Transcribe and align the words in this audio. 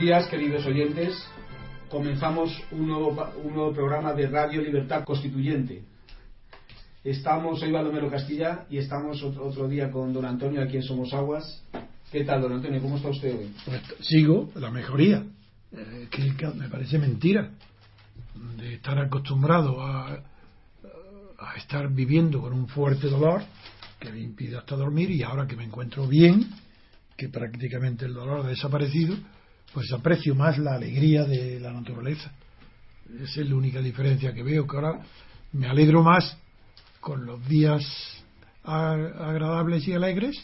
Días, 0.00 0.28
queridos 0.28 0.64
oyentes. 0.64 1.14
Comenzamos 1.90 2.58
un 2.70 2.88
nuevo, 2.88 3.10
un 3.44 3.52
nuevo 3.52 3.74
programa 3.74 4.14
de 4.14 4.28
Radio 4.28 4.62
Libertad 4.62 5.04
Constituyente. 5.04 5.82
Estamos, 7.04 7.60
soy 7.60 7.70
Baldomero 7.70 8.10
Castilla 8.10 8.64
y 8.70 8.78
estamos 8.78 9.22
otro, 9.22 9.44
otro, 9.44 9.68
día 9.68 9.90
con 9.90 10.14
don 10.14 10.24
Antonio 10.24 10.62
aquí 10.62 10.76
en 10.76 10.84
Somos 10.84 11.12
Aguas. 11.12 11.62
¿Qué 12.10 12.24
tal, 12.24 12.40
don 12.40 12.54
Antonio? 12.54 12.80
¿Cómo 12.80 12.96
está 12.96 13.10
usted 13.10 13.40
hoy? 13.40 13.52
Pues 13.66 13.82
sigo 14.00 14.50
la 14.54 14.70
mejoría. 14.70 15.22
Eh, 15.70 16.08
que 16.10 16.46
me 16.54 16.70
parece 16.70 16.98
mentira 16.98 17.50
de 18.56 18.76
estar 18.76 18.98
acostumbrado 18.98 19.82
a, 19.82 20.22
a 21.38 21.56
estar 21.58 21.92
viviendo 21.92 22.40
con 22.40 22.54
un 22.54 22.68
fuerte 22.68 23.06
dolor 23.06 23.42
que 23.98 24.10
me 24.10 24.20
impide 24.20 24.56
hasta 24.56 24.76
dormir 24.76 25.10
y 25.10 25.22
ahora 25.22 25.46
que 25.46 25.56
me 25.56 25.64
encuentro 25.64 26.06
bien, 26.06 26.48
que 27.18 27.28
prácticamente 27.28 28.06
el 28.06 28.14
dolor 28.14 28.46
ha 28.46 28.48
desaparecido, 28.48 29.14
pues 29.72 29.92
aprecio 29.92 30.34
más 30.34 30.58
la 30.58 30.74
alegría 30.74 31.24
de 31.24 31.60
la 31.60 31.72
naturaleza. 31.72 32.32
Esa 33.22 33.40
es 33.40 33.48
la 33.48 33.56
única 33.56 33.80
diferencia 33.80 34.32
que 34.32 34.42
veo, 34.42 34.66
que 34.66 34.76
ahora 34.76 35.00
me 35.52 35.66
alegro 35.66 36.02
más 36.02 36.36
con 37.00 37.24
los 37.26 37.46
días 37.48 37.82
agradables 38.64 39.86
y 39.88 39.92
alegres 39.92 40.36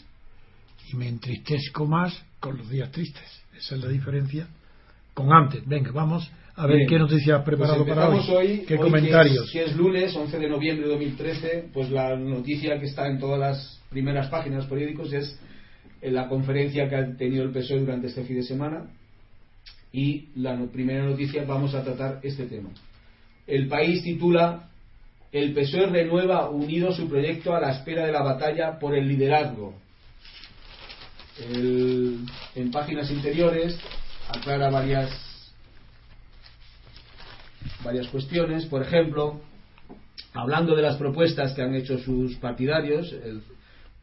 y 0.91 0.95
me 0.95 1.07
entristezco 1.07 1.85
más 1.85 2.13
con 2.39 2.57
los 2.57 2.69
días 2.69 2.91
tristes. 2.91 3.23
Esa 3.57 3.75
es 3.75 3.83
la 3.83 3.89
diferencia 3.89 4.47
con 5.13 5.31
antes. 5.31 5.65
Venga, 5.65 5.91
vamos 5.91 6.29
a 6.55 6.65
ver 6.65 6.77
Bien. 6.77 6.89
qué 6.89 6.99
noticias 6.99 7.39
has 7.39 7.45
Pues 7.45 7.55
preparado 7.57 7.85
para 7.85 8.09
hoy. 8.09 8.19
hoy 8.29 8.65
¿Qué 8.67 8.75
hoy 8.75 8.79
comentarios? 8.79 9.49
Que 9.51 9.59
es, 9.59 9.65
que 9.65 9.71
es 9.71 9.77
lunes, 9.77 10.15
11 10.15 10.39
de 10.39 10.49
noviembre 10.49 10.87
de 10.87 10.93
2013, 10.93 11.69
pues 11.73 11.89
la 11.89 12.15
noticia 12.15 12.79
que 12.79 12.85
está 12.87 13.07
en 13.07 13.19
todas 13.19 13.39
las 13.39 13.81
primeras 13.89 14.27
páginas 14.29 14.57
de 14.57 14.61
los 14.63 14.69
periódicos 14.69 15.13
es 15.13 15.39
en 16.01 16.13
la 16.13 16.27
conferencia 16.27 16.87
que 16.89 16.95
ha 16.95 17.17
tenido 17.17 17.43
el 17.43 17.51
PSOE 17.51 17.79
durante 17.79 18.07
este 18.07 18.23
fin 18.23 18.37
de 18.37 18.43
semana 18.43 18.87
y 19.91 20.29
la 20.35 20.55
no- 20.55 20.67
primera 20.67 21.03
noticia 21.03 21.43
vamos 21.45 21.73
a 21.73 21.83
tratar 21.83 22.19
este 22.23 22.45
tema. 22.45 22.69
El 23.45 23.67
país 23.67 24.03
titula 24.03 24.63
El 25.31 25.53
PSOE 25.53 25.87
renueva 25.87 26.49
unido 26.49 26.93
su 26.93 27.09
proyecto 27.09 27.53
a 27.53 27.59
la 27.59 27.71
espera 27.71 28.05
de 28.05 28.11
la 28.13 28.21
batalla 28.23 28.79
por 28.79 28.95
el 28.95 29.07
liderazgo. 29.07 29.75
El- 31.51 32.19
en 32.55 32.71
páginas 32.71 33.11
interiores 33.11 33.77
aclara 34.29 34.69
varias 34.69 35.09
varias 37.83 38.07
cuestiones, 38.07 38.65
por 38.65 38.81
ejemplo, 38.81 39.41
hablando 40.33 40.75
de 40.75 40.81
las 40.81 40.97
propuestas 40.97 41.53
que 41.53 41.61
han 41.61 41.75
hecho 41.75 41.97
sus 41.99 42.35
partidarios, 42.37 43.11
el- 43.11 43.41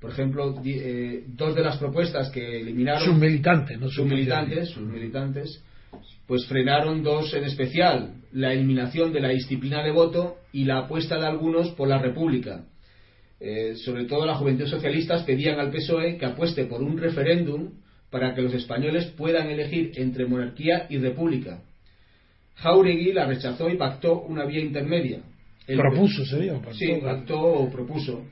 por 0.00 0.11
ejemplo, 0.11 0.61
eh, 0.65 1.25
dos 1.28 1.55
de 1.55 1.62
las 1.62 1.78
propuestas 1.78 2.28
que 2.31 2.61
eliminaron 2.61 3.05
Sus 3.05 3.17
militantes, 3.17 3.81
no 3.81 3.87
sus 3.87 3.97
sus 3.97 4.06
militantes, 4.06 4.69
sus 4.69 4.83
militantes, 4.87 5.62
pues 6.27 6.47
frenaron 6.47 7.03
dos 7.03 7.32
en 7.34 7.44
especial, 7.44 8.15
la 8.32 8.53
eliminación 8.53 9.12
de 9.12 9.21
la 9.21 9.28
disciplina 9.28 9.82
de 9.82 9.91
voto 9.91 10.37
y 10.53 10.65
la 10.65 10.78
apuesta 10.78 11.19
de 11.19 11.27
algunos 11.27 11.71
por 11.72 11.88
la 11.88 11.99
república. 11.99 12.65
Eh, 13.41 13.75
sobre 13.77 14.05
todo 14.05 14.25
la 14.25 14.37
juventud 14.37 14.66
socialistas 14.66 15.25
pedían 15.25 15.59
al 15.60 15.71
PSOE 15.71 16.10
E 16.10 16.19
que 16.19 16.25
apueste 16.27 16.65
por 16.65 16.82
un 16.82 16.97
referéndum 16.97 17.72
para 18.10 18.34
que 18.34 18.43
los 18.43 18.55
españoles 18.55 19.06
puedan 19.16 19.49
elegir 19.50 19.93
entre 19.97 20.25
monarquía 20.27 20.87
y 20.88 20.99
república. 20.99 21.60
Jauregui 22.56 23.12
la 23.12 23.26
rechazó 23.26 23.69
y 23.69 23.76
pactó 23.76 24.22
una 24.22 24.44
vía 24.44 24.61
intermedia. 24.61 25.21
El- 25.66 25.78
Propuso, 25.78 26.25
sería. 26.25 26.61
Sí, 26.72 26.93
pactó 27.03 27.41
o 27.41 27.71
propuso. 27.71 28.25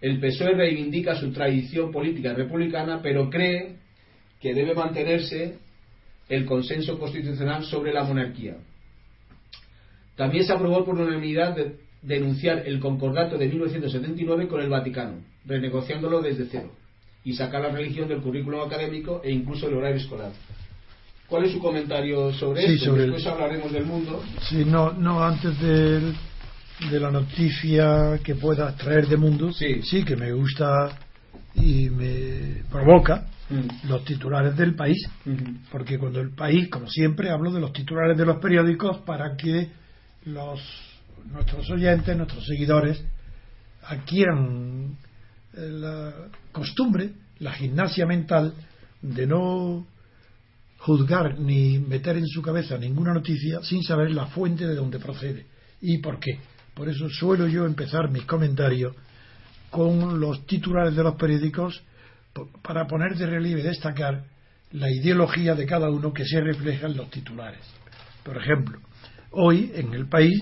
El 0.00 0.18
PSOE 0.20 0.52
E 0.52 0.54
reivindica 0.54 1.14
su 1.16 1.30
tradición 1.32 1.92
política 1.92 2.32
republicana, 2.32 3.00
pero 3.02 3.28
cree 3.28 3.76
que 4.40 4.54
debe 4.54 4.74
mantenerse 4.74 5.58
el 6.28 6.44
consenso 6.44 6.98
constitucional 6.98 7.64
sobre 7.64 7.92
la 7.92 8.04
monarquía. 8.04 8.56
También 10.16 10.44
se 10.44 10.52
aprobó 10.52 10.84
por 10.84 10.98
unanimidad 10.98 11.54
de- 11.56 11.76
denunciar 12.02 12.62
el 12.66 12.80
concordato 12.80 13.38
de 13.38 13.46
1979 13.48 14.48
con 14.48 14.60
el 14.60 14.68
Vaticano, 14.68 15.14
renegociándolo 15.46 16.20
desde 16.22 16.46
cero, 16.50 16.70
y 17.24 17.34
sacar 17.34 17.62
la 17.62 17.70
religión 17.70 18.08
del 18.08 18.20
currículum 18.20 18.60
académico 18.60 19.20
e 19.24 19.30
incluso 19.32 19.68
el 19.68 19.74
horario 19.74 19.96
escolar. 19.96 20.32
¿Cuál 21.28 21.44
es 21.44 21.52
su 21.52 21.58
comentario 21.58 22.32
sobre 22.32 22.62
Sí, 22.62 22.72
esto? 22.74 22.86
sobre 22.86 23.04
el- 23.04 23.12
Después 23.12 23.32
hablaremos 23.34 23.72
del 23.72 23.84
mundo. 23.84 24.22
Sí, 24.48 24.64
no, 24.64 24.92
no 24.92 25.22
antes 25.22 25.58
del- 25.60 26.14
de 26.90 27.00
la 27.00 27.10
noticia 27.10 28.18
que 28.22 28.34
puedas 28.34 28.76
traer 28.76 29.06
de 29.08 29.16
mundo, 29.16 29.52
Sí. 29.52 30.04
que 30.04 30.16
me 30.16 30.32
gusta 30.32 30.96
y 31.60 31.90
me 31.90 32.62
provoca 32.70 33.26
Mm. 33.50 33.88
los 33.88 34.04
titulares 34.04 34.54
del 34.56 34.74
país, 34.74 34.98
Ujú. 35.24 35.56
porque 35.72 35.98
cuando 35.98 36.20
el 36.20 36.34
país, 36.34 36.68
como 36.68 36.86
siempre, 36.86 37.30
hablo 37.30 37.50
de 37.50 37.60
los 37.60 37.72
titulares 37.72 38.16
de 38.18 38.26
los 38.26 38.36
periódicos 38.42 38.98
para 39.06 39.36
que 39.38 39.70
los 40.26 40.60
nuestros 41.32 41.70
oyentes, 41.70 42.14
nuestros 42.14 42.44
seguidores 42.44 43.02
adquieran 43.84 44.96
eh, 45.54 45.60
la 45.70 46.12
costumbre, 46.52 47.10
la 47.38 47.52
gimnasia 47.52 48.04
mental 48.04 48.52
de 49.00 49.26
no 49.26 49.86
juzgar 50.80 51.38
ni 51.40 51.78
meter 51.78 52.18
en 52.18 52.26
su 52.26 52.42
cabeza 52.42 52.76
ninguna 52.76 53.14
noticia 53.14 53.62
sin 53.62 53.82
saber 53.82 54.10
la 54.10 54.26
fuente 54.26 54.66
de 54.66 54.74
donde 54.74 54.98
procede 54.98 55.46
y 55.80 55.98
por 55.98 56.20
qué. 56.20 56.38
Por 56.74 56.88
eso 56.88 57.08
suelo 57.08 57.48
yo 57.48 57.64
empezar 57.64 58.10
mis 58.10 58.24
comentarios 58.24 58.94
con 59.70 60.20
los 60.20 60.46
titulares 60.46 60.94
de 60.96 61.02
los 61.02 61.14
periódicos 61.16 61.82
para 62.62 62.86
poner 62.86 63.16
de 63.16 63.26
relieve 63.26 63.62
destacar 63.62 64.24
la 64.72 64.90
ideología 64.90 65.54
de 65.54 65.66
cada 65.66 65.90
uno 65.90 66.12
que 66.12 66.24
se 66.24 66.40
refleja 66.40 66.86
en 66.86 66.96
los 66.96 67.10
titulares. 67.10 67.60
Por 68.22 68.36
ejemplo, 68.36 68.78
hoy 69.32 69.72
en 69.74 69.94
el 69.94 70.08
país, 70.08 70.40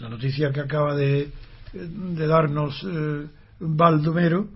la 0.00 0.08
noticia 0.08 0.50
que 0.52 0.60
acaba 0.60 0.94
de, 0.94 1.30
de 1.72 2.26
darnos 2.26 2.80
eh, 2.88 3.26
Baldomero 3.60 4.48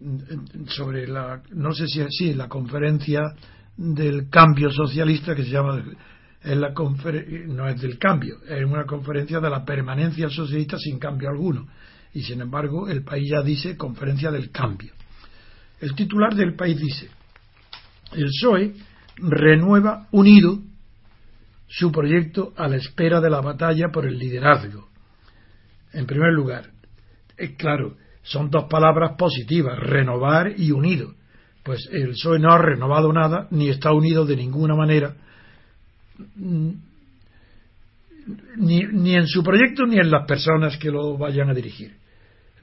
mm, 0.00 0.66
sobre 0.68 1.06
la, 1.08 1.42
no 1.52 1.72
sé 1.72 1.86
si 1.88 2.00
así, 2.00 2.34
la 2.34 2.48
conferencia 2.48 3.22
del 3.76 4.30
cambio 4.30 4.70
socialista 4.70 5.34
que 5.34 5.42
se 5.44 5.50
llama, 5.50 5.82
es 6.42 6.56
la 6.56 6.72
confer- 6.72 7.46
no 7.46 7.68
es 7.68 7.80
del 7.80 7.98
cambio, 7.98 8.36
es 8.48 8.64
una 8.64 8.84
conferencia 8.84 9.40
de 9.40 9.50
la 9.50 9.64
permanencia 9.64 10.28
socialista 10.30 10.78
sin 10.78 10.98
cambio 10.98 11.28
alguno. 11.28 11.66
Y 12.16 12.22
sin 12.22 12.40
embargo, 12.40 12.88
el 12.88 13.04
país 13.04 13.28
ya 13.30 13.42
dice 13.42 13.76
conferencia 13.76 14.30
del 14.30 14.50
cambio. 14.50 14.90
El 15.82 15.94
titular 15.94 16.34
del 16.34 16.56
país 16.56 16.80
dice, 16.80 17.10
el 18.12 18.24
PSOE 18.28 18.72
renueva 19.16 20.08
unido 20.12 20.58
su 21.68 21.92
proyecto 21.92 22.54
a 22.56 22.68
la 22.68 22.76
espera 22.76 23.20
de 23.20 23.28
la 23.28 23.42
batalla 23.42 23.90
por 23.92 24.06
el 24.06 24.18
liderazgo. 24.18 24.88
En 25.92 26.06
primer 26.06 26.32
lugar, 26.32 26.70
es 27.36 27.50
claro, 27.50 27.98
son 28.22 28.48
dos 28.48 28.64
palabras 28.64 29.12
positivas, 29.18 29.78
renovar 29.78 30.54
y 30.56 30.70
unido. 30.70 31.12
Pues 31.62 31.86
el 31.92 32.12
PSOE 32.12 32.38
no 32.38 32.50
ha 32.50 32.56
renovado 32.56 33.12
nada, 33.12 33.46
ni 33.50 33.68
está 33.68 33.92
unido 33.92 34.24
de 34.24 34.36
ninguna 34.36 34.74
manera, 34.74 35.14
mm, 36.36 36.70
ni, 38.56 38.84
ni 38.84 39.16
en 39.16 39.26
su 39.26 39.42
proyecto 39.42 39.84
ni 39.84 39.98
en 39.98 40.10
las 40.10 40.26
personas 40.26 40.78
que 40.78 40.90
lo 40.90 41.18
vayan 41.18 41.50
a 41.50 41.54
dirigir. 41.54 42.05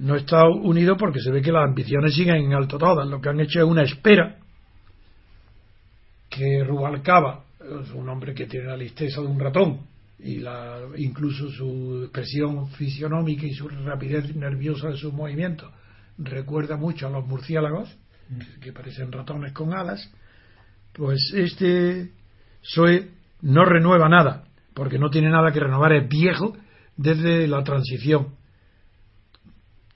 No 0.04 0.18
está 0.18 0.46
unido 0.50 0.98
porque 0.98 1.22
se 1.22 1.32
ve 1.32 1.42
que 1.42 1.54
las 1.54 1.64
ambiciones 1.64 2.14
siguen 2.14 2.36
en 2.36 2.54
alto 2.54 2.78
todas. 2.78 3.08
Lo 3.08 3.22
que 3.22 3.30
han 3.30 3.40
hecho 3.40 3.60
es 3.60 3.66
una 3.66 3.84
espera 3.84 4.38
que 6.30 6.62
Rubalcaba, 6.66 7.46
es 7.82 7.90
un 7.92 8.10
hombre 8.10 8.34
que 8.34 8.46
tiene 8.46 8.68
la 8.68 8.76
listeza 8.76 9.22
de 9.22 9.28
un 9.28 9.40
ratón, 9.40 9.80
y 10.20 10.40
la, 10.40 10.80
incluso 10.98 11.50
su 11.52 12.02
expresión 12.04 12.68
fisionómica 12.72 13.46
y 13.46 13.54
su 13.54 13.70
rapidez 13.70 14.36
nerviosa 14.36 14.90
de 14.90 14.98
sus 14.98 15.14
movimientos 15.14 15.72
recuerda 16.18 16.76
mucho 16.76 17.08
a 17.08 17.10
los 17.10 17.26
murciélagos, 17.26 17.90
que 18.62 18.74
parecen 18.74 19.10
ratones 19.10 19.54
con 19.54 19.74
alas, 19.74 20.12
pues 20.92 21.32
este 21.34 22.12
PSOE 22.62 23.10
no 23.42 23.64
renueva 23.64 24.10
nada, 24.10 24.46
porque 24.74 25.00
no 25.00 25.10
tiene 25.10 25.30
nada 25.30 25.54
que 25.54 25.62
renovar, 25.62 25.94
es 25.94 26.10
viejo 26.10 26.58
desde 26.98 27.48
la 27.48 27.64
transición. 27.64 28.43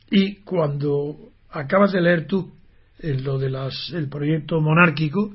Y 0.10 0.38
cuando 0.38 1.32
acabas 1.50 1.92
de 1.92 2.02
leer 2.02 2.28
tú 2.28 2.54
en 3.00 3.24
lo 3.24 3.38
del 3.38 3.56
el 3.94 4.10
proyecto 4.10 4.60
monárquico, 4.62 5.34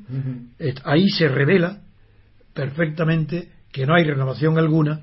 eh, 0.59 0.75
ahí 0.85 1.09
se 1.09 1.29
revela 1.29 1.81
perfectamente 2.53 3.51
que 3.71 3.87
no 3.87 3.95
hay 3.95 4.05
renovación 4.05 4.59
alguna 4.59 5.01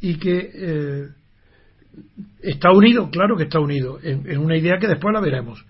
y 0.00 0.16
que 0.16 0.50
eh, 0.54 1.08
está 2.42 2.70
unido, 2.72 3.10
claro 3.10 3.36
que 3.36 3.44
está 3.44 3.60
unido, 3.60 3.98
en, 4.02 4.28
en 4.30 4.38
una 4.38 4.56
idea 4.56 4.78
que 4.78 4.88
después 4.88 5.12
la 5.12 5.20
veremos. 5.20 5.64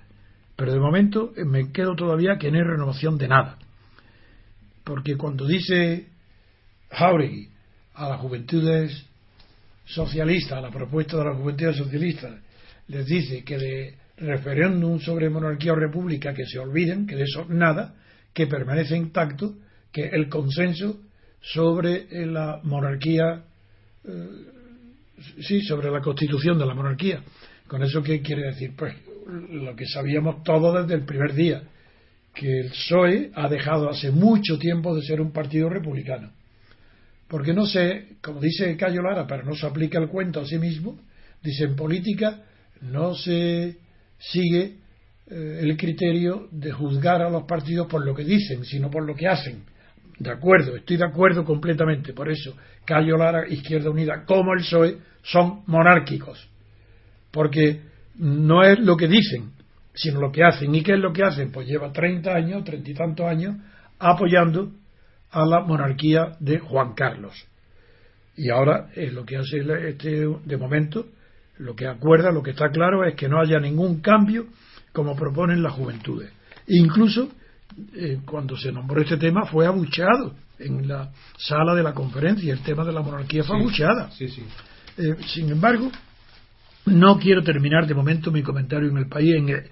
Pero 0.57 0.73
de 0.73 0.81
momento 0.81 1.33
eh, 1.37 1.45
me 1.45 1.73
quedo 1.73 1.95
todavía 1.95 2.37
que 2.39 2.51
no 2.51 2.59
hay 2.59 2.65
renovación 2.65 3.17
de 3.17 3.29
nada. 3.29 3.59
Porque 4.85 5.17
cuando 5.17 5.47
dice 5.47 6.09
Jauregui 6.91 7.49
a 7.95 8.09
las 8.09 8.21
juventudes 8.21 9.07
socialistas, 9.85 10.59
a 10.59 10.61
la 10.61 10.71
propuesta 10.71 11.17
de 11.17 11.25
las 11.25 11.37
juventudes 11.37 11.77
socialistas, 11.77 12.41
les 12.91 13.07
dice 13.07 13.45
que 13.45 13.57
de 13.57 13.95
referéndum 14.17 14.99
sobre 14.99 15.31
monarquía 15.31 15.73
o 15.73 15.77
república 15.77 16.35
que 16.35 16.45
se 16.45 16.59
olviden, 16.59 17.07
que 17.07 17.17
de 17.17 17.23
eso 17.23 17.47
nada, 17.49 17.95
que 18.35 18.47
permanece 18.47 18.97
intacto, 18.97 19.55
que 19.93 20.09
el 20.09 20.29
consenso 20.29 21.01
sobre 21.41 22.07
la 22.27 22.61
monarquía, 22.65 23.45
eh, 24.05 24.29
sí, 25.41 25.63
sobre 25.63 25.91
la 25.91 26.01
constitución 26.01 26.59
de 26.59 26.67
la 26.67 26.75
monarquía. 26.75 27.23
¿Con 27.67 27.83
eso 27.83 28.03
qué 28.03 28.21
quiere 28.21 28.47
decir? 28.47 28.73
Pues 28.77 28.95
lo 29.51 29.75
que 29.77 29.87
sabíamos 29.87 30.43
todos 30.43 30.83
desde 30.83 31.01
el 31.01 31.07
primer 31.07 31.33
día, 31.33 31.63
que 32.35 32.61
el 32.61 32.71
PSOE 32.71 33.31
ha 33.35 33.49
dejado 33.49 33.89
hace 33.89 34.11
mucho 34.11 34.59
tiempo 34.59 34.95
de 34.95 35.03
ser 35.03 35.21
un 35.21 35.33
partido 35.33 35.69
republicano. 35.69 36.33
Porque 37.29 37.55
no 37.55 37.67
sé, 37.67 38.17
como 38.21 38.41
dice 38.41 38.77
Cayo 38.77 39.03
Lara, 39.03 39.27
pero 39.29 39.45
no 39.45 39.55
se 39.55 39.67
aplica 39.67 40.01
el 40.01 40.09
cuento 40.09 40.41
a 40.41 40.47
sí 40.47 40.59
mismo, 40.59 40.99
dice 41.43 41.65
en 41.65 41.77
política 41.77 42.43
no 42.83 43.15
se 43.15 43.77
sigue 44.19 44.77
eh, 45.27 45.61
el 45.63 45.77
criterio 45.77 46.49
de 46.51 46.73
juzgar 46.73 47.23
a 47.23 47.31
los 47.31 47.45
partidos 47.45 47.87
por 47.87 48.05
lo 48.05 48.15
que 48.15 48.25
dicen, 48.25 48.65
sino 48.65 48.91
por 48.91 49.07
lo 49.07 49.15
que 49.15 49.29
hacen. 49.29 49.65
De 50.19 50.31
acuerdo, 50.31 50.77
estoy 50.77 50.97
de 50.97 51.07
acuerdo 51.07 51.45
completamente. 51.45 52.13
Por 52.13 52.31
eso, 52.31 52.55
Cayo 52.85 53.17
Lara, 53.17 53.49
Izquierda 53.49 53.91
Unida, 53.91 54.25
como 54.27 54.53
el 54.53 54.61
PSOE, 54.61 54.99
son 55.23 55.63
monárquicos. 55.67 56.49
Porque 57.31 57.81
no 58.17 58.63
es 58.63 58.79
lo 58.81 58.97
que 58.97 59.09
dicen, 59.09 59.53
sino 59.95 60.21
lo 60.21 60.31
que 60.31 60.45
hacen. 60.45 60.75
¿Y 60.75 60.83
qué 60.83 60.93
es 60.93 60.99
lo 60.99 61.13
que 61.13 61.23
hacen? 61.23 61.51
Pues 61.51 61.67
lleva 61.67 61.93
30 61.93 62.35
años, 62.35 62.65
treinta 62.65 62.91
y 62.91 62.95
tantos 62.95 63.27
años, 63.27 63.57
apoyando 63.99 64.73
a 65.31 65.47
la 65.47 65.61
monarquía 65.61 66.37
de 66.41 66.59
Juan 66.59 66.95
Carlos. 66.95 67.47
Y 68.37 68.51
ahora 68.51 68.91
es 68.95 69.13
lo 69.13 69.25
que 69.25 69.37
hace 69.37 69.59
este, 69.89 70.27
de 70.45 70.57
momento, 70.57 71.07
lo 71.61 71.75
que 71.75 71.87
acuerda, 71.87 72.33
lo 72.33 72.43
que 72.43 72.53
está 72.53 72.71
claro 72.71 73.05
es 73.05 73.15
que 73.15 73.29
no 73.29 73.39
haya 73.41 73.61
ningún 73.61 74.01
cambio 74.01 74.47
como 74.93 75.15
proponen 75.15 75.63
las 75.63 75.73
juventudes. 75.75 76.33
incluso 76.67 77.29
eh, 77.95 78.19
cuando 78.25 78.57
se 78.57 78.73
nombró 78.73 79.01
este 79.01 79.17
tema 79.17 79.47
fue 79.47 79.67
abucheado 79.67 80.35
en 80.59 80.89
la 80.89 81.13
sala 81.39 81.75
de 81.75 81.83
la 81.83 81.95
conferencia, 81.95 82.53
el 82.53 82.63
tema 82.63 82.85
de 82.85 82.93
la 82.93 83.03
monarquía 83.03 83.45
fue 83.45 83.59
abucheada. 83.59 84.11
Eh, 84.99 85.17
sin 85.27 85.51
embargo, 85.51 85.91
no 86.87 87.19
quiero 87.19 87.43
terminar 87.43 87.87
de 87.87 87.95
momento 87.95 88.33
mi 88.33 88.43
comentario 88.43 88.89
en 88.89 88.99
el 88.99 89.07
país 89.07 89.35
en, 89.37 89.65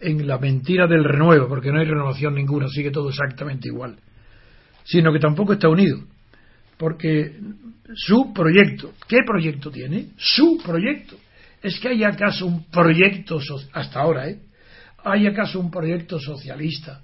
en 0.00 0.26
la 0.26 0.38
mentira 0.38 0.86
del 0.86 1.04
renuevo, 1.04 1.48
porque 1.48 1.72
no 1.72 1.78
hay 1.78 1.86
renovación 1.86 2.34
ninguna, 2.34 2.68
sigue 2.68 2.90
todo 2.90 3.08
exactamente 3.08 3.68
igual, 3.68 3.96
sino 4.84 5.12
que 5.12 5.18
tampoco 5.18 5.54
está 5.54 5.68
unido, 5.68 5.98
porque 6.76 7.40
su 7.94 8.32
proyecto, 8.32 8.92
¿qué 9.08 9.18
proyecto 9.26 9.70
tiene? 9.70 10.08
Su 10.16 10.60
proyecto. 10.64 11.16
¿Es 11.66 11.80
que 11.80 11.88
hay 11.88 12.04
acaso 12.04 12.46
un 12.46 12.70
proyecto, 12.70 13.40
hasta 13.72 13.98
ahora, 13.98 14.28
¿eh? 14.28 14.40
¿Hay 15.02 15.26
acaso 15.26 15.58
un 15.58 15.68
proyecto 15.68 16.20
socialista 16.20 17.02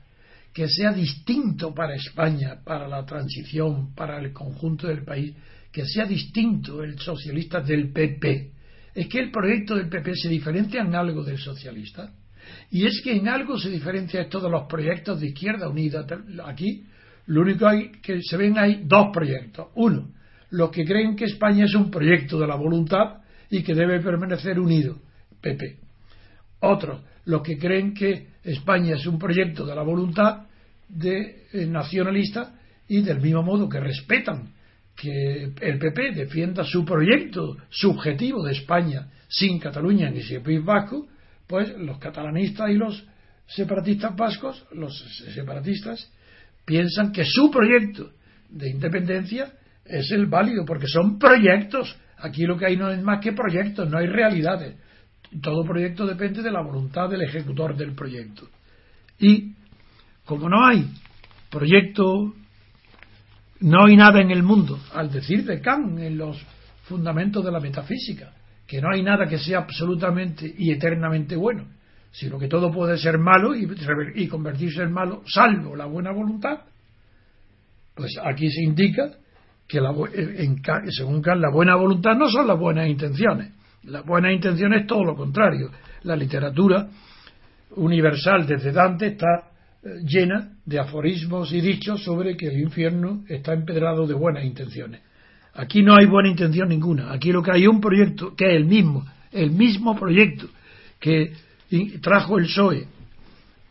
que 0.55 0.69
sea 0.69 0.93
distinto 0.93 1.75
para 1.75 1.97
España, 1.97 2.61
para 2.65 2.87
la 2.87 3.05
transición, 3.05 3.93
para 3.93 4.21
el 4.21 4.33
conjunto 4.33 4.87
del 4.87 5.03
país, 5.03 5.35
que 5.73 5.85
sea 5.85 6.05
distinto 6.05 6.85
el 6.85 6.97
socialista 7.01 7.61
del 7.61 7.93
PP? 7.93 8.53
¿Es 8.95 9.09
que 9.09 9.19
el 9.19 9.33
proyecto 9.33 9.75
del 9.75 9.89
PP 9.89 10.15
se 10.15 10.29
diferencia 10.29 10.83
en 10.83 10.95
algo 10.95 11.25
del 11.25 11.39
socialista? 11.39 12.13
Y 12.71 12.87
es 12.87 13.01
que 13.03 13.17
en 13.17 13.27
algo 13.27 13.59
se 13.59 13.69
diferencia 13.69 14.21
esto 14.21 14.39
de 14.39 14.49
los 14.49 14.69
proyectos 14.69 15.19
de 15.19 15.27
Izquierda 15.27 15.69
Unida. 15.69 16.07
Aquí 16.47 16.85
lo 17.27 17.41
único 17.41 17.67
hay, 17.67 17.91
que 18.01 18.23
se 18.23 18.37
ven 18.37 18.57
hay 18.59 18.85
dos 18.85 19.09
proyectos. 19.13 19.71
Uno, 19.75 20.13
los 20.51 20.71
que 20.71 20.85
creen 20.85 21.17
que 21.17 21.25
España 21.25 21.65
es 21.65 21.75
un 21.75 21.91
proyecto 21.91 22.39
de 22.39 22.47
la 22.47 22.55
voluntad 22.55 23.22
y 23.53 23.63
que 23.63 23.75
debe 23.75 24.01
permanecer 24.01 24.59
unido, 24.59 24.99
PP. 25.43 25.77
Otros, 26.61 27.03
los 27.27 27.43
que 27.43 27.59
creen 27.59 27.93
que 27.93 28.29
España 28.43 28.97
es 28.97 29.07
un 29.07 29.19
proyecto 29.19 29.67
de 29.67 29.75
la 29.75 29.83
voluntad 29.83 30.47
de 30.89 31.49
eh, 31.53 31.67
nacionalista 31.67 32.55
y 32.89 33.03
del 33.03 33.21
mismo 33.21 33.43
modo 33.43 33.69
que 33.69 33.79
respetan 33.79 34.55
que 34.97 35.53
el 35.61 35.79
PP 35.79 36.13
defienda 36.15 36.65
su 36.65 36.83
proyecto 36.83 37.59
subjetivo 37.69 38.43
de 38.43 38.53
España 38.53 39.11
sin 39.29 39.59
Cataluña 39.59 40.11
ni 40.11 40.23
sin 40.23 40.43
País 40.43 40.65
Vasco, 40.65 41.07
pues 41.47 41.77
los 41.77 41.99
catalanistas 41.99 42.71
y 42.71 42.75
los 42.75 43.07
separatistas 43.49 44.17
vascos, 44.17 44.65
los 44.73 44.99
separatistas, 45.35 46.11
piensan 46.65 47.13
que 47.13 47.25
su 47.27 47.51
proyecto 47.51 48.13
de 48.49 48.71
independencia 48.71 49.53
es 49.85 50.11
el 50.11 50.25
válido, 50.25 50.65
porque 50.65 50.87
son 50.87 51.19
proyectos. 51.19 51.95
Aquí 52.23 52.45
lo 52.45 52.57
que 52.57 52.67
hay 52.67 52.77
no 52.77 52.91
es 52.91 53.03
más 53.03 53.21
que 53.21 53.33
proyectos, 53.33 53.89
no 53.91 53.99
hay 53.99 54.07
realidades 54.07 54.77
todo 55.41 55.65
proyecto 55.65 56.07
depende 56.07 56.43
de 56.43 56.51
la 56.51 56.63
voluntad 56.63 57.09
del 57.09 57.23
ejecutor 57.23 57.77
del 57.77 57.95
proyecto. 57.95 58.49
Y 59.19 59.53
como 60.25 60.49
no 60.49 60.67
hay 60.67 60.91
proyecto, 61.51 62.35
no 63.61 63.87
hay 63.87 63.97
nada 63.97 64.21
en 64.21 64.31
el 64.31 64.43
mundo, 64.43 64.79
al 64.95 65.11
decir 65.11 65.45
de 65.45 65.61
Kant 65.61 65.99
en 66.01 66.19
los 66.19 66.37
fundamentos 66.85 67.45
de 67.45 67.53
la 67.53 67.61
metafísica, 67.61 68.33
que 68.67 68.81
no 68.81 68.89
hay 68.93 69.03
nada 69.03 69.27
que 69.27 69.39
sea 69.39 69.59
absolutamente 69.59 70.53
y 70.59 70.71
eternamente 70.71 71.37
bueno, 71.37 71.67
sino 72.11 72.39
que 72.39 72.49
todo 72.49 72.71
puede 72.71 72.99
ser 72.99 73.19
malo 73.19 73.55
y, 73.55 73.69
y 74.17 74.29
convertirse 74.29 74.83
en 74.83 74.93
malo, 74.93 75.23
salvo 75.27 75.77
la 75.77 75.87
buena 75.87 76.13
voluntad, 76.13 76.61
pues 77.95 78.13
aquí 78.23 78.51
se 78.51 78.63
indica 78.63 79.13
que 79.73 79.81
la, 79.81 79.95
en, 80.13 80.61
según 80.91 81.23
Kant 81.23 81.41
la 81.41 81.49
buena 81.49 81.77
voluntad 81.77 82.15
no 82.15 82.29
son 82.29 82.47
las 82.47 82.59
buenas 82.59 82.89
intenciones, 82.89 83.55
la 83.85 84.03
buena 84.03 84.31
intención 84.31 84.75
es 84.75 84.87
todo 84.87 85.03
lo 85.03 85.17
contrario. 85.17 85.71
La 86.03 86.15
literatura 86.15 86.89
universal 87.77 88.47
desde 88.47 88.71
Dante 88.71 89.07
está 89.07 89.49
eh, 89.83 90.03
llena 90.05 90.51
de 90.67 90.79
aforismos 90.79 91.55
y 91.55 91.63
dichos 91.63 92.05
sobre 92.05 92.37
que 92.37 92.49
el 92.49 92.61
infierno 92.61 93.25
está 93.27 93.55
empedrado 93.55 94.07
de 94.07 94.13
buenas 94.13 94.45
intenciones. 94.45 95.01
Aquí 95.55 95.83
no 95.83 95.97
hay 95.97 96.05
buena 96.05 96.29
intención 96.29 96.69
ninguna. 96.69 97.11
Aquí 97.11 97.33
lo 97.33 97.43
que 97.43 97.53
hay 97.53 97.63
es 97.63 97.69
un 97.69 97.81
proyecto 97.81 98.35
que 98.37 98.51
es 98.51 98.57
el 98.57 98.67
mismo, 98.67 99.07
el 99.33 99.53
mismo 99.53 99.99
proyecto 99.99 100.49
que 101.01 101.33
trajo 102.03 102.37
el 102.37 102.45
PSOE 102.45 102.89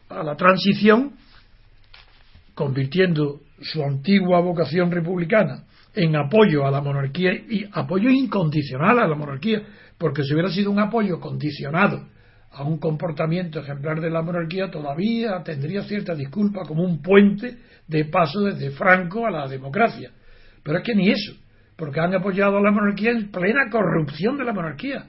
a 0.09 0.23
la 0.23 0.35
transición, 0.35 1.11
convirtiendo 2.55 3.41
su 3.61 3.83
antigua 3.83 4.39
vocación 4.39 4.89
republicana 4.89 5.65
en 5.93 6.15
apoyo 6.15 6.65
a 6.65 6.71
la 6.71 6.81
monarquía 6.81 7.33
y 7.33 7.65
apoyo 7.71 8.09
incondicional 8.09 8.99
a 8.99 9.07
la 9.07 9.15
monarquía, 9.15 9.61
porque 9.97 10.23
si 10.23 10.33
hubiera 10.33 10.49
sido 10.49 10.71
un 10.71 10.79
apoyo 10.79 11.19
condicionado 11.19 12.07
a 12.51 12.63
un 12.63 12.79
comportamiento 12.79 13.59
ejemplar 13.59 14.01
de 14.01 14.09
la 14.09 14.21
monarquía, 14.21 14.69
todavía 14.69 15.41
tendría 15.43 15.83
cierta 15.83 16.15
disculpa 16.15 16.63
como 16.65 16.83
un 16.83 17.01
puente 17.01 17.57
de 17.87 18.05
paso 18.05 18.41
desde 18.41 18.71
Franco 18.71 19.25
a 19.25 19.31
la 19.31 19.47
democracia. 19.47 20.11
Pero 20.63 20.77
es 20.77 20.83
que 20.83 20.95
ni 20.95 21.09
eso, 21.09 21.33
porque 21.75 21.99
han 21.99 22.13
apoyado 22.13 22.57
a 22.57 22.61
la 22.61 22.71
monarquía 22.71 23.11
en 23.11 23.31
plena 23.31 23.69
corrupción 23.69 24.37
de 24.37 24.45
la 24.45 24.53
monarquía. 24.53 25.05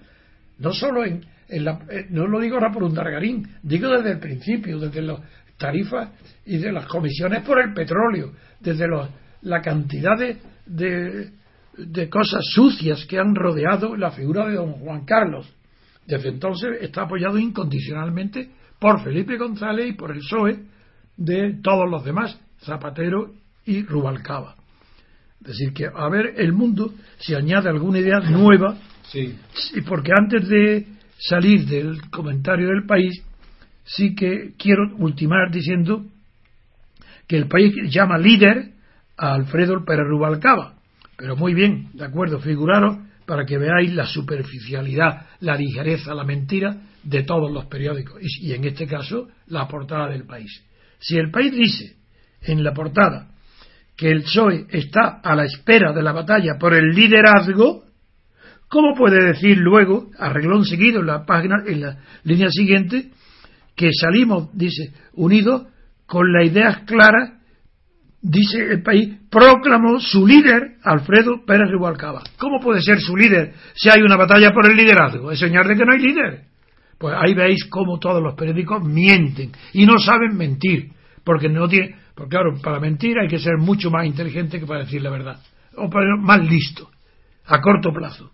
No 0.59 0.73
solo 0.73 1.05
en, 1.05 1.25
la, 1.49 1.81
eh, 1.91 2.07
no 2.11 2.27
lo 2.27 2.41
digo 2.41 2.57
ahora 2.57 2.71
por 2.73 2.83
un 2.85 2.95
dargarín, 2.95 3.47
digo 3.63 3.89
desde 3.91 4.13
el 4.13 4.19
principio, 4.19 4.79
desde 4.79 5.03
las 5.03 5.21
tarifas 5.59 6.11
y 6.47 6.59
de 6.59 6.73
las 6.73 6.87
comisiones 6.87 7.43
por 7.43 7.61
el 7.61 7.73
petróleo, 7.73 8.33
desde 8.61 8.87
la 9.43 9.61
cantidad 9.61 10.17
de 10.67 12.11
cosas 12.11 12.45
sucias 12.53 13.05
que 13.07 13.19
han 13.19 13.35
rodeado 13.35 13.97
la 13.97 14.11
figura 14.11 14.47
de 14.49 14.57
don 14.57 14.73
Juan 14.73 15.05
Carlos. 15.05 15.53
Desde 16.07 16.29
entonces 16.29 16.79
está 16.81 17.03
apoyado 17.03 17.39
incondicionalmente 17.39 18.51
por 18.79 19.03
Felipe 19.03 19.37
González 19.37 19.91
y 19.91 19.93
por 19.93 20.11
el 20.11 20.19
PSOE 20.19 20.59
de 21.17 21.61
todos 21.63 21.89
los 21.89 22.05
demás, 22.05 22.39
Zapatero 22.65 23.33
y 23.65 23.83
Rubalcaba. 23.85 24.57
Es 25.41 25.49
decir, 25.49 25.73
que 25.73 25.87
a 25.87 26.09
ver 26.09 26.35
el 26.37 26.53
mundo 26.53 26.93
si 27.19 27.35
añade 27.35 27.69
alguna 27.69 27.99
idea 27.99 28.21
nueva, 28.21 28.77
sí. 29.05 29.37
porque 29.87 30.13
antes 30.17 30.49
de 30.49 30.87
salir 31.19 31.67
del 31.67 32.11
comentario 32.11 32.69
del 32.69 32.87
país, 32.87 33.23
sí 33.85 34.15
que 34.15 34.55
quiero 34.57 34.95
ultimar 34.99 35.51
diciendo 35.51 36.05
que 37.27 37.37
el 37.37 37.49
país 37.49 37.75
llama 37.89 38.19
líder 38.19 38.73
a 39.17 39.35
Alfredo 39.35 39.85
Pérez 39.85 40.07
Rubalcaba 40.07 40.75
pero 41.23 41.37
muy 41.37 41.55
bien, 41.55 41.91
de 41.93 42.05
acuerdo, 42.05 42.41
figuraros 42.41 42.99
para 43.27 43.45
que 43.45 43.57
veáis 43.57 43.95
la 43.95 44.07
superficialidad, 44.07 45.27
la 45.39 45.55
ligereza, 45.55 46.15
la 46.15 46.25
mentira 46.25 46.79
de 47.05 47.23
todos 47.23 47.49
los 47.53 47.67
periódicos 47.67 48.21
y, 48.21 48.53
en 48.53 48.65
este 48.65 48.89
caso 48.89 49.29
la 49.47 49.69
portada 49.69 50.09
del 50.09 50.25
país. 50.27 50.51
Si 50.99 51.17
el 51.17 51.31
país 51.31 51.53
dice 51.53 51.95
en 52.43 52.65
la 52.65 52.75
portada 52.75 53.29
que 53.97 54.11
el 54.11 54.23
PSOE 54.23 54.67
está 54.71 55.21
a 55.23 55.37
la 55.37 55.45
espera 55.45 55.93
de 55.93 56.03
la 56.03 56.11
batalla 56.11 56.59
por 56.59 56.75
el 56.75 56.89
liderazgo, 56.89 57.85
¿cómo 58.67 58.95
puede 58.97 59.25
decir 59.25 59.59
luego, 59.59 60.11
a 60.19 60.29
reglón 60.29 60.65
seguido 60.65 61.01
en 61.01 61.07
la 61.07 61.25
página, 61.25 61.63
en 61.65 61.83
la 61.83 61.99
línea 62.25 62.49
siguiente, 62.51 63.11
que 63.77 63.91
salimos, 63.93 64.49
dice, 64.55 64.93
unidos 65.13 65.69
con 66.07 66.33
las 66.33 66.47
ideas 66.47 66.81
claras 66.81 67.42
dice 68.23 68.59
el 68.71 68.83
país, 68.83 69.17
proclamó 69.29 70.01
su 70.01 70.27
líder, 70.27 70.77
Alfredo 70.85 71.45
Pérez 71.45 71.71
Rubalcaba. 71.71 72.23
¿Cómo 72.39 72.61
puede 72.61 72.81
ser 72.81 73.01
su 73.01 73.17
líder 73.17 73.53
si 73.75 73.91
hay 73.91 74.01
una 74.01 74.17
batalla 74.17 74.53
por 74.53 74.71
el 74.71 74.77
liderazgo? 74.77 75.33
Es 75.33 75.41
señal 75.41 75.67
de 75.67 75.77
que 75.77 75.85
no 75.85 75.93
hay 75.93 75.99
líder. 75.99 76.45
Pues 76.99 77.15
ahí 77.19 77.35
veis 77.35 77.65
cómo 77.65 77.99
todos 77.99 78.23
los 78.23 78.35
periódicos 78.35 78.83
mienten 78.85 79.51
y 79.73 79.85
no 79.85 79.99
saben 79.99 80.37
mentir, 80.37 80.93
porque 81.25 81.49
no 81.49 81.69
tienen, 81.69 81.97
Porque 82.15 82.31
claro, 82.31 82.55
para 82.63 82.79
mentir 82.79 83.19
hay 83.19 83.27
que 83.27 83.41
ser 83.41 83.59
mucho 83.59 83.91
más 83.91 84.07
inteligente 84.07 84.61
que 84.61 84.67
para 84.67 84.85
decir 84.85 85.03
la 85.03 85.11
verdad. 85.11 85.41
O 85.77 85.91
para 85.91 86.17
más 86.17 86.49
listo, 86.49 86.91
a 87.47 87.61
corto 87.61 87.93
plazo. 87.93 88.31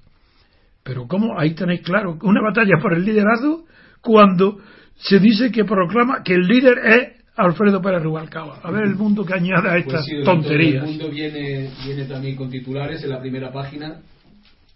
Pero 0.82 1.06
¿cómo? 1.06 1.38
Ahí 1.38 1.54
tenéis 1.54 1.80
claro, 1.80 2.18
una 2.22 2.42
batalla 2.42 2.74
por 2.80 2.92
el 2.92 3.04
liderazgo 3.04 3.64
cuando 4.02 4.58
se 4.96 5.18
dice 5.18 5.50
que 5.50 5.64
proclama 5.64 6.22
que 6.22 6.34
el 6.34 6.46
líder 6.46 6.78
es 6.84 7.17
Alfredo 7.38 7.80
Pérez 7.80 8.02
Rubalcaba. 8.02 8.58
A 8.64 8.70
ver 8.72 8.82
el 8.82 8.96
mundo 8.96 9.24
que 9.24 9.32
añade 9.32 9.68
a 9.68 9.72
Pues 9.72 9.86
estas 9.86 10.04
sí, 10.04 10.16
el 10.16 10.24
tonterías. 10.24 10.84
mundo 10.84 11.08
viene, 11.08 11.70
viene 11.84 12.04
también 12.04 12.34
con 12.34 12.50
titulares 12.50 13.02
en 13.04 13.10
la 13.10 13.20
primera 13.20 13.52
página. 13.52 14.00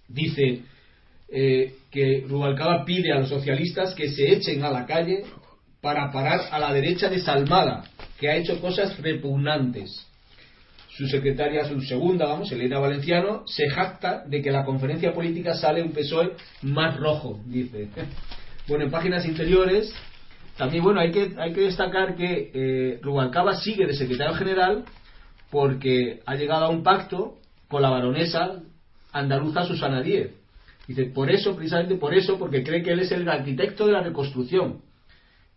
Dice 0.06 0.62
eh, 1.28 1.74
que 1.90 2.24
Rubalcaba 2.28 2.84
pide 2.84 3.12
a 3.12 3.18
los 3.18 3.28
socialistas 3.28 3.94
que 3.94 4.08
se 4.10 4.32
echen 4.32 4.62
a 4.62 4.70
la 4.70 4.86
calle 4.86 5.24
para 5.80 6.12
parar 6.12 6.40
a 6.52 6.60
la 6.60 6.72
derecha 6.72 7.08
desalmada, 7.08 7.82
que 8.20 8.28
ha 8.30 8.36
hecho 8.36 8.60
cosas 8.60 8.96
repugnantes. 9.00 10.06
Su 10.88 11.08
secretaria, 11.08 11.64
su 11.64 11.80
segunda, 11.80 12.26
vamos, 12.26 12.52
Elena 12.52 12.78
Valenciano, 12.78 13.42
se 13.46 13.68
jacta 13.70 14.22
de 14.24 14.40
que 14.40 14.52
la 14.52 14.64
conferencia 14.64 15.12
política 15.12 15.54
sale 15.54 15.82
un 15.82 15.90
PSOE 15.90 16.34
más 16.62 16.96
rojo, 16.96 17.40
dice. 17.46 17.88
Bueno, 18.68 18.84
en 18.84 18.92
páginas 18.92 19.26
interiores, 19.26 19.92
también, 20.56 20.84
bueno, 20.84 21.00
hay 21.00 21.10
que, 21.10 21.34
hay 21.38 21.52
que 21.52 21.62
destacar 21.62 22.14
que 22.14 22.50
eh, 22.54 22.98
Rubalcaba 23.02 23.56
sigue 23.56 23.86
de 23.86 23.94
secretario 23.94 24.34
general 24.34 24.84
porque 25.50 26.20
ha 26.26 26.34
llegado 26.34 26.66
a 26.66 26.68
un 26.68 26.82
pacto 26.82 27.38
con 27.68 27.82
la 27.82 27.90
baronesa 27.90 28.60
andaluza 29.12 29.64
Susana 29.64 30.02
Díez. 30.02 30.30
Dice, 30.86 31.04
por 31.06 31.30
eso, 31.30 31.54
precisamente 31.54 31.94
por 31.96 32.14
eso, 32.14 32.38
porque 32.38 32.62
cree 32.62 32.82
que 32.82 32.90
él 32.92 33.00
es 33.00 33.12
el 33.12 33.28
arquitecto 33.28 33.86
de 33.86 33.92
la 33.92 34.02
reconstrucción. 34.02 34.80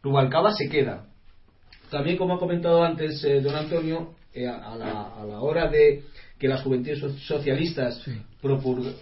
Rubalcaba 0.03 0.53
se 0.53 0.69
queda. 0.69 1.07
También, 1.89 2.17
como 2.17 2.35
ha 2.35 2.39
comentado 2.39 2.83
antes 2.83 3.23
eh, 3.23 3.41
don 3.41 3.55
Antonio, 3.55 4.13
eh, 4.33 4.47
a, 4.47 4.73
a 4.73 4.75
la, 4.75 5.13
a 5.21 5.25
la 5.25 5.39
hora 5.39 5.67
de 5.67 6.03
que 6.37 6.47
las 6.47 6.61
juventudes 6.61 6.99
so- 6.99 7.09
socialistas 7.19 8.01
Sí. 8.03 8.11
propur- 8.41 8.93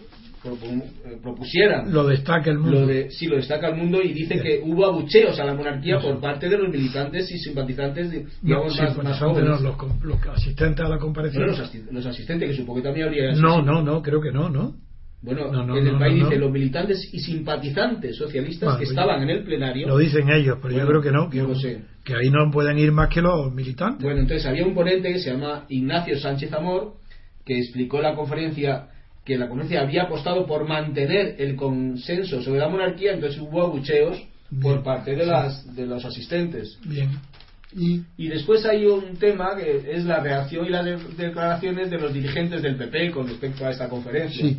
propusieran 1.22 1.92
Lo 1.94 2.06
destaca 2.06 2.50
el 2.52 2.60
mundo. 2.60 2.82
lo 2.82 2.88
de, 2.88 3.10
sí, 3.12 3.28
lo 3.28 3.38
destaca 3.38 3.70
el 3.70 3.76
mundo 3.78 4.02
y 4.02 4.14
dice 4.14 4.36
Bien. 4.36 4.44
que 4.44 4.62
hubo 4.64 4.86
abucheos 4.86 5.40
a 5.40 5.46
la 5.46 5.54
monarquía 5.54 6.00
Sí. 6.00 6.08
por 6.08 6.20
parte 6.20 6.50
de 6.50 6.58
los 6.58 6.70
militantes 6.70 7.32
y 7.32 7.38
simpatizantes, 7.40 8.12
de- 8.12 8.24
No, 8.24 8.30
digamos, 8.42 8.74
sí, 8.76 8.82
más, 8.82 9.04
más 9.04 9.20
jóvenes. 9.20 9.62
los, 9.62 9.76
com- 9.76 10.00
los 10.04 10.18
asistentes 10.28 10.86
a 10.86 10.90
la 10.90 10.98
comparecencia. 10.98 11.48
los, 11.48 11.60
asi- 11.60 11.84
los 11.92 12.06
asistentes, 12.06 12.50
que 12.50 12.56
supongo 12.58 12.78
que 12.82 12.84
también 12.88 13.08
habría... 13.08 13.32
No, 13.34 13.62
no, 13.62 13.82
no, 13.82 14.02
creo 14.02 14.22
que 14.22 14.32
no, 14.32 14.50
¿no? 14.50 14.76
Bueno, 15.22 15.50
No, 15.54 15.66
no, 15.66 15.78
en 15.78 15.88
el 15.88 15.94
no, 15.94 16.00
país 16.00 16.18
no, 16.20 16.26
dice 16.26 16.38
no. 16.38 16.46
los 16.48 16.52
militantes 16.52 17.10
y 17.14 17.20
simpatizantes 17.20 18.18
socialistas 18.18 18.68
Bueno, 18.68 18.78
que 18.80 18.84
estaban 18.84 19.24
en 19.24 19.30
el 19.30 19.44
plenario. 19.46 19.88
Lo 19.88 19.98
dicen 19.98 20.30
ellos, 20.30 20.58
pero 20.62 20.74
yo 20.74 20.84
Bueno, 20.86 20.90
creo 20.90 21.02
que 21.02 21.12
no, 21.12 21.30
que, 21.30 21.42
no 21.42 21.56
sé. 21.56 21.82
que 22.04 22.14
ahí 22.14 22.30
no 22.30 22.52
pueden 22.52 22.78
ir 22.78 22.92
más 22.92 23.08
que 23.08 23.22
los 23.22 23.54
militantes. 23.54 24.04
Bueno, 24.04 24.20
entonces 24.20 24.46
había 24.46 24.66
un 24.66 24.74
ponente 24.74 25.14
que 25.14 25.20
se 25.20 25.32
llama 25.32 25.66
Ignacio 25.70 26.20
Sánchez 26.20 26.52
Amor, 26.52 26.96
que 27.46 27.58
explicó 27.58 28.02
la 28.02 28.16
conferencia 28.16 28.88
que 29.26 29.38
la 29.38 29.48
conferencia 29.48 29.82
había 29.82 30.04
apostado 30.04 30.46
por 30.46 30.68
mantener 30.68 31.36
el 31.40 31.56
consenso 31.56 32.42
sobre 32.42 32.60
la 32.60 32.68
monarquía, 32.70 33.14
entonces 33.14 33.40
hubo 33.40 33.62
abucheos 33.62 34.22
por 34.62 34.74
Bien, 34.74 34.84
parte 34.84 35.16
de, 35.16 35.26
las, 35.26 35.76
de 35.76 35.86
los 35.86 36.04
asistentes. 36.06 36.78
Bien. 36.86 37.10
Y 37.76 38.02
Y 38.18 38.28
después 38.28 38.64
hay 38.66 38.86
un 38.86 39.18
tema 39.18 39.56
que 39.56 39.82
es 39.92 40.04
la 40.06 40.20
reacción 40.20 40.66
y 40.66 40.70
las 40.70 40.86
de- 40.86 40.98
declaraciones 41.26 41.90
de 41.90 41.98
los 41.98 42.14
dirigentes 42.14 42.62
del 42.62 42.76
PP 42.76 43.12
con 43.12 43.28
respecto 43.28 43.66
a 43.66 43.72
esta 43.72 43.90
conferencia. 43.90 44.46
Sí. 44.46 44.58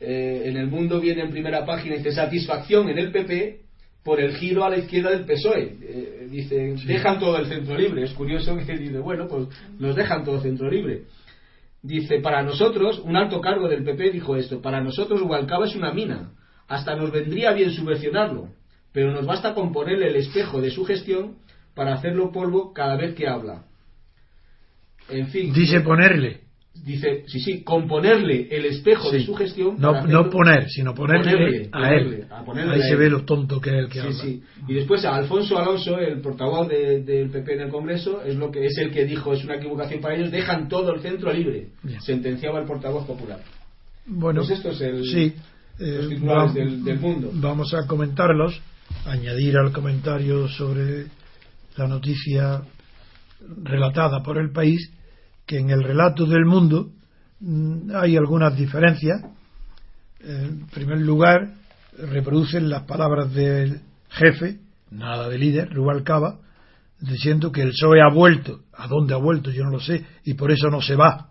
Eh, 0.00 0.44
en 0.46 0.56
el 0.56 0.66
mundo 0.66 0.98
viene 1.00 1.22
en 1.22 1.30
primera 1.30 1.64
página 1.66 1.94
dice 1.96 2.10
satisfacción 2.10 2.88
en 2.88 2.98
el 2.98 3.12
PP 3.12 3.60
por 4.02 4.18
el 4.18 4.34
giro 4.36 4.64
a 4.64 4.70
la 4.70 4.78
izquierda 4.78 5.10
del 5.10 5.26
PSOE. 5.26 5.76
Eh, 5.82 6.26
dice, 6.30 6.78
Sí. 6.78 6.86
dejan 6.86 7.18
todo 7.20 7.36
el 7.38 7.46
centro 7.46 7.76
libre. 7.76 8.02
Es 8.04 8.12
curioso 8.14 8.56
que 8.56 8.76
dice, 8.78 8.98
bueno, 8.98 9.28
pues 9.28 9.46
nos 9.78 9.94
dejan 9.94 10.24
todo 10.24 10.36
el 10.36 10.42
centro 10.42 10.70
libre. 10.70 11.02
Dice, 11.82 12.20
para 12.20 12.42
nosotros, 12.42 13.00
un 13.04 13.16
alto 13.16 13.40
cargo 13.40 13.68
del 13.68 13.84
PP 13.84 14.10
dijo 14.10 14.36
esto, 14.36 14.60
para 14.60 14.82
nosotros 14.82 15.22
Hualcaba 15.22 15.66
es 15.66 15.74
una 15.74 15.92
mina. 15.92 16.32
Hasta 16.68 16.94
nos 16.94 17.10
vendría 17.10 17.52
bien 17.52 17.70
subvencionarlo, 17.70 18.50
pero 18.92 19.12
nos 19.12 19.26
basta 19.26 19.54
con 19.54 19.72
ponerle 19.72 20.08
el 20.08 20.16
espejo 20.16 20.60
de 20.60 20.70
su 20.70 20.84
gestión 20.84 21.38
para 21.74 21.94
hacerlo 21.94 22.32
polvo 22.32 22.72
cada 22.72 22.96
vez 22.96 23.14
que 23.14 23.28
habla. 23.28 23.64
En 25.08 25.28
fin. 25.28 25.52
dice 25.52 25.80
ponerle, 25.80 26.42
Dice, 26.72 27.24
sí, 27.26 27.40
sí, 27.40 27.62
componerle 27.62 28.48
el 28.50 28.64
espejo 28.64 29.10
de 29.10 29.22
su 29.24 29.34
gestión. 29.34 29.74
no, 29.78 30.06
no 30.06 30.30
poner, 30.30 30.68
sino 30.70 30.94
ponerle, 30.94 31.32
Ponerle, 31.32 31.68
a 31.72 31.92
él. 31.94 32.24
a 32.30 32.42
ponerle 32.44 32.74
Ahí 32.74 32.80
a 32.80 32.84
se 32.84 32.96
ve 32.96 33.10
lo 33.10 33.24
tonto 33.24 33.60
que 33.60 33.70
es 33.70 33.76
el 33.76 33.88
que 33.88 33.94
Sí, 34.00 34.06
habla. 34.06 34.12
sí. 34.22 34.42
Y 34.68 34.74
después 34.74 35.04
a 35.04 35.16
Alfonso 35.16 35.58
Alonso, 35.58 35.98
el 35.98 36.20
portavoz 36.20 36.68
de- 36.68 37.02
del 37.02 37.28
PP 37.28 37.54
en 37.54 37.60
el 37.62 37.68
Congreso, 37.70 38.22
es 38.24 38.36
lo 38.36 38.50
que 38.50 38.64
es 38.64 38.78
el 38.78 38.92
que 38.92 39.04
dijo 39.04 39.34
es 39.34 39.44
una 39.44 39.56
equivocación 39.56 40.00
para 40.00 40.14
ellos, 40.14 40.30
dejan 40.30 40.68
todo 40.68 40.94
el 40.94 41.00
centro 41.00 41.32
libre. 41.32 41.66
Bien. 41.82 42.00
Sentenciaba 42.00 42.60
el 42.60 42.66
portavoz 42.66 43.04
popular. 43.04 43.40
Bueno, 44.06 44.40
Pues 44.40 44.50
esto 44.52 44.70
es 44.70 44.80
el- 44.80 45.04
sí, 45.04 45.34
los 45.78 46.06
eh, 46.06 46.08
titulares 46.08 46.50
vam- 46.52 46.54
del- 46.54 46.84
del 46.84 46.98
mundo. 47.00 47.30
Vamos 47.34 47.74
a 47.74 47.86
comentarlos, 47.86 48.58
añadir 49.06 49.58
al 49.58 49.72
comentario 49.72 50.48
sobre 50.48 51.06
la 51.76 51.86
noticia 51.88 52.62
relatada 53.64 54.22
por 54.22 54.38
el 54.38 54.50
país 54.50 54.90
que 55.50 55.58
en 55.58 55.70
el 55.70 55.82
relato 55.82 56.26
del 56.26 56.44
mundo 56.44 56.92
mm, 57.40 57.90
hay 57.96 58.16
algunas 58.16 58.56
diferencias. 58.56 59.20
En 60.20 60.68
primer 60.68 61.00
lugar, 61.00 61.54
reproducen 61.98 62.70
las 62.70 62.84
palabras 62.84 63.34
del 63.34 63.80
jefe, 64.10 64.60
nada 64.92 65.28
de 65.28 65.38
líder, 65.38 65.74
Rubalcaba, 65.74 66.38
diciendo 67.00 67.50
que 67.50 67.62
el 67.62 67.70
PSOE 67.70 68.00
ha 68.00 68.14
vuelto. 68.14 68.60
¿A 68.74 68.86
dónde 68.86 69.14
ha 69.14 69.16
vuelto? 69.16 69.50
Yo 69.50 69.64
no 69.64 69.70
lo 69.70 69.80
sé, 69.80 70.06
y 70.22 70.34
por 70.34 70.52
eso 70.52 70.68
no 70.70 70.80
se 70.80 70.94
va. 70.94 71.30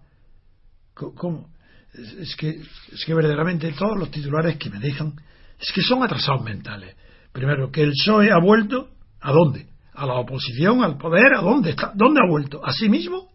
¿Cómo? 0.93 1.47
Es 1.93 2.35
que, 2.35 2.59
es 2.91 3.05
que 3.05 3.13
verdaderamente 3.13 3.71
todos 3.71 3.97
los 3.97 4.11
titulares 4.11 4.57
que 4.57 4.69
me 4.69 4.79
dejan 4.79 5.13
es 5.57 5.71
que 5.71 5.81
son 5.81 6.03
atrasados 6.03 6.43
mentales. 6.43 6.93
Primero, 7.31 7.71
que 7.71 7.83
el 7.83 7.91
PSOE 7.91 8.33
ha 8.33 8.39
vuelto, 8.39 8.89
¿a 9.21 9.31
dónde? 9.31 9.67
¿A 9.93 10.05
la 10.05 10.15
oposición, 10.15 10.83
al 10.83 10.97
poder? 10.97 11.35
¿A 11.38 11.41
dónde 11.41 11.69
está? 11.69 11.93
¿Dónde 11.95 12.19
ha 12.21 12.29
vuelto? 12.29 12.59
¿A 12.65 12.73
sí 12.73 12.89
mismo? 12.89 13.28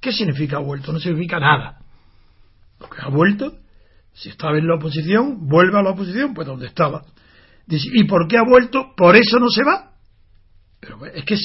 ¿Qué 0.00 0.12
significa 0.12 0.58
ha 0.58 0.60
vuelto? 0.60 0.92
No 0.92 1.00
significa 1.00 1.40
nada. 1.40 1.78
Lo 2.80 2.88
que 2.88 3.02
ha 3.02 3.08
vuelto, 3.08 3.58
si 4.12 4.28
estaba 4.28 4.56
en 4.58 4.66
la 4.66 4.76
oposición, 4.76 5.48
vuelve 5.48 5.78
a 5.78 5.82
la 5.82 5.90
oposición, 5.90 6.34
pues 6.34 6.46
donde 6.46 6.66
estaba. 6.66 7.04
Dice, 7.66 7.88
¿y 7.92 8.04
por 8.04 8.28
qué 8.28 8.38
ha 8.38 8.44
vuelto? 8.44 8.94
¿Por 8.96 9.16
eso 9.16 9.38
no 9.38 9.48
se 9.48 9.64
va? 9.64 9.92
Pero 10.80 11.04
es 11.06 11.24
que, 11.24 11.36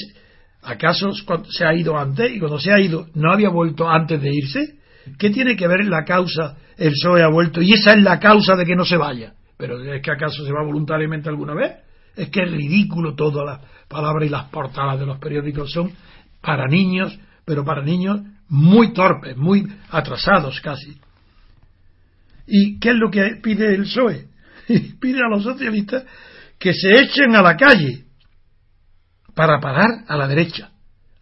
¿acaso 0.62 1.12
cuando 1.25 1.50
se 1.51 1.65
ha 1.65 1.74
ido 1.74 1.98
antes? 1.98 2.31
Y 2.31 2.39
cuando 2.39 2.60
se 2.60 2.72
ha 2.72 2.79
ido, 2.79 3.07
¿no 3.15 3.31
había 3.31 3.50
vuelto 3.50 3.89
antes 3.89 4.22
de 4.22 4.33
irse? 4.33 4.79
¿Qué 5.17 5.31
tiene 5.31 5.55
que 5.55 5.67
ver 5.67 5.86
la 5.86 6.05
causa? 6.05 6.57
El 6.77 6.91
PSOE 6.91 7.24
ha 7.24 7.27
vuelto 7.27 7.62
y 7.62 7.74
esa 7.74 7.91
es 7.91 8.01
la 8.01 8.19
causa 8.19 8.55
de 8.55 8.65
que 8.65 8.75
no 8.75 8.86
se 8.86 8.98
vaya. 8.98 9.33
Pero 9.57 9.81
es 9.83 10.01
que 10.01 10.12
acaso 10.12 10.45
se 10.45 10.51
va 10.51 10.63
voluntariamente 10.63 11.29
alguna 11.29 11.53
vez? 11.53 11.74
Es 12.15 12.29
que 12.29 12.43
es 12.43 12.51
ridículo 12.51 13.15
todas 13.15 13.45
las 13.45 13.60
palabras 13.88 14.27
y 14.27 14.29
las 14.29 14.45
portadas 14.45 15.00
de 15.00 15.05
los 15.05 15.17
periódicos 15.19 15.72
son 15.72 15.91
para 16.41 16.67
niños, 16.67 17.17
pero 17.45 17.65
para 17.65 17.81
niños 17.81 18.22
muy 18.53 18.93
torpes, 18.93 19.36
muy 19.36 19.67
atrasados 19.89 20.62
casi. 20.62 20.95
¿Y 22.45 22.79
qué 22.79 22.89
es 22.89 22.95
lo 22.95 23.10
que 23.10 23.39
pide 23.41 23.74
el 23.74 23.81
PSOE? 23.81 24.27
pide 25.01 25.22
a 25.25 25.29
los 25.29 25.41
socialistas 25.41 26.03
que 26.60 26.72
se 26.72 26.91
echen 26.91 27.36
a 27.36 27.41
la 27.41 27.57
calle 27.57 28.05
para 29.33 29.60
parar 29.60 30.03
a 30.07 30.15
la 30.15 30.27
derecha. 30.27 30.69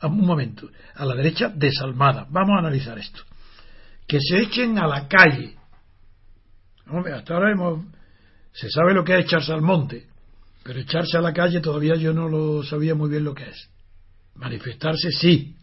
Un 0.02 0.26
momento, 0.26 0.70
a 0.94 1.06
la 1.06 1.16
derecha 1.16 1.48
desalmada. 1.56 2.28
Vamos 2.30 2.58
a 2.58 2.60
analizar 2.60 3.00
esto. 3.00 3.22
Que 4.06 4.20
se 4.20 4.40
echen 4.40 4.78
a 4.78 4.86
la 4.86 5.08
calle. 5.08 5.56
Hombre, 6.90 7.14
hasta 7.14 7.34
ahora 7.34 7.54
hemos, 7.54 7.86
se 8.52 8.70
sabe 8.70 8.94
lo 8.94 9.06
que 9.06 9.18
es 9.18 9.24
echarse 9.26 9.54
al 9.54 9.62
monte, 9.62 10.06
pero 10.64 10.82
echarse 10.82 11.18
a 11.18 11.22
la 11.22 11.32
calle 11.32 11.62
todavía 11.62 11.96
yo 11.96 12.12
no 12.12 12.28
lo 12.28 12.62
sabía 12.62 12.94
muy 12.94 13.10
bien 13.10 13.24
lo 13.24 13.34
que 13.34 13.46
es. 13.46 13.70
Manifestarse 14.36 15.12
sí. 15.12 15.56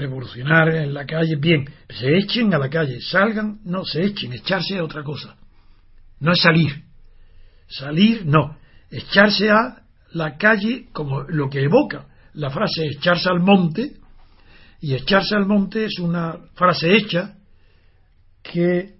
Revolucionar 0.00 0.74
en 0.76 0.94
la 0.94 1.04
calle, 1.04 1.36
bien. 1.36 1.68
Se 1.90 2.08
echen 2.16 2.54
a 2.54 2.58
la 2.58 2.70
calle, 2.70 3.02
salgan, 3.02 3.60
no, 3.64 3.84
se 3.84 4.02
echen, 4.02 4.32
echarse 4.32 4.78
a 4.78 4.84
otra 4.84 5.02
cosa. 5.02 5.36
No 6.20 6.32
es 6.32 6.40
salir. 6.40 6.84
Salir, 7.68 8.24
no. 8.24 8.56
Echarse 8.90 9.50
a 9.50 9.82
la 10.12 10.38
calle 10.38 10.86
como 10.92 11.20
lo 11.24 11.50
que 11.50 11.64
evoca. 11.64 12.06
La 12.32 12.48
frase 12.48 12.86
echarse 12.86 13.28
al 13.28 13.40
monte, 13.40 13.96
y 14.80 14.94
echarse 14.94 15.36
al 15.36 15.44
monte 15.44 15.84
es 15.84 15.98
una 15.98 16.38
frase 16.54 16.96
hecha 16.96 17.36
que 18.42 18.94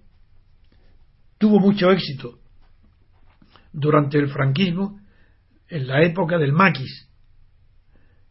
tuvo 1.39 1.59
mucho 1.59 1.89
éxito 1.89 2.37
durante 3.73 4.19
el 4.19 4.29
franquismo, 4.29 4.99
en 5.67 5.87
la 5.87 6.03
época 6.03 6.37
del 6.37 6.53
maquis, 6.53 7.07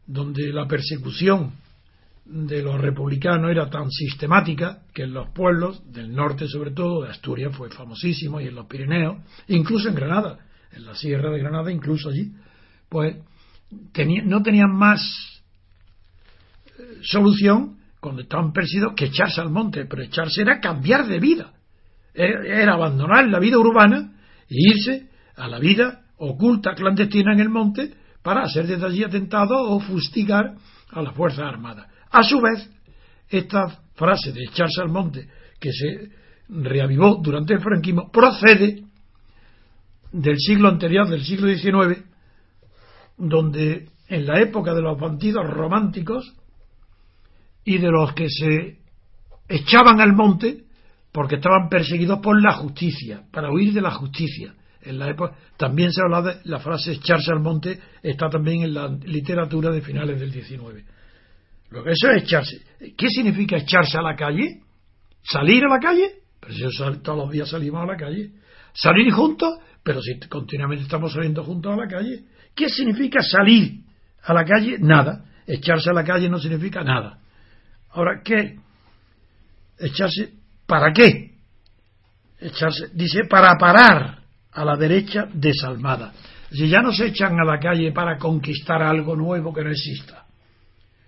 donde 0.07 0.53
la 0.53 0.69
persecución 0.69 1.55
de 2.33 2.63
los 2.63 2.81
republicanos 2.81 3.51
era 3.51 3.69
tan 3.69 3.91
sistemática 3.91 4.83
que 4.95 5.03
en 5.03 5.13
los 5.13 5.31
pueblos 5.31 5.83
del 5.93 6.15
norte 6.15 6.47
sobre 6.47 6.71
todo, 6.71 7.03
de 7.03 7.11
Asturias 7.11 7.55
fue 7.57 7.71
famosísimo 7.71 8.41
y 8.41 8.47
en 8.47 8.55
los 8.55 8.67
Pirineos, 8.67 9.17
incluso 9.49 9.89
en 9.89 9.97
Granada, 9.97 10.39
en 10.73 10.87
la 10.87 10.95
sierra 10.95 11.31
de 11.31 11.41
Granada, 11.41 11.73
incluso 11.73 12.09
allí, 12.09 12.33
pues 12.89 13.17
no 14.25 14.43
tenían 14.43 14.71
más 14.71 15.01
solución 17.03 17.79
cuando 17.99 18.23
estaban 18.23 18.53
perseguidos 18.53 18.95
que 18.95 19.07
echarse 19.07 19.41
al 19.41 19.51
monte, 19.51 19.87
pero 19.87 20.03
echarse 20.03 20.43
era 20.43 20.61
cambiar 20.61 21.07
de 21.07 21.19
vida, 21.19 21.53
era 22.15 22.75
abandonar 22.75 23.29
la 23.29 23.41
vida 23.41 23.59
urbana 23.59 24.13
e 24.49 24.55
irse 24.57 25.09
a 25.37 25.49
la 25.49 25.59
vida 25.59 26.05
oculta, 26.17 26.75
clandestina 26.75 27.33
en 27.33 27.41
el 27.41 27.49
monte, 27.49 27.93
para 28.23 28.43
hacer 28.43 28.67
desde 28.67 28.87
allí 28.87 29.03
atentados 29.03 29.59
o 29.61 29.81
fustigar 29.81 30.55
a 30.91 31.03
las 31.03 31.15
Fuerzas 31.15 31.47
Armadas. 31.47 31.87
A 32.11 32.23
su 32.23 32.41
vez, 32.41 32.69
esta 33.29 33.69
frase 33.95 34.33
de 34.33 34.45
echarse 34.45 34.81
al 34.83 34.89
monte, 34.89 35.29
que 35.59 35.71
se 35.73 36.11
reavivó 36.49 37.21
durante 37.23 37.55
el 37.55 37.61
franquismo, 37.61 38.11
procede 38.11 38.85
del 40.13 40.37
siglo 40.39 40.69
anterior, 40.69 41.09
del 41.09 41.23
siglo 41.23 41.49
XIX, 41.49 42.03
donde 43.17 43.89
en 44.09 44.27
la 44.27 44.41
época 44.41 44.75
de 44.75 44.83
los 44.83 44.99
bandidos 44.99 45.47
románticos 45.49 46.35
y 47.65 47.79
de 47.79 47.91
los 47.91 48.13
que 48.15 48.29
se 48.29 48.79
echaban 49.49 50.01
al 50.01 50.15
monte 50.15 50.65
porque 51.13 51.37
estaban 51.37 51.69
perseguidos 51.69 52.21
por 52.21 52.41
la 52.41 52.53
justicia, 52.55 53.25
para 53.33 53.51
huir 53.51 53.73
de 53.73 53.81
la 53.81 53.91
justicia. 53.91 54.55
En 54.83 54.99
la 54.99 55.11
época, 55.11 55.37
también 55.57 55.93
se 55.93 56.01
habla 56.03 56.23
de 56.23 56.41
la 56.45 56.59
frase 56.59 56.93
echarse 56.93 57.31
al 57.33 57.41
monte, 57.41 57.79
está 58.03 58.31
también 58.31 58.63
en 58.63 58.75
la 58.75 58.89
literatura 58.89 59.71
de 59.71 59.83
finales 59.83 60.19
del 60.19 60.33
XIX. 60.33 60.85
Lo 61.71 61.85
que 61.85 61.91
eso 61.91 62.11
es 62.11 62.23
echarse. 62.25 62.61
¿Qué 62.97 63.09
significa 63.09 63.57
echarse 63.57 63.97
a 63.99 64.03
la 64.03 64.17
calle? 64.17 64.61
¿Salir 65.23 65.65
a 65.65 65.69
la 65.69 65.79
calle? 65.79 66.11
Pero 66.41 66.55
si 66.55 67.01
todos 67.03 67.19
los 67.19 67.31
días 67.31 67.49
salimos 67.49 67.83
a 67.83 67.87
la 67.87 67.97
calle. 67.97 68.33
¿Salir 68.73 69.13
juntos? 69.13 69.59
Pero 69.83 70.01
si 70.01 70.19
continuamente 70.29 70.85
estamos 70.85 71.13
saliendo 71.13 71.45
juntos 71.45 71.73
a 71.73 71.77
la 71.77 71.87
calle. 71.87 72.25
¿Qué 72.55 72.69
significa 72.69 73.23
salir 73.23 73.83
a 74.23 74.35
la 74.35 74.45
calle? 74.45 74.77
Nada. 74.79 75.25
Echarse 75.47 75.91
a 75.91 75.93
la 75.93 76.05
calle 76.05 76.29
no 76.29 76.39
significa 76.39 76.83
nada. 76.83 77.19
Ahora, 77.91 78.21
¿qué? 78.25 78.57
Echarse, 79.79 80.35
¿para 80.67 80.93
qué? 80.93 81.31
Echarse, 82.41 82.91
dice, 82.95 83.25
para 83.29 83.57
parar 83.59 84.19
a 84.53 84.65
la 84.65 84.77
derecha 84.77 85.29
desalmada. 85.33 86.13
Si 86.51 86.69
ya 86.69 86.83
no 86.83 86.93
se 86.93 87.07
echan 87.07 87.39
a 87.39 87.45
la 87.45 87.59
calle 87.59 87.93
para 87.93 88.19
conquistar 88.19 88.83
algo 88.83 89.15
nuevo 89.15 89.53
que 89.53 89.63
no 89.63 89.71
exista, 89.71 90.27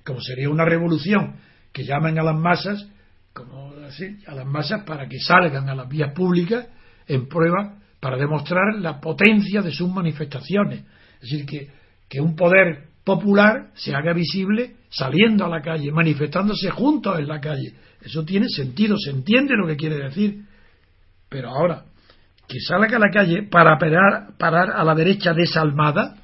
como 0.04 0.20
sería 0.20 0.48
una 0.48 0.64
revolución, 0.64 1.36
que 1.72 1.84
llamen 1.84 2.18
a 2.18 2.22
las 2.22 2.36
masas, 2.36 2.86
como 3.32 3.72
así, 3.86 4.18
a 4.26 4.34
las 4.34 4.46
masas 4.46 4.82
para 4.84 5.08
que 5.08 5.18
salgan 5.18 5.68
a 5.68 5.74
las 5.74 5.88
vías 5.88 6.12
públicas 6.12 6.66
en 7.06 7.28
prueba 7.28 7.78
para 8.00 8.16
demostrar 8.16 8.74
la 8.78 9.00
potencia 9.00 9.62
de 9.62 9.70
sus 9.70 9.88
manifestaciones. 9.88 10.84
Es 11.20 11.30
decir, 11.30 11.46
que, 11.46 11.70
que 12.08 12.20
un 12.20 12.34
poder 12.34 12.88
popular 13.04 13.70
se 13.74 13.94
haga 13.94 14.12
visible 14.12 14.76
saliendo 14.90 15.44
a 15.44 15.48
la 15.48 15.62
calle, 15.62 15.90
manifestándose 15.90 16.70
juntos 16.70 17.18
en 17.18 17.28
la 17.28 17.40
calle. 17.40 17.74
Eso 18.00 18.24
tiene 18.24 18.48
sentido, 18.48 18.96
se 18.98 19.10
entiende 19.10 19.54
lo 19.56 19.66
que 19.66 19.76
quiere 19.76 19.96
decir. 19.96 20.42
Pero 21.28 21.48
ahora, 21.48 21.84
que 22.46 22.60
salga 22.60 22.96
a 22.96 23.00
la 23.00 23.10
calle 23.10 23.44
para 23.44 23.78
parar, 23.78 24.36
parar 24.38 24.70
a 24.72 24.84
la 24.84 24.94
derecha 24.94 25.32
desalmada, 25.32 26.16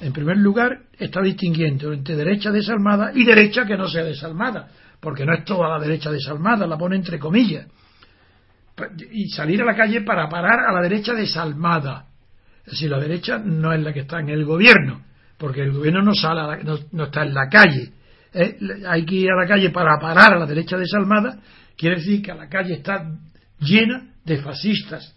en 0.00 0.12
primer 0.12 0.36
lugar 0.36 0.82
está 0.98 1.20
distinguiendo 1.20 1.92
entre 1.92 2.16
derecha 2.16 2.50
desalmada 2.50 3.10
y 3.14 3.24
derecha 3.24 3.64
que 3.64 3.76
no 3.76 3.88
sea 3.88 4.04
desalmada, 4.04 4.68
porque 5.00 5.24
no 5.24 5.34
es 5.34 5.44
toda 5.44 5.68
la 5.68 5.78
derecha 5.78 6.10
desalmada, 6.10 6.66
la 6.66 6.78
pone 6.78 6.96
entre 6.96 7.18
comillas. 7.18 7.66
Y 9.10 9.28
salir 9.30 9.60
a 9.62 9.64
la 9.64 9.74
calle 9.74 10.02
para 10.02 10.28
parar 10.28 10.60
a 10.68 10.72
la 10.72 10.80
derecha 10.80 11.12
desalmada. 11.12 12.06
Es 12.64 12.72
decir, 12.72 12.90
la 12.90 13.00
derecha 13.00 13.38
no 13.38 13.72
es 13.72 13.82
la 13.82 13.92
que 13.92 14.00
está 14.00 14.20
en 14.20 14.28
el 14.28 14.44
gobierno, 14.44 15.02
porque 15.36 15.62
el 15.62 15.72
gobierno 15.72 16.02
no, 16.02 16.14
sale 16.14 16.62
no, 16.92 17.04
está 17.04 17.22
en 17.22 17.34
la 17.34 17.48
calle. 17.48 17.92
Eh, 18.32 18.58
hay 18.86 19.04
que 19.04 19.14
ir 19.16 19.30
a 19.30 19.42
la 19.42 19.48
calle 19.48 19.70
para 19.70 19.98
parar 19.98 20.34
a 20.34 20.38
la 20.38 20.46
derecha 20.46 20.76
desalmada, 20.76 21.40
quiere 21.76 21.96
decir 21.96 22.22
que 22.22 22.34
la 22.34 22.48
calle 22.48 22.74
está 22.74 23.10
llena 23.58 24.12
de 24.24 24.36
fascistas, 24.42 25.12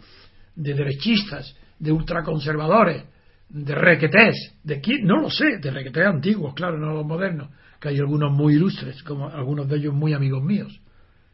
de 0.56 0.74
derechistas, 0.74 1.54
de 1.78 1.92
ultraconservadores, 1.92 3.04
de 3.52 3.74
requetés, 3.74 4.54
de 4.64 4.80
quién, 4.80 5.04
no 5.04 5.20
lo 5.20 5.30
sé, 5.30 5.58
de 5.60 5.70
requetés 5.70 6.06
antiguos, 6.06 6.54
claro, 6.54 6.78
no 6.78 6.94
los 6.94 7.06
modernos, 7.06 7.50
que 7.78 7.90
hay 7.90 7.98
algunos 7.98 8.32
muy 8.32 8.54
ilustres, 8.54 9.02
como 9.02 9.28
algunos 9.28 9.68
de 9.68 9.76
ellos 9.76 9.94
muy 9.94 10.14
amigos 10.14 10.42
míos, 10.42 10.80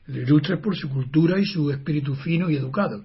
ilustres 0.08 0.58
por 0.58 0.76
su 0.76 0.88
cultura 0.88 1.38
y 1.38 1.44
su 1.44 1.70
espíritu 1.70 2.16
fino 2.16 2.50
y 2.50 2.56
educado. 2.56 3.04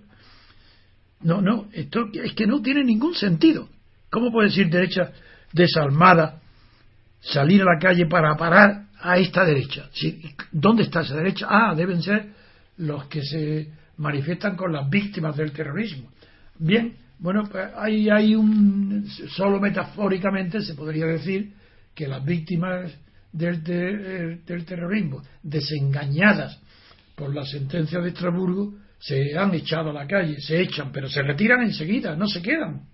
No, 1.21 1.41
no, 1.41 1.67
esto 1.73 2.09
es 2.13 2.33
que 2.33 2.47
no 2.47 2.61
tiene 2.61 2.83
ningún 2.83 3.13
sentido. 3.13 3.69
¿Cómo 4.09 4.31
puede 4.31 4.49
decir 4.49 4.69
derecha 4.69 5.11
desalmada 5.51 6.41
salir 7.21 7.61
a 7.61 7.65
la 7.65 7.79
calle 7.79 8.07
para 8.07 8.35
parar 8.35 8.87
a 8.99 9.17
esta 9.17 9.45
derecha? 9.45 9.89
¿Dónde 10.51 10.83
está 10.83 11.01
esa 11.01 11.15
derecha? 11.15 11.47
Ah, 11.49 11.75
deben 11.75 12.01
ser 12.01 12.29
los 12.77 13.05
que 13.05 13.21
se 13.21 13.69
manifiestan 13.97 14.55
con 14.55 14.73
las 14.73 14.89
víctimas 14.89 15.37
del 15.37 15.51
terrorismo. 15.51 16.09
Bien, 16.57 16.95
bueno, 17.23 17.43
pues 17.49 17.69
hay, 17.77 18.09
hay 18.09 18.35
un, 18.35 19.07
solo 19.29 19.61
metafóricamente 19.61 20.61
se 20.61 20.73
podría 20.73 21.05
decir 21.05 21.53
que 21.95 22.05
las 22.05 22.23
víctimas 22.25 22.91
del, 23.31 23.63
del 23.63 24.65
terrorismo, 24.65 25.23
desengañadas 25.41 26.59
por 27.15 27.33
la 27.33 27.45
sentencia 27.45 28.01
de 28.01 28.09
Estrasburgo, 28.09 28.73
se 28.99 29.37
han 29.37 29.53
echado 29.53 29.91
a 29.91 29.93
la 29.93 30.05
calle, 30.05 30.35
se 30.41 30.61
echan, 30.61 30.91
pero 30.91 31.07
se 31.07 31.21
retiran 31.21 31.61
enseguida, 31.61 32.13
no 32.17 32.27
se 32.27 32.41
quedan. 32.41 32.89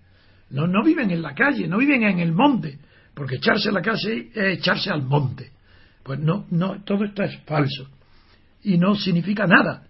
No, 0.50 0.68
no 0.68 0.84
viven 0.84 1.10
en 1.10 1.22
la 1.22 1.34
calle, 1.34 1.66
no 1.66 1.78
viven 1.78 2.04
en 2.04 2.20
el 2.20 2.32
monte, 2.32 2.78
porque 3.14 3.34
echarse 3.36 3.70
a 3.70 3.72
la 3.72 3.82
calle 3.82 4.30
es 4.32 4.58
echarse 4.58 4.90
al 4.90 5.02
monte. 5.02 5.50
Pues 6.04 6.20
no, 6.20 6.46
no, 6.50 6.84
todo 6.84 7.04
esto 7.04 7.24
es 7.24 7.36
falso 7.40 7.88
y 8.62 8.78
no 8.78 8.94
significa 8.94 9.44
nada. 9.48 9.88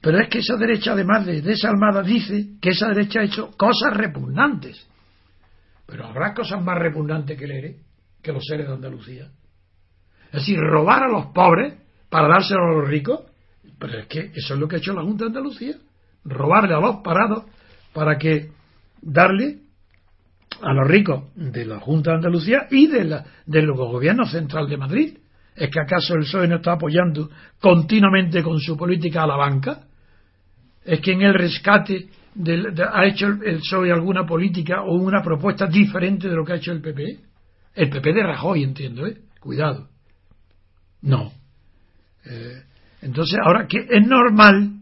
Pero 0.00 0.20
es 0.20 0.28
que 0.28 0.38
esa 0.38 0.56
derecha, 0.56 0.92
además 0.92 1.26
de 1.26 1.42
desalmada, 1.42 2.02
dice 2.02 2.58
que 2.60 2.70
esa 2.70 2.88
derecha 2.88 3.20
ha 3.20 3.24
hecho 3.24 3.50
cosas 3.56 3.96
repugnantes. 3.96 4.86
Pero 5.86 6.06
habrá 6.06 6.34
cosas 6.34 6.62
más 6.62 6.78
repugnantes 6.78 7.38
que 7.38 7.44
el 7.44 7.50
ERE, 7.52 7.76
que 8.22 8.32
los 8.32 8.44
seres 8.44 8.66
de 8.66 8.74
Andalucía. 8.74 9.30
Es 10.26 10.40
decir, 10.40 10.58
robar 10.58 11.04
a 11.04 11.08
los 11.08 11.26
pobres 11.26 11.74
para 12.08 12.28
dárselo 12.28 12.64
a 12.64 12.80
los 12.80 12.88
ricos. 12.88 13.20
Pero 13.78 13.98
es 13.98 14.06
que 14.06 14.32
eso 14.34 14.54
es 14.54 14.60
lo 14.60 14.68
que 14.68 14.76
ha 14.76 14.78
hecho 14.78 14.92
la 14.92 15.02
Junta 15.02 15.24
de 15.24 15.28
Andalucía. 15.28 15.76
Robarle 16.24 16.74
a 16.74 16.80
los 16.80 16.96
parados 16.96 17.44
para 17.92 18.18
que 18.18 18.50
darle 19.00 19.60
a 20.62 20.72
los 20.72 20.88
ricos 20.88 21.24
de 21.34 21.64
la 21.64 21.78
Junta 21.78 22.10
de 22.10 22.16
Andalucía 22.16 22.66
y 22.70 22.86
de 22.86 23.04
la, 23.04 23.24
del 23.44 23.72
gobierno 23.72 24.26
central 24.26 24.68
de 24.68 24.76
Madrid. 24.76 25.18
¿Es 25.56 25.70
que 25.70 25.80
acaso 25.80 26.14
el 26.14 26.20
PSOE 26.20 26.48
no 26.48 26.56
está 26.56 26.72
apoyando 26.72 27.30
continuamente 27.60 28.42
con 28.42 28.60
su 28.60 28.76
política 28.76 29.22
a 29.22 29.26
la 29.26 29.36
banca? 29.36 29.84
¿Es 30.84 31.00
que 31.00 31.12
en 31.12 31.22
el 31.22 31.34
rescate 31.34 32.08
ha 32.92 33.06
hecho 33.06 33.26
el 33.26 33.58
PSOE 33.58 33.90
alguna 33.90 34.26
política 34.26 34.82
o 34.82 34.94
una 34.96 35.22
propuesta 35.22 35.66
diferente 35.66 36.28
de 36.28 36.36
lo 36.36 36.44
que 36.44 36.52
ha 36.52 36.56
hecho 36.56 36.72
el 36.72 36.82
PP? 36.82 37.20
El 37.74 37.88
PP 37.90 38.12
de 38.12 38.22
Rajoy, 38.22 38.62
entiendo, 38.62 39.06
¿eh? 39.06 39.16
Cuidado. 39.40 39.88
No. 41.02 41.32
Eh, 42.24 42.62
entonces, 43.02 43.38
ahora 43.42 43.66
que 43.66 43.78
es 43.78 44.06
normal 44.06 44.72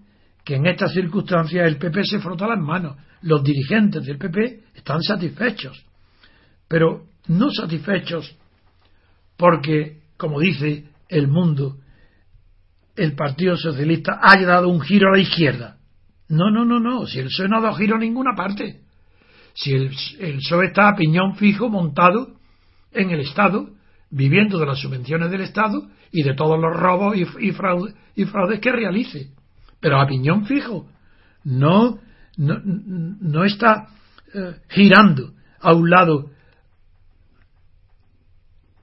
que 0.45 0.57
en 0.57 0.67
estas 0.67 0.93
circunstancias 0.93 1.67
el 1.67 1.79
PP 1.79 2.05
se 2.05 2.19
frota 2.19 2.47
las 2.47 2.59
manos. 2.59 2.97
Los 3.23 3.43
dirigentes 3.43 4.05
del 4.05 4.19
PP 4.19 4.61
están 4.75 5.03
satisfechos, 5.03 5.85
pero 6.69 7.07
no 7.29 7.51
satisfechos 7.51 8.37
porque 9.37 10.04
como 10.25 10.41
dice 10.41 10.87
el 11.11 11.29
mundo, 11.29 11.77
el 12.97 13.15
Partido 13.15 13.59
Socialista 13.59 14.21
haya 14.23 14.47
dado 14.47 14.71
un 14.71 14.81
giro 14.81 15.11
a 15.11 15.17
la 15.17 15.23
izquierda. 15.23 15.77
No, 16.31 16.51
no, 16.51 16.65
no, 16.65 16.81
no. 16.81 17.07
Si 17.07 17.19
el 17.19 17.27
PSOE 17.27 17.49
no 17.49 17.59
ha 17.59 17.61
dado 17.61 17.75
giro 17.75 17.97
a 17.97 17.99
ninguna 17.99 18.35
parte. 18.35 18.81
Si 19.53 19.71
el, 19.71 19.91
el 20.19 20.39
PSOE 20.39 20.69
está 20.69 20.89
a 20.89 20.97
piñón 20.97 21.37
fijo 21.37 21.69
montado 21.69 22.39
en 22.93 23.11
el 23.11 23.21
Estado, 23.21 23.69
viviendo 24.09 24.59
de 24.59 24.65
las 24.65 24.79
subvenciones 24.79 25.31
del 25.31 25.43
Estado 25.43 25.91
y 26.11 26.23
de 26.23 26.35
todos 26.35 26.59
los 26.59 26.75
robos 26.75 27.15
y, 27.19 27.53
fraudes 27.53 28.61
que 28.63 28.73
realice. 28.73 29.29
Pero 29.79 30.01
a 30.01 30.07
piñón 30.07 30.47
fijo. 30.47 30.89
No, 31.45 31.99
no, 32.39 33.45
está 33.45 33.89
eh, 34.33 34.55
girando 34.71 35.35
a 35.61 35.75
un 35.75 35.91
lado 35.91 36.31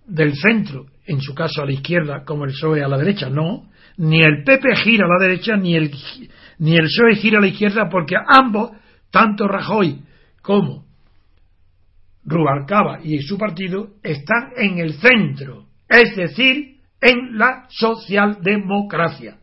del 0.05 0.35
centro 0.35 0.85
en 1.05 1.21
su 1.21 1.33
caso 1.33 1.61
a 1.61 1.65
la 1.65 1.73
izquierda 1.73 2.23
como 2.23 2.45
el 2.45 2.51
PSOE 2.51 2.83
a 2.83 2.87
la 2.87 2.97
derecha, 2.97 3.29
no, 3.29 3.69
ni 3.97 4.21
el 4.21 4.43
PP 4.43 4.75
gira 4.77 5.05
a 5.05 5.09
la 5.09 5.27
derecha 5.27 5.55
ni 5.57 5.75
el, 5.75 5.91
ni 6.59 6.75
el 6.75 6.85
PSOE 6.85 7.15
gira 7.15 7.39
a 7.39 7.41
la 7.41 7.47
izquierda 7.47 7.89
porque 7.89 8.15
ambos, 8.15 8.71
tanto 9.09 9.47
Rajoy 9.47 10.01
como 10.41 10.85
Rubalcaba 12.23 12.99
y 13.03 13.19
su 13.21 13.37
partido, 13.37 13.95
están 14.03 14.51
en 14.55 14.77
el 14.77 14.93
centro, 14.93 15.65
es 15.89 16.15
decir, 16.15 16.77
en 17.01 17.37
la 17.37 17.65
socialdemocracia. 17.69 19.37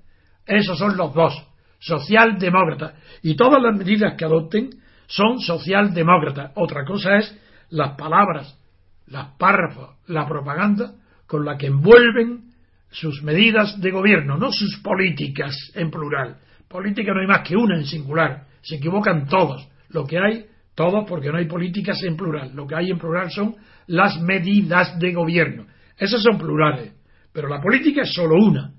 Esos 0.47 0.79
son 0.79 0.97
los 0.97 1.12
dos, 1.12 1.44
socialdemócratas. 1.81 2.94
Y 3.23 3.35
todas 3.35 3.61
las 3.61 3.77
medidas 3.77 4.14
que 4.16 4.25
adopten 4.25 4.71
son 5.09 5.40
socialdemócratas. 5.40 6.53
Otra 6.55 6.85
cosa 6.85 7.16
es 7.16 7.37
las 7.71 7.97
palabras, 7.97 8.59
las 9.07 9.37
párrafos, 9.37 9.97
la 10.07 10.27
propaganda 10.27 10.94
con 11.29 11.45
la 11.45 11.57
que 11.57 11.67
envuelven 11.67 12.49
sus 12.91 13.23
medidas 13.23 13.81
de 13.81 13.91
gobierno, 13.91 14.38
no 14.38 14.51
sus 14.51 14.81
políticas 14.83 15.55
en 15.75 15.91
plural. 15.91 16.38
Política 16.67 17.12
no 17.12 17.21
hay 17.21 17.27
más 17.27 17.47
que 17.47 17.55
una 17.55 17.77
en 17.77 17.85
singular. 17.85 18.47
Se 18.62 18.77
equivocan 18.77 19.29
todos. 19.29 19.69
Lo 19.91 20.05
que 20.05 20.19
hay, 20.19 20.47
todos, 20.75 21.05
porque 21.07 21.31
no 21.31 21.37
hay 21.37 21.47
políticas 21.47 22.03
en 22.03 22.17
plural. 22.17 22.53
Lo 22.55 22.67
que 22.67 22.75
hay 22.75 22.91
en 22.91 22.99
plural 22.99 23.31
son 23.31 23.57
las 23.87 24.21
medidas 24.21 24.99
de 24.99 25.12
gobierno. 25.12 25.67
Esas 25.99 26.23
son 26.23 26.38
plurales. 26.38 26.93
Pero 27.33 27.49
la 27.49 27.61
política 27.61 28.03
es 28.03 28.12
solo 28.12 28.35
una. 28.35 28.73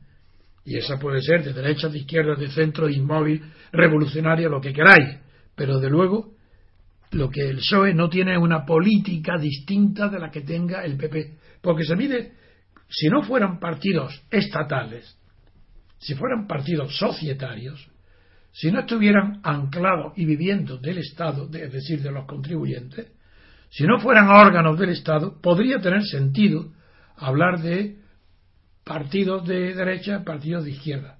Y 0.66 0.76
esa 0.78 0.98
puede 0.98 1.22
ser 1.22 1.44
de 1.44 1.54
derecha, 1.54 1.88
de 1.88 2.00
izquierda, 2.00 2.36
de 2.36 2.50
centro, 2.50 2.90
inmóvil, 2.90 3.44
revolucionaria, 3.72 4.50
lo 4.50 4.60
que 4.60 4.74
queráis. 4.74 5.20
Pero 5.56 5.80
de 5.80 5.90
luego, 5.90 6.34
lo 7.12 7.30
que 7.30 7.42
el 7.42 7.58
PSOE 7.58 7.94
no 7.94 8.10
tiene 8.10 8.38
una 8.38 8.66
política 8.66 9.38
distinta 9.38 10.10
de 10.10 10.20
la 10.20 10.30
que 10.30 10.42
tenga 10.42 10.84
el 10.84 10.98
PP. 10.98 11.38
Porque 11.62 11.84
se 11.84 11.96
mide, 11.96 12.34
si 12.88 13.08
no 13.10 13.24
fueran 13.24 13.60
partidos 13.60 14.22
estatales, 14.30 15.18
si 15.98 16.16
fueran 16.16 16.48
partidos 16.48 16.98
societarios, 16.98 17.90
si 18.52 18.72
no 18.72 18.82
estuvieran 18.82 19.42
anclados 19.44 20.14
y 20.16 20.26
viviendo 20.26 20.78
del 20.78 21.00
Estado, 21.00 21.50
es 21.52 21.72
decir, 21.72 22.02
de 22.02 22.12
los 22.12 22.26
contribuyentes, 22.26 23.12
si 23.70 23.84
no 23.84 24.00
fueran 24.00 24.30
órganos 24.30 24.80
del 24.80 24.90
Estado, 24.90 25.40
podría 25.42 25.80
tener 25.80 26.04
sentido 26.04 26.72
hablar 27.16 27.62
de 27.62 28.00
partidos 28.84 29.48
de 29.48 29.76
derecha, 29.76 30.24
partidos 30.24 30.66
de 30.66 30.72
izquierda. 30.72 31.20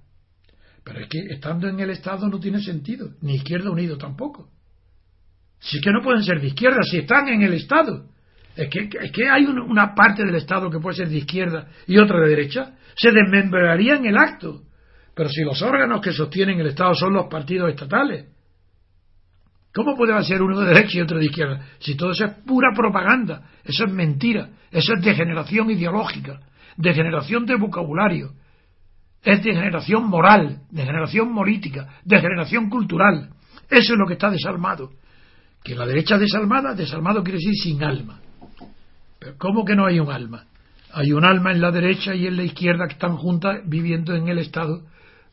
Pero 0.84 1.02
es 1.02 1.10
que 1.10 1.20
estando 1.30 1.68
en 1.68 1.80
el 1.80 1.92
Estado 1.92 2.28
no 2.28 2.40
tiene 2.40 2.62
sentido, 2.62 3.12
ni 3.22 3.36
izquierda 3.36 3.70
unido 3.70 3.98
tampoco. 3.98 4.50
Si 5.60 5.78
es 5.78 5.84
que 5.84 5.92
no 5.92 6.02
pueden 6.02 6.24
ser 6.24 6.40
de 6.40 6.48
izquierda, 6.48 6.82
si 6.84 7.00
están 7.00 7.28
en 7.28 7.42
el 7.42 7.54
Estado. 7.54 8.06
Es 8.56 8.70
que, 8.70 8.90
es 9.02 9.12
que 9.12 9.30
hay 9.30 9.46
una 9.46 9.94
parte 9.94 10.26
del 10.26 10.36
Estado 10.36 10.70
que 10.70 10.80
puede 10.80 10.98
ser 10.98 11.10
de 11.10 11.18
izquierda 11.18 11.68
y 11.88 11.98
otra 11.98 12.20
de 12.20 12.30
derecha. 12.30 12.76
Se 12.96 13.12
desmembraría 13.12 13.96
en 13.96 14.06
el 14.06 14.18
acto. 14.18 14.64
Pero 15.14 15.30
si 15.30 15.44
los 15.44 15.62
órganos 15.62 16.02
que 16.02 16.14
sostienen 16.14 16.60
el 16.60 16.68
Estado 16.68 16.94
son 16.94 17.14
los 17.14 17.28
partidos 17.28 17.70
estatales, 17.70 18.28
¿cómo 19.74 19.96
puede 19.96 20.22
ser 20.24 20.42
uno 20.42 20.60
de 20.62 20.74
derecha 20.74 20.98
y 20.98 21.02
otro 21.02 21.20
de 21.20 21.26
izquierda? 21.26 21.66
Si 21.80 21.96
todo 21.96 22.12
eso 22.12 22.26
es 22.26 22.34
pura 22.46 22.70
propaganda, 22.74 23.50
eso 23.66 23.86
es 23.86 23.92
mentira, 23.92 24.50
eso 24.72 24.94
es 24.94 25.02
degeneración 25.02 25.70
ideológica, 25.72 26.40
degeneración 26.78 27.46
de 27.46 27.58
vocabulario, 27.58 28.32
es 29.22 29.44
degeneración 29.44 30.08
moral, 30.08 30.62
degeneración 30.72 31.36
política, 31.36 32.00
degeneración 32.06 32.70
cultural. 32.70 33.30
Eso 33.70 33.94
es 33.94 34.00
lo 34.00 34.08
que 34.08 34.14
está 34.14 34.30
desalmado. 34.30 34.92
Que 35.64 35.76
la 35.76 35.86
derecha 35.86 36.18
desalmada, 36.18 36.74
desalmado 36.74 37.24
quiere 37.24 37.38
decir 37.38 37.54
sin 37.56 37.84
alma. 37.84 38.22
Pero 39.20 39.36
¿cómo 39.38 39.66
que 39.66 39.76
no 39.76 39.86
hay 39.86 40.00
un 40.00 40.12
alma? 40.12 40.46
Hay 40.92 41.12
un 41.12 41.24
alma 41.24 41.52
en 41.52 41.62
la 41.62 41.72
derecha 41.72 42.16
y 42.16 42.26
en 42.26 42.38
la 42.38 42.44
izquierda 42.44 42.88
que 42.88 42.94
están 42.94 43.18
juntas 43.18 43.62
viviendo 43.66 44.16
en 44.16 44.28
el 44.28 44.40
Estado 44.40 44.84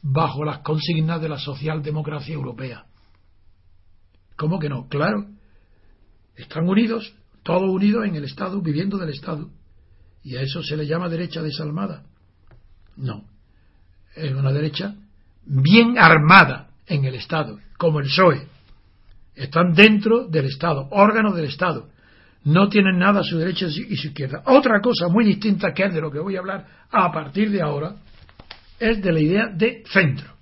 bajo 0.02 0.44
las 0.44 0.58
consignas 0.58 1.20
de 1.20 1.28
la 1.28 1.38
socialdemocracia 1.38 2.34
europea. 2.34 2.84
¿Cómo 4.36 4.58
que 4.58 4.68
no? 4.68 4.86
Claro. 4.88 5.26
Están 6.36 6.68
unidos, 6.68 7.14
todos 7.42 7.70
unidos 7.70 8.04
en 8.06 8.16
el 8.16 8.24
Estado, 8.24 8.60
viviendo 8.60 8.98
del 8.98 9.10
Estado. 9.10 9.48
Y 10.22 10.36
a 10.36 10.42
eso 10.42 10.62
se 10.62 10.76
le 10.76 10.86
llama 10.86 11.08
derecha 11.08 11.40
desalmada. 11.40 12.04
No. 12.96 13.24
Es 14.14 14.32
una 14.34 14.52
derecha 14.52 14.94
bien 15.44 15.98
armada 15.98 16.70
en 16.86 17.04
el 17.04 17.14
Estado, 17.14 17.58
como 17.78 18.00
el 18.00 18.06
PSOE. 18.06 18.48
Están 19.36 19.74
dentro 19.74 20.26
del 20.26 20.46
Estado, 20.46 20.88
órganos 20.90 21.36
del 21.36 21.44
Estado. 21.44 21.90
No 22.44 22.68
tienen 22.68 22.98
nada 22.98 23.20
a 23.20 23.24
su 23.24 23.38
derecha 23.38 23.66
y 23.66 23.96
su 23.96 24.08
izquierda. 24.08 24.42
Otra 24.46 24.80
cosa 24.80 25.08
muy 25.08 25.24
distinta 25.24 25.74
que 25.74 25.84
es 25.84 25.92
de 25.92 26.00
lo 26.00 26.10
que 26.10 26.18
voy 26.18 26.36
a 26.36 26.40
hablar 26.40 26.66
a 26.90 27.12
partir 27.12 27.50
de 27.50 27.60
ahora 27.60 27.96
es 28.78 29.02
de 29.02 29.12
la 29.12 29.20
idea 29.20 29.46
de 29.48 29.82
centro. 29.92 30.34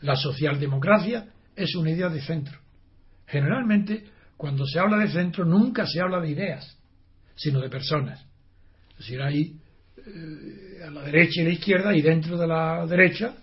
La 0.00 0.14
socialdemocracia 0.14 1.26
es 1.56 1.74
una 1.74 1.90
idea 1.90 2.08
de 2.08 2.20
centro. 2.20 2.58
Generalmente, 3.26 4.04
cuando 4.36 4.64
se 4.66 4.78
habla 4.78 4.98
de 4.98 5.08
centro, 5.08 5.44
nunca 5.44 5.86
se 5.86 6.00
habla 6.00 6.20
de 6.20 6.30
ideas, 6.30 6.76
sino 7.34 7.60
de 7.60 7.68
personas. 7.68 8.24
Es 8.92 8.98
decir, 8.98 9.22
hay 9.22 9.56
eh, 9.96 10.84
a 10.86 10.90
la 10.90 11.02
derecha 11.02 11.40
y 11.40 11.44
a 11.44 11.48
la 11.48 11.52
izquierda, 11.52 11.96
y 11.96 12.02
dentro 12.02 12.36
de 12.36 12.46
la 12.46 12.86
derecha, 12.86 13.34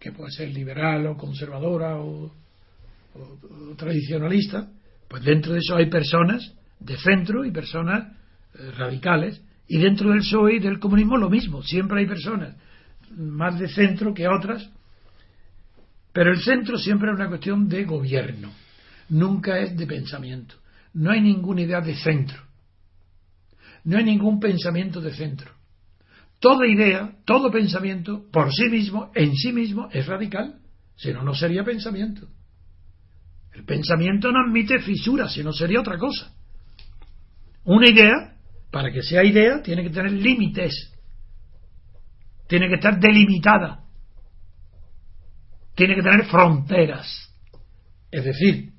que 0.00 0.12
puede 0.12 0.32
ser 0.32 0.48
liberal 0.48 1.06
o 1.06 1.16
conservadora 1.16 2.00
o, 2.00 2.32
tradicionalista, 3.76 4.70
pues 5.08 5.22
dentro 5.24 5.52
de 5.52 5.58
eso 5.58 5.76
hay 5.76 5.90
personas 5.90 6.54
de 6.78 6.96
centro 6.96 7.44
y 7.44 7.50
personas 7.50 8.06
eh, 8.54 8.70
radicales 8.76 9.42
y 9.66 9.78
dentro 9.78 10.10
del 10.10 10.20
PSOE 10.20 10.56
y 10.56 10.58
del 10.60 10.78
comunismo 10.78 11.16
lo 11.16 11.28
mismo, 11.28 11.62
siempre 11.62 12.00
hay 12.00 12.06
personas 12.06 12.56
más 13.10 13.58
de 13.58 13.68
centro 13.68 14.14
que 14.14 14.28
otras, 14.28 14.70
pero 16.12 16.32
el 16.32 16.40
centro 16.40 16.78
siempre 16.78 17.10
es 17.10 17.16
una 17.16 17.28
cuestión 17.28 17.68
de 17.68 17.84
gobierno, 17.84 18.52
nunca 19.10 19.58
es 19.58 19.76
de 19.76 19.86
pensamiento. 19.86 20.54
No 20.94 21.10
hay 21.10 21.20
ninguna 21.20 21.62
idea 21.62 21.80
de 21.80 21.94
centro, 21.94 22.38
no 23.84 23.98
hay 23.98 24.04
ningún 24.04 24.40
pensamiento 24.40 25.00
de 25.00 25.12
centro. 25.12 25.52
Toda 26.40 26.66
idea, 26.66 27.18
todo 27.24 27.50
pensamiento, 27.50 28.24
por 28.32 28.52
sí 28.52 28.68
mismo, 28.68 29.12
en 29.14 29.34
sí 29.34 29.52
mismo, 29.52 29.88
es 29.92 30.06
radical, 30.06 30.58
si 30.96 31.12
no, 31.12 31.22
no 31.22 31.34
sería 31.34 31.62
pensamiento. 31.62 32.26
El 33.52 33.64
pensamiento 33.64 34.32
no 34.32 34.40
admite 34.40 34.80
fisuras, 34.80 35.32
si 35.32 35.44
no 35.44 35.52
sería 35.52 35.80
otra 35.80 35.98
cosa. 35.98 36.32
Una 37.64 37.88
idea 37.88 38.36
para 38.70 38.92
que 38.92 39.02
sea 39.02 39.24
idea, 39.24 39.62
tiene 39.62 39.82
que 39.82 39.90
tener 39.90 40.12
límites. 40.12 40.92
Tiene 42.46 42.68
que 42.68 42.76
estar 42.76 42.98
delimitada. 42.98 43.84
Tiene 45.74 45.94
que 45.94 46.02
tener 46.02 46.26
fronteras. 46.26 47.34
Es 48.10 48.24
decir, 48.24 48.72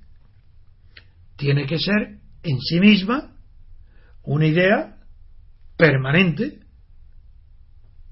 tiene 1.35 1.65
que 1.65 1.79
ser 1.79 2.19
en 2.43 2.59
sí 2.59 2.79
misma 2.79 3.35
una 4.23 4.47
idea 4.47 4.97
permanente. 5.77 6.60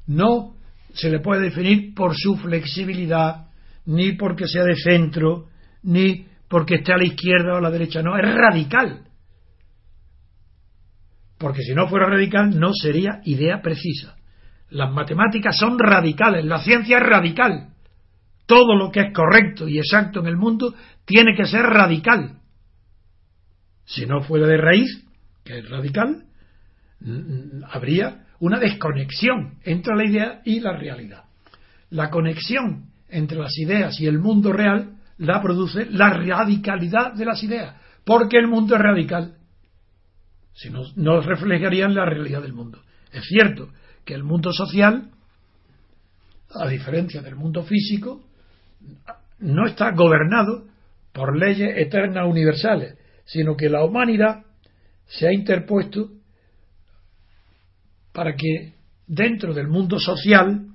No 0.10 0.56
se 0.94 1.10
le 1.10 1.20
puede 1.20 1.44
definir 1.44 1.94
por 1.94 2.16
su 2.16 2.36
flexibilidad, 2.36 3.48
ni 3.86 4.14
porque 4.14 4.48
sea 4.48 4.64
de 4.64 4.76
centro, 4.76 5.48
ni 5.84 6.28
porque 6.48 6.76
esté 6.76 6.94
a 6.94 6.98
la 6.98 7.06
izquierda 7.06 7.54
o 7.54 7.58
a 7.58 7.62
la 7.62 7.72
derecha. 7.72 8.02
No, 8.02 8.18
es 8.18 8.26
radical 8.36 9.06
porque 11.40 11.64
si 11.64 11.74
no 11.74 11.88
fuera 11.88 12.06
radical 12.06 12.60
no 12.60 12.72
sería 12.74 13.22
idea 13.24 13.62
precisa. 13.62 14.18
Las 14.70 14.92
matemáticas 14.92 15.58
son 15.58 15.80
radicales, 15.80 16.46
la 16.46 16.60
ciencia 16.60 16.98
es 16.98 17.04
radical. 17.04 17.70
Todo 18.46 18.76
lo 18.76 18.92
que 18.92 19.00
es 19.00 19.14
correcto 19.14 19.68
y 19.68 19.80
exacto 19.80 20.20
en 20.20 20.28
el 20.28 20.36
mundo 20.36 20.76
tiene 21.06 21.36
que 21.36 21.46
ser 21.46 21.62
radical. 21.62 22.40
Si 23.86 24.06
no 24.06 24.22
fuera 24.22 24.46
de 24.48 24.58
raíz, 24.58 25.08
que 25.44 25.60
es 25.60 25.70
radical, 25.70 26.26
habría 27.72 28.26
una 28.40 28.60
desconexión 28.60 29.60
entre 29.64 29.96
la 29.96 30.06
idea 30.06 30.42
y 30.46 30.60
la 30.60 30.78
realidad. 30.78 31.24
La 31.90 32.10
conexión 32.10 32.92
entre 33.10 33.38
las 33.38 33.58
ideas 33.58 34.00
y 34.00 34.06
el 34.06 34.20
mundo 34.20 34.54
real 34.54 34.98
la 35.18 35.42
produce 35.42 35.86
la 35.90 36.12
radicalidad 36.12 37.14
de 37.14 37.26
las 37.26 37.44
ideas, 37.44 37.76
porque 38.06 38.38
el 38.38 38.48
mundo 38.48 38.76
es 38.76 38.82
radical 38.82 39.36
si 40.60 40.70
no, 40.70 40.82
no 40.98 41.22
reflejarían 41.22 41.96
la 41.96 42.06
realidad 42.06 42.42
del 42.42 42.52
mundo. 42.52 42.82
Es 43.14 43.24
cierto 43.24 43.70
que 44.04 44.14
el 44.14 44.24
mundo 44.24 44.52
social, 44.52 45.10
a 46.54 46.68
diferencia 46.68 47.22
del 47.22 47.38
mundo 47.38 47.64
físico, 47.64 48.26
no 49.40 49.68
está 49.68 49.92
gobernado 49.92 50.66
por 51.14 51.38
leyes 51.38 51.78
eternas 51.78 52.28
universales, 52.28 52.98
sino 53.24 53.56
que 53.56 53.70
la 53.70 53.86
humanidad 53.86 54.44
se 55.06 55.28
ha 55.28 55.34
interpuesto 55.34 56.12
para 58.20 58.36
que 58.36 58.74
dentro 59.08 59.54
del 59.54 59.70
mundo 59.70 59.98
social 59.98 60.68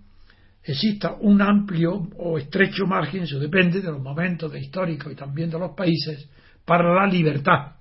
exista 0.63 1.13
un 1.21 1.43
amplio 1.43 2.09
o 2.17 2.39
estrecho 2.39 2.87
margen, 2.87 3.25
eso 3.25 3.39
depende 3.39 3.83
de 3.83 3.93
los 3.93 4.01
momentos 4.01 4.51
de 4.51 4.61
históricos 4.61 5.13
y 5.13 5.15
también 5.15 5.51
de 5.51 5.59
los 5.59 5.73
países, 5.77 6.27
para 6.65 6.95
la 6.95 7.07
libertad. 7.07 7.75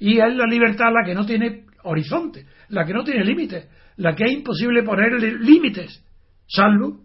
Y 0.00 0.18
es 0.18 0.34
la 0.34 0.46
libertad 0.46 0.86
la 0.92 1.06
que 1.06 1.14
no 1.14 1.24
tiene 1.24 1.64
horizonte, 1.84 2.44
la 2.70 2.84
que 2.84 2.92
no 2.92 3.04
tiene 3.04 3.24
límites, 3.24 3.68
la 3.98 4.16
que 4.16 4.24
es 4.24 4.32
imposible 4.32 4.82
ponerle 4.82 5.38
límites, 5.38 6.04
salvo 6.48 7.00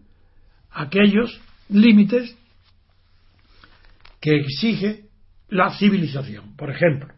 aquellos 0.72 1.40
límites 1.70 2.36
que 4.20 4.36
exige 4.36 5.10
la 5.50 5.78
civilización. 5.78 6.56
Por 6.56 6.72
ejemplo, 6.72 7.14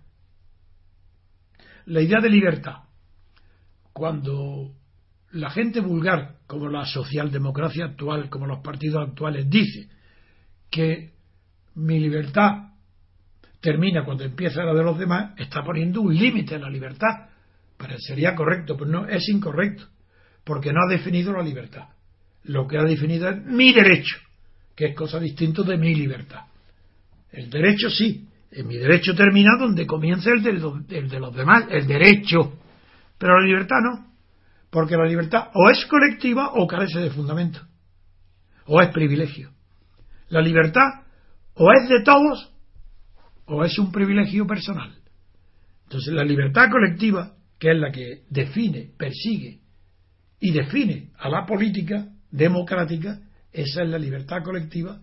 la 1.86 2.02
idea 2.02 2.20
de 2.20 2.30
libertad. 2.30 2.80
Cuando 3.94 4.81
la 5.34 5.50
gente 5.50 5.80
vulgar, 5.80 6.36
como 6.48 6.70
la 6.70 6.86
socialdemocracia 6.86 7.86
actual, 7.86 8.30
como 8.30 8.48
los 8.48 8.60
partidos 8.60 9.10
actuales, 9.10 9.50
dice 9.50 9.88
que 10.70 11.12
mi 11.76 12.00
libertad 12.00 12.72
termina 13.62 14.04
cuando 14.04 14.24
empieza 14.24 14.64
la 14.64 14.74
de 14.74 14.84
los 14.84 14.98
demás, 14.98 15.34
está 15.38 15.64
poniendo 15.64 16.02
un 16.02 16.16
límite 16.16 16.56
a 16.56 16.60
la 16.60 16.70
libertad, 16.70 17.30
Parecería 17.82 18.36
correcto, 18.36 18.78
pero 18.78 18.92
no, 18.92 19.08
es 19.08 19.28
incorrecto, 19.30 19.86
porque 20.44 20.72
no 20.72 20.82
ha 20.86 20.88
definido 20.88 21.34
la 21.34 21.42
libertad. 21.42 21.88
Lo 22.44 22.68
que 22.68 22.78
ha 22.78 22.84
definido 22.84 23.28
es 23.28 23.44
mi 23.44 23.74
derecho, 23.74 24.18
que 24.76 24.90
es 24.90 24.96
cosa 24.96 25.20
distinta 25.20 25.64
de 25.64 25.78
mi 25.78 25.96
libertad. 25.96 26.42
El 27.32 27.50
derecho 27.50 27.90
sí, 27.90 28.28
en 28.52 28.68
mi 28.68 28.78
derecho 28.78 29.16
termina 29.16 29.58
donde 29.58 29.88
comienza 29.88 30.30
el 30.30 30.44
de, 30.44 30.52
el 30.96 31.10
de 31.10 31.20
los 31.20 31.36
demás, 31.36 31.66
el 31.72 31.88
derecho, 31.88 32.60
pero 33.18 33.40
la 33.40 33.48
libertad 33.48 33.78
no, 33.82 34.11
porque 34.72 34.96
la 34.96 35.06
libertad 35.06 35.50
o 35.54 35.70
es 35.70 35.86
colectiva 35.86 36.54
o 36.54 36.66
carece 36.66 37.00
de 37.00 37.12
fundamento, 37.12 37.60
o 38.66 38.82
es 38.82 38.90
privilegio. 38.90 39.52
La 40.30 40.42
libertad 40.42 41.04
o 41.54 41.68
es 41.74 41.90
de 41.90 42.02
todos 42.04 42.52
o 43.46 43.64
es 43.64 43.78
un 43.78 43.92
privilegio 43.92 44.48
personal. 44.48 44.96
Entonces 45.84 46.14
la 46.14 46.24
libertad 46.24 46.72
colectiva, 46.72 47.34
que 47.60 47.72
es 47.72 47.78
la 47.78 47.92
que 47.92 48.24
define, 48.30 48.92
persigue 48.98 49.60
y 50.40 50.52
define 50.52 51.12
a 51.18 51.30
la 51.30 51.46
política 51.46 52.08
democrática, 52.32 53.20
esa 53.52 53.84
es 53.84 53.90
la 53.90 54.00
libertad 54.00 54.38
colectiva, 54.42 55.02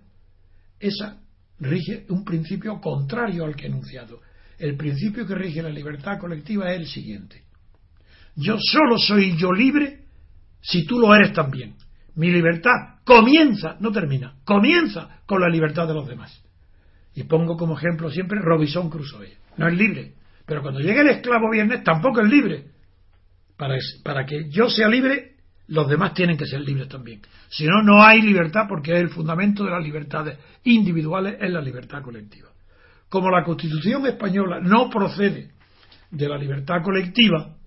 esa 0.81 1.21
rige 1.61 2.07
un 2.09 2.25
principio 2.25 2.81
contrario 2.81 3.45
al 3.45 3.55
que 3.55 3.67
he 3.67 3.69
enunciado. 3.69 4.23
El 4.59 4.79
principio 4.79 5.27
que 5.27 5.35
rige 5.35 5.63
la 5.63 5.69
libertad 5.69 6.19
colectiva 6.19 6.73
es 6.73 6.81
el 6.81 6.87
siguiente. 6.87 7.48
Yo 8.41 8.57
solo 8.57 8.99
soy 8.99 9.37
yo 9.37 9.53
libre 9.53 10.05
si 10.61 10.87
tú 10.87 11.01
lo 11.01 11.13
eres 11.13 11.33
también. 11.33 11.75
Mi 12.15 12.31
libertad 12.31 13.01
comienza, 13.05 13.77
no 13.81 13.91
termina, 13.91 14.37
comienza 14.45 15.21
con 15.27 15.41
la 15.41 15.49
libertad 15.49 15.89
de 15.89 15.95
los 15.95 16.07
demás. 16.07 16.41
Y 17.17 17.25
pongo 17.25 17.57
como 17.57 17.77
ejemplo 17.77 18.09
siempre 18.11 18.39
Robinson 18.41 18.89
Crusoe. 18.89 19.37
No 19.57 19.67
es 19.67 19.77
libre. 19.77 20.15
Pero 20.47 20.63
cuando 20.63 20.79
llegue 20.79 21.01
el 21.01 21.09
esclavo 21.09 21.51
viernes 21.51 21.83
tampoco 21.83 22.21
es 22.21 22.31
libre. 22.31 22.67
Para, 23.57 23.75
para 24.05 24.25
que 24.25 24.49
yo 24.49 24.71
sea 24.71 24.87
libre, 24.87 25.35
los 25.67 25.89
demás 25.89 26.15
tienen 26.15 26.37
que 26.37 26.47
ser 26.47 26.61
libres 26.61 26.89
también. 26.89 27.21
Si 27.49 27.67
no, 27.67 27.83
no 27.83 28.05
hay 28.05 28.23
libertad 28.23 28.67
porque 28.69 28.97
el 28.97 29.09
fundamento 29.09 29.65
de 29.65 29.71
las 29.73 29.83
libertades 29.83 30.39
individuales, 30.63 31.39
es 31.41 31.51
la 31.51 31.61
libertad 31.61 32.03
colectiva. 32.03 32.51
Como 33.09 33.31
la 33.31 33.43
Constitución 33.43 34.07
española 34.07 34.61
no 34.63 34.89
procede 34.89 35.51
de 36.13 36.29
la 36.29 36.39
libertad 36.39 36.77
colectiva, 36.85 37.58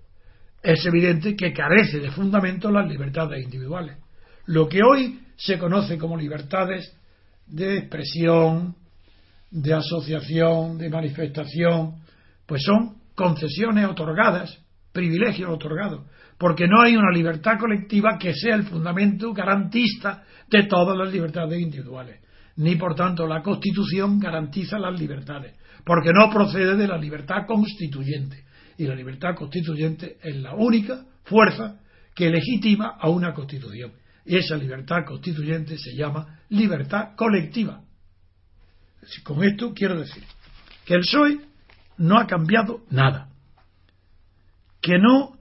es 0.61 0.85
evidente 0.85 1.35
que 1.35 1.53
carece 1.53 1.99
de 1.99 2.11
fundamento 2.11 2.71
las 2.71 2.87
libertades 2.87 3.43
individuales. 3.43 3.97
Lo 4.45 4.67
que 4.67 4.81
hoy 4.83 5.19
se 5.35 5.57
conoce 5.57 5.97
como 5.97 6.17
libertades 6.17 6.95
de 7.47 7.79
expresión, 7.79 8.75
de 9.49 9.73
asociación, 9.73 10.77
de 10.77 10.89
manifestación, 10.89 11.95
pues 12.45 12.63
son 12.63 13.01
concesiones 13.15 13.85
otorgadas, 13.85 14.57
privilegios 14.91 15.49
otorgados, 15.49 16.05
porque 16.37 16.67
no 16.67 16.81
hay 16.81 16.95
una 16.95 17.11
libertad 17.11 17.59
colectiva 17.59 18.17
que 18.19 18.33
sea 18.33 18.55
el 18.55 18.63
fundamento 18.63 19.33
garantista 19.33 20.23
de 20.49 20.63
todas 20.63 20.97
las 20.97 21.11
libertades 21.11 21.59
individuales, 21.59 22.21
ni 22.57 22.75
por 22.75 22.95
tanto 22.95 23.27
la 23.27 23.41
Constitución 23.41 24.19
garantiza 24.19 24.79
las 24.79 24.99
libertades, 24.99 25.55
porque 25.85 26.11
no 26.13 26.29
procede 26.29 26.75
de 26.75 26.87
la 26.87 26.97
libertad 26.97 27.45
constituyente, 27.47 28.45
y 28.81 28.87
la 28.87 28.95
libertad 28.95 29.35
constituyente 29.35 30.17
es 30.23 30.37
la 30.37 30.55
única 30.55 31.05
fuerza 31.25 31.79
que 32.15 32.31
legitima 32.31 32.97
a 32.99 33.09
una 33.09 33.31
Constitución. 33.31 33.91
Y 34.25 34.37
esa 34.37 34.55
libertad 34.55 35.05
constituyente 35.05 35.77
se 35.77 35.95
llama 35.95 36.39
libertad 36.49 37.15
colectiva. 37.15 37.83
Con 39.23 39.43
esto 39.43 39.71
quiero 39.75 39.99
decir 39.99 40.23
que 40.83 40.95
el 40.95 41.01
PSOE 41.01 41.41
no 41.97 42.17
ha 42.17 42.25
cambiado 42.25 42.81
nada, 42.89 43.29
que 44.81 44.97
no, 44.97 45.37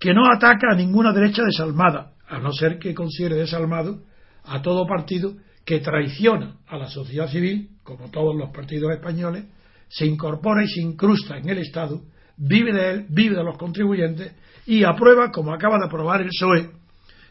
que 0.00 0.12
no 0.12 0.22
ataca 0.28 0.72
a 0.72 0.76
ninguna 0.76 1.12
derecha 1.12 1.44
desalmada, 1.44 2.14
a 2.26 2.40
no 2.40 2.52
ser 2.52 2.80
que 2.80 2.92
considere 2.92 3.36
desalmado 3.36 4.02
a 4.42 4.60
todo 4.62 4.84
partido 4.84 5.36
que 5.64 5.78
traiciona 5.78 6.56
a 6.66 6.76
la 6.76 6.88
sociedad 6.88 7.28
civil, 7.28 7.70
como 7.84 8.10
todos 8.10 8.34
los 8.34 8.50
partidos 8.50 8.92
españoles, 8.94 9.44
se 9.88 10.06
incorpora 10.06 10.64
y 10.64 10.68
se 10.68 10.80
incrusta 10.80 11.38
en 11.38 11.48
el 11.48 11.58
Estado, 11.58 12.02
vive 12.38 12.72
de 12.72 12.90
él, 12.90 13.06
vive 13.08 13.36
de 13.36 13.44
los 13.44 13.58
contribuyentes 13.58 14.32
y 14.66 14.84
aprueba, 14.84 15.30
como 15.30 15.52
acaba 15.52 15.78
de 15.78 15.86
aprobar 15.86 16.22
el 16.22 16.28
PSOE, 16.28 16.70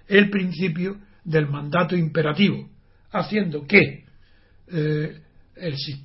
el 0.08 0.30
principio 0.30 0.98
del 1.24 1.48
mandato 1.48 1.96
imperativo, 1.96 2.70
haciendo 3.12 3.65
que 3.65 4.06
eh, 4.67 5.22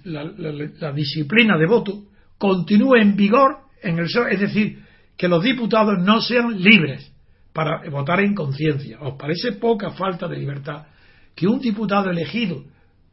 la, 0.05 0.93
disciplina 0.93 1.59
de 1.59 1.67
voto 1.67 2.05
continúe 2.39 2.97
en 2.97 3.17
vigor 3.17 3.59
en 3.83 3.99
el 3.99 4.07
es 4.31 4.41
decir, 4.41 4.83
que 5.17 5.29
los 5.29 5.43
diputados 5.43 5.99
no 6.03 6.21
sean 6.21 6.61
libres 6.61 7.13
para 7.53 7.89
votar 7.91 8.21
en 8.21 8.35
conciencia. 8.35 8.99
¿Os 9.01 9.15
parece 9.19 9.53
poca 9.53 9.91
falta 9.91 10.29
de 10.29 10.39
libertad 10.39 10.87
que 11.35 11.47
un 11.47 11.61
diputado 11.61 12.11
elegido 12.11 12.65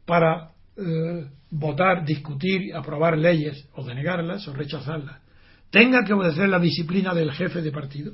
para 0.06 0.50
eh, 0.76 1.26
votar, 1.50 2.04
discutir, 2.04 2.74
aprobar 2.74 3.18
leyes 3.18 3.68
o 3.74 3.84
denegarlas 3.84 4.46
o 4.48 4.54
rechazarlas 4.54 5.20
tenga 5.70 6.04
que 6.04 6.12
obedecer 6.12 6.48
la 6.48 6.58
disciplina 6.58 7.14
del 7.14 7.32
jefe 7.32 7.62
de 7.62 7.72
partido? 7.72 8.12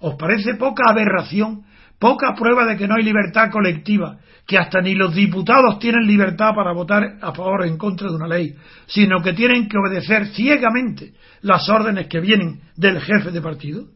¿Os 0.00 0.14
parece 0.16 0.54
poca 0.54 0.90
aberración, 0.90 1.64
poca 1.98 2.34
prueba 2.34 2.64
de 2.66 2.76
que 2.76 2.86
no 2.86 2.94
hay 2.96 3.04
libertad 3.04 3.50
colectiva 3.50 4.18
que 4.46 4.58
hasta 4.58 4.80
ni 4.80 4.94
los 4.94 5.14
diputados 5.14 5.78
tienen 5.80 6.06
libertad 6.06 6.54
para 6.54 6.72
votar 6.72 7.18
a 7.20 7.32
favor 7.32 7.62
o 7.62 7.64
en 7.64 7.76
contra 7.76 8.08
de 8.08 8.14
una 8.14 8.28
ley, 8.28 8.54
sino 8.86 9.20
que 9.20 9.32
tienen 9.32 9.68
que 9.68 9.76
obedecer 9.76 10.28
ciegamente 10.28 11.14
las 11.42 11.68
órdenes 11.68 12.06
que 12.06 12.20
vienen 12.20 12.60
del 12.76 13.00
jefe 13.00 13.32
de 13.32 13.40
partido? 13.40 13.88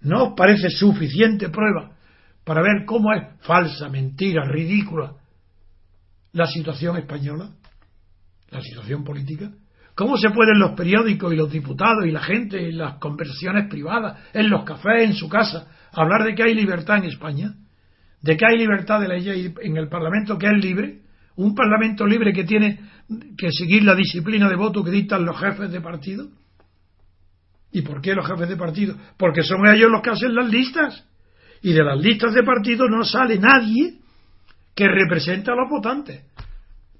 ¿No 0.00 0.28
os 0.28 0.34
parece 0.34 0.70
suficiente 0.70 1.50
prueba 1.50 1.92
para 2.44 2.62
ver 2.62 2.86
cómo 2.86 3.12
es 3.12 3.22
falsa, 3.42 3.88
mentira, 3.90 4.44
ridícula 4.46 5.12
la 6.32 6.46
situación 6.46 6.96
española, 6.96 7.50
la 8.50 8.62
situación 8.62 9.04
política? 9.04 9.50
¿Cómo 9.94 10.16
se 10.16 10.30
pueden 10.30 10.58
los 10.58 10.72
periódicos 10.72 11.32
y 11.32 11.36
los 11.36 11.50
diputados 11.50 12.06
y 12.06 12.10
la 12.10 12.22
gente 12.22 12.68
en 12.68 12.78
las 12.78 12.94
conversaciones 12.98 13.68
privadas, 13.68 14.18
en 14.32 14.48
los 14.48 14.64
cafés, 14.64 15.04
en 15.04 15.14
su 15.14 15.28
casa, 15.28 15.66
hablar 15.92 16.24
de 16.24 16.34
que 16.34 16.42
hay 16.42 16.54
libertad 16.54 16.98
en 16.98 17.04
España? 17.04 17.54
de 18.22 18.36
que 18.36 18.44
hay 18.46 18.58
libertad 18.58 19.00
de 19.00 19.08
ley 19.08 19.54
en 19.62 19.76
el 19.76 19.88
Parlamento 19.88 20.38
que 20.38 20.46
es 20.46 20.62
libre, 20.62 21.00
un 21.36 21.54
Parlamento 21.54 22.06
libre 22.06 22.32
que 22.32 22.44
tiene 22.44 22.78
que 23.36 23.50
seguir 23.50 23.82
la 23.82 23.94
disciplina 23.94 24.48
de 24.48 24.56
voto 24.56 24.84
que 24.84 24.90
dictan 24.90 25.24
los 25.24 25.38
jefes 25.38 25.70
de 25.70 25.80
partido. 25.80 26.28
¿Y 27.72 27.82
por 27.82 28.00
qué 28.00 28.14
los 28.14 28.26
jefes 28.26 28.48
de 28.48 28.56
partido? 28.56 28.96
Porque 29.16 29.42
son 29.42 29.66
ellos 29.66 29.90
los 29.90 30.02
que 30.02 30.10
hacen 30.10 30.34
las 30.34 30.48
listas. 30.50 31.06
Y 31.62 31.72
de 31.72 31.84
las 31.84 31.98
listas 31.98 32.34
de 32.34 32.42
partido 32.42 32.88
no 32.88 33.04
sale 33.04 33.38
nadie 33.38 33.98
que 34.74 34.88
represente 34.88 35.50
a 35.50 35.54
los 35.54 35.68
votantes. 35.70 36.24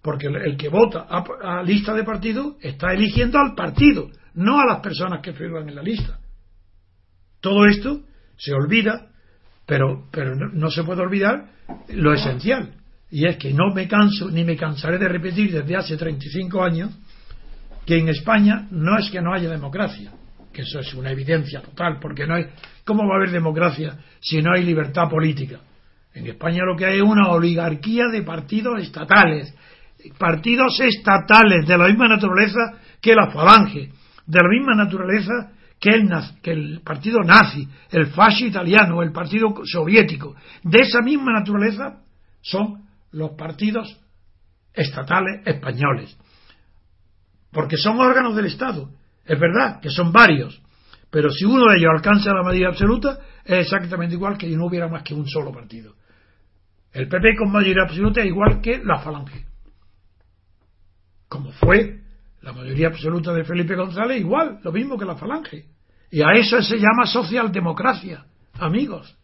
Porque 0.03 0.29
el 0.29 0.57
que 0.57 0.69
vota 0.69 1.07
a, 1.09 1.63
lista 1.63 1.93
de 1.93 2.05
partido 2.05 2.57
está 2.61 2.93
eligiendo 2.93 3.39
al 3.39 3.55
partido, 3.55 4.09
no 4.35 4.59
a 4.61 4.67
las 4.67 4.81
personas 4.81 5.21
que 5.21 5.33
firman 5.33 5.69
en 5.69 5.75
la 5.75 5.83
lista. 5.83 6.19
Todo 7.41 7.67
esto 7.67 8.03
se 8.37 8.53
olvida 8.53 9.11
pero, 9.71 10.09
pero 10.11 10.35
no, 10.35 10.69
se 10.69 10.83
puede 10.83 11.01
olvidar 11.01 11.45
lo 11.91 12.13
esencial, 12.13 12.75
y 13.09 13.29
es 13.29 13.37
que 13.37 13.55
no 13.55 13.73
me 13.73 13.87
canso 13.87 14.29
ni 14.29 14.43
me 14.43 14.57
cansaré 14.57 14.99
de 14.99 15.07
repetir 15.07 15.53
desde 15.53 15.77
hace 15.77 15.97
35 15.97 16.61
años 16.61 16.91
que 17.87 17.97
en 17.97 18.09
España 18.09 18.67
no 18.73 18.99
es 18.99 19.09
que 19.11 19.21
no 19.21 19.33
haya 19.33 19.49
democracia, 19.49 20.11
que 20.53 20.63
eso 20.63 20.81
es 20.81 20.93
una 20.95 21.13
evidencia 21.13 21.63
total, 21.63 21.99
porque 22.01 22.27
no 22.27 22.35
hay, 22.35 22.47
¿cómo 22.85 23.07
va 23.07 23.15
a 23.15 23.17
haber 23.19 23.31
democracia 23.31 23.97
si 24.19 24.43
no 24.43 24.51
hay 24.53 24.65
libertad 24.65 25.09
política? 25.09 25.61
En 26.15 26.27
España 26.27 26.65
lo 26.65 26.77
que 26.77 26.87
hay 26.87 26.97
es 26.97 27.05
una 27.05 27.29
oligarquía 27.29 28.07
de 28.11 28.23
partidos 28.23 28.83
estatales, 28.83 29.55
partidos 30.19 30.81
estatales 30.81 31.67
de 31.67 31.79
la 31.79 31.89
misma 31.89 32.09
naturaleza 32.09 32.79
que 33.01 33.15
la 33.15 33.31
falange, 33.31 33.91
de 34.27 34.39
la 34.43 34.49
misma 34.49 34.75
naturaleza 34.75 35.53
que 35.81 35.91
el, 35.91 36.11
que 36.43 36.53
el 36.53 36.81
partido 36.83 37.21
nazi, 37.21 37.67
el 37.91 38.09
fascio 38.09 38.47
italiano, 38.47 39.03
el 39.03 39.13
partido 39.13 39.55
soviético, 39.65 40.35
de 40.63 40.81
esa 40.81 41.01
misma 41.01 41.33
naturaleza 41.33 42.03
son 42.43 42.85
los 43.13 43.31
partidos 43.31 43.99
estatales 44.75 45.43
españoles. 45.47 46.17
Porque 47.51 47.77
son 47.77 47.99
órganos 47.99 48.37
del 48.37 48.47
Estado. 48.47 48.91
Es 49.25 49.39
verdad 49.39 49.81
que 49.81 49.91
son 49.91 50.13
varios, 50.13 50.61
pero 51.11 51.31
si 51.31 51.45
uno 51.45 51.71
de 51.71 51.79
ellos 51.79 51.91
alcanza 51.93 52.33
la 52.33 52.43
mayoría 52.43 52.69
absoluta, 52.69 53.19
es 53.45 53.67
exactamente 53.67 54.15
igual 54.15 54.37
que 54.37 54.49
si 54.49 54.57
no 54.57 54.67
hubiera 54.67 54.89
más 54.89 55.03
que 55.03 55.15
un 55.15 55.27
solo 55.27 55.51
partido. 55.51 55.95
El 56.93 57.09
PP 57.09 57.37
con 57.37 57.53
mayoría 57.53 57.85
absoluta 57.85 58.21
es 58.21 58.27
igual 58.27 58.61
que 58.61 58.83
la 58.85 58.99
Falange. 58.99 59.50
Como 61.31 61.53
fue 61.53 62.01
la 62.43 62.53
mayoría 62.53 62.89
absoluta 62.89 63.33
de 63.33 63.45
Felipe 63.45 63.77
González, 63.77 64.21
igual, 64.21 64.59
lo 64.65 64.73
mismo 64.73 64.99
que 64.99 65.05
la 65.05 65.15
Falange. 65.15 65.65
Y 66.11 66.23
a 66.23 66.33
eso 66.33 66.61
se 66.61 66.77
llama 66.77 67.07
socialdemocracia, 67.07 68.25
amigos. 68.55 69.17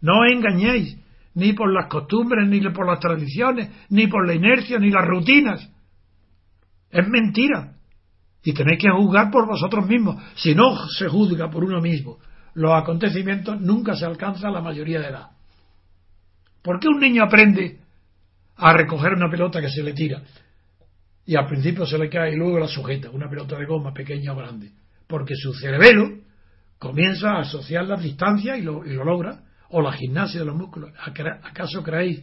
No 0.00 0.26
engañéis, 0.26 0.98
ni 1.34 1.52
por 1.52 1.72
las 1.72 1.86
costumbres, 1.86 2.48
ni 2.48 2.60
por 2.70 2.84
las 2.84 2.98
tradiciones, 2.98 3.70
ni 3.90 4.08
por 4.08 4.26
la 4.26 4.34
inercia, 4.34 4.80
ni 4.80 4.90
las 4.90 5.06
rutinas. 5.06 5.70
Es 6.90 7.08
mentira. 7.08 7.74
y 8.42 8.52
tenéis 8.52 8.80
que 8.80 8.90
juzgar 8.90 9.30
por 9.30 9.46
vosotros 9.46 9.88
mismos. 9.88 10.22
Si 10.36 10.54
no 10.54 10.88
se 10.98 11.08
juzga 11.08 11.50
por 11.50 11.64
uno 11.64 11.80
mismo 11.80 12.18
los 12.54 12.72
acontecimientos, 12.72 13.60
nunca 13.60 13.94
se 13.94 14.04
alcanza 14.04 14.50
la 14.50 14.60
mayoría 14.60 15.00
de 15.00 15.08
edad. 15.08 15.30
¿Por 16.62 16.80
qué 16.80 16.88
un 16.88 17.00
niño 17.00 17.24
aprende 17.24 17.80
a 18.56 18.72
recoger 18.72 19.14
una 19.14 19.28
pelota 19.28 19.60
que 19.60 19.68
se 19.68 19.82
le 19.82 19.92
tira 19.92 20.22
y 21.26 21.36
al 21.36 21.46
principio 21.46 21.84
se 21.84 21.98
le 21.98 22.08
cae 22.08 22.34
y 22.34 22.36
luego 22.36 22.58
la 22.60 22.68
sujeta, 22.68 23.10
una 23.10 23.28
pelota 23.28 23.58
de 23.58 23.66
goma 23.66 23.92
pequeña 23.92 24.32
o 24.32 24.36
grande? 24.36 24.70
Porque 25.08 25.34
su 25.34 25.52
cerebelo 25.52 26.20
comienza 26.78 27.32
a 27.32 27.40
asociar 27.40 27.84
las 27.86 28.02
distancias 28.02 28.58
y 28.58 28.62
lo, 28.62 28.86
y 28.86 28.94
lo 28.94 29.04
logra, 29.04 29.42
o 29.70 29.82
la 29.82 29.92
gimnasia 29.92 30.40
de 30.40 30.46
los 30.46 30.54
músculos. 30.54 30.92
¿Acaso 31.42 31.82
creéis 31.82 32.22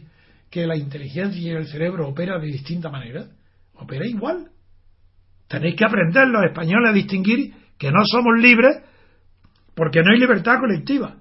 que 0.50 0.66
la 0.66 0.76
inteligencia 0.76 1.40
y 1.40 1.50
el 1.50 1.66
cerebro 1.66 2.08
opera 2.08 2.38
de 2.38 2.46
distinta 2.46 2.88
manera? 2.88 3.26
Opera 3.74 4.06
igual. 4.06 4.50
Tenéis 5.48 5.76
que 5.76 5.84
aprender 5.84 6.28
los 6.28 6.44
españoles 6.44 6.90
a 6.90 6.94
distinguir 6.94 7.52
que 7.78 7.90
no 7.90 8.00
somos 8.04 8.40
libres 8.40 8.78
porque 9.74 10.02
no 10.02 10.12
hay 10.12 10.18
libertad 10.18 10.58
colectiva 10.60 11.16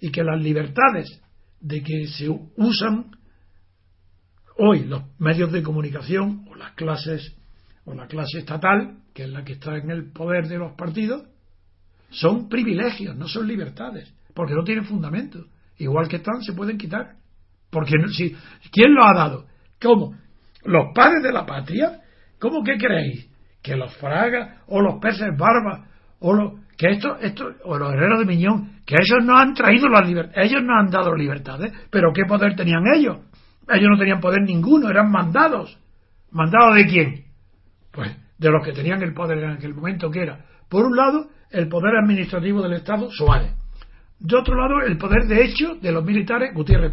y 0.00 0.10
que 0.10 0.22
las 0.22 0.40
libertades 0.42 1.22
de 1.60 1.82
que 1.82 2.06
se 2.08 2.28
usan 2.28 3.12
hoy 4.64 4.84
los 4.84 5.02
medios 5.18 5.50
de 5.50 5.62
comunicación 5.62 6.46
o 6.48 6.54
las 6.54 6.72
clases 6.72 7.36
o 7.84 7.94
la 7.94 8.06
clase 8.06 8.38
estatal, 8.38 8.98
que 9.12 9.24
es 9.24 9.28
la 9.28 9.44
que 9.44 9.54
está 9.54 9.76
en 9.76 9.90
el 9.90 10.12
poder 10.12 10.46
de 10.46 10.58
los 10.58 10.72
partidos, 10.74 11.24
son 12.10 12.48
privilegios, 12.48 13.16
no 13.16 13.26
son 13.26 13.48
libertades, 13.48 14.14
porque 14.34 14.54
no 14.54 14.62
tienen 14.62 14.84
fundamento. 14.84 15.46
Igual 15.78 16.08
que 16.08 16.16
están, 16.16 16.42
se 16.42 16.52
pueden 16.52 16.78
quitar. 16.78 17.16
Porque 17.70 17.94
si, 18.12 18.36
¿quién 18.70 18.94
lo 18.94 19.04
ha 19.04 19.14
dado? 19.14 19.46
¿Cómo? 19.80 20.14
¿Los 20.64 20.94
padres 20.94 21.24
de 21.24 21.32
la 21.32 21.44
patria? 21.44 22.00
¿Cómo 22.38 22.62
que 22.62 22.76
creéis? 22.76 23.28
¿Que 23.62 23.74
los 23.74 23.96
fragas 23.96 24.60
o 24.68 24.80
los 24.80 25.00
peces 25.00 25.30
barbas 25.36 25.88
o 26.20 26.32
los 26.34 26.52
que 26.76 26.90
esto, 26.90 27.16
esto, 27.18 27.48
o 27.64 27.78
los 27.78 27.92
herreros 27.92 28.20
de 28.20 28.26
Miñón, 28.26 28.80
que 28.86 28.94
ellos 28.94 29.24
no 29.24 29.36
han 29.36 29.54
traído 29.54 29.88
las 29.88 30.06
libertades, 30.06 30.50
ellos 30.50 30.62
no 30.62 30.78
han 30.78 30.88
dado 30.88 31.14
libertades, 31.14 31.72
pero 31.90 32.12
¿qué 32.12 32.22
poder 32.26 32.54
tenían 32.54 32.84
ellos? 32.94 33.18
Ellos 33.68 33.90
no 33.90 33.98
tenían 33.98 34.20
poder 34.20 34.42
ninguno, 34.42 34.90
eran 34.90 35.10
mandados. 35.10 35.78
¿Mandados 36.30 36.74
de 36.76 36.86
quién? 36.86 37.24
Pues 37.90 38.16
de 38.42 38.50
los 38.50 38.64
que 38.64 38.72
tenían 38.72 39.02
el 39.02 39.14
poder 39.14 39.38
en 39.38 39.50
aquel 39.50 39.72
momento, 39.72 40.10
que 40.10 40.22
era, 40.22 40.44
por 40.68 40.84
un 40.84 40.96
lado, 40.96 41.28
el 41.50 41.68
poder 41.68 41.94
administrativo 41.96 42.60
del 42.60 42.72
Estado, 42.72 43.10
Suárez. 43.10 43.52
De 44.18 44.36
otro 44.36 44.54
lado, 44.56 44.86
el 44.86 44.98
poder 44.98 45.26
de 45.26 45.44
hecho 45.44 45.76
de 45.76 45.92
los 45.92 46.04
militares, 46.04 46.52
Gutiérrez 46.54 46.92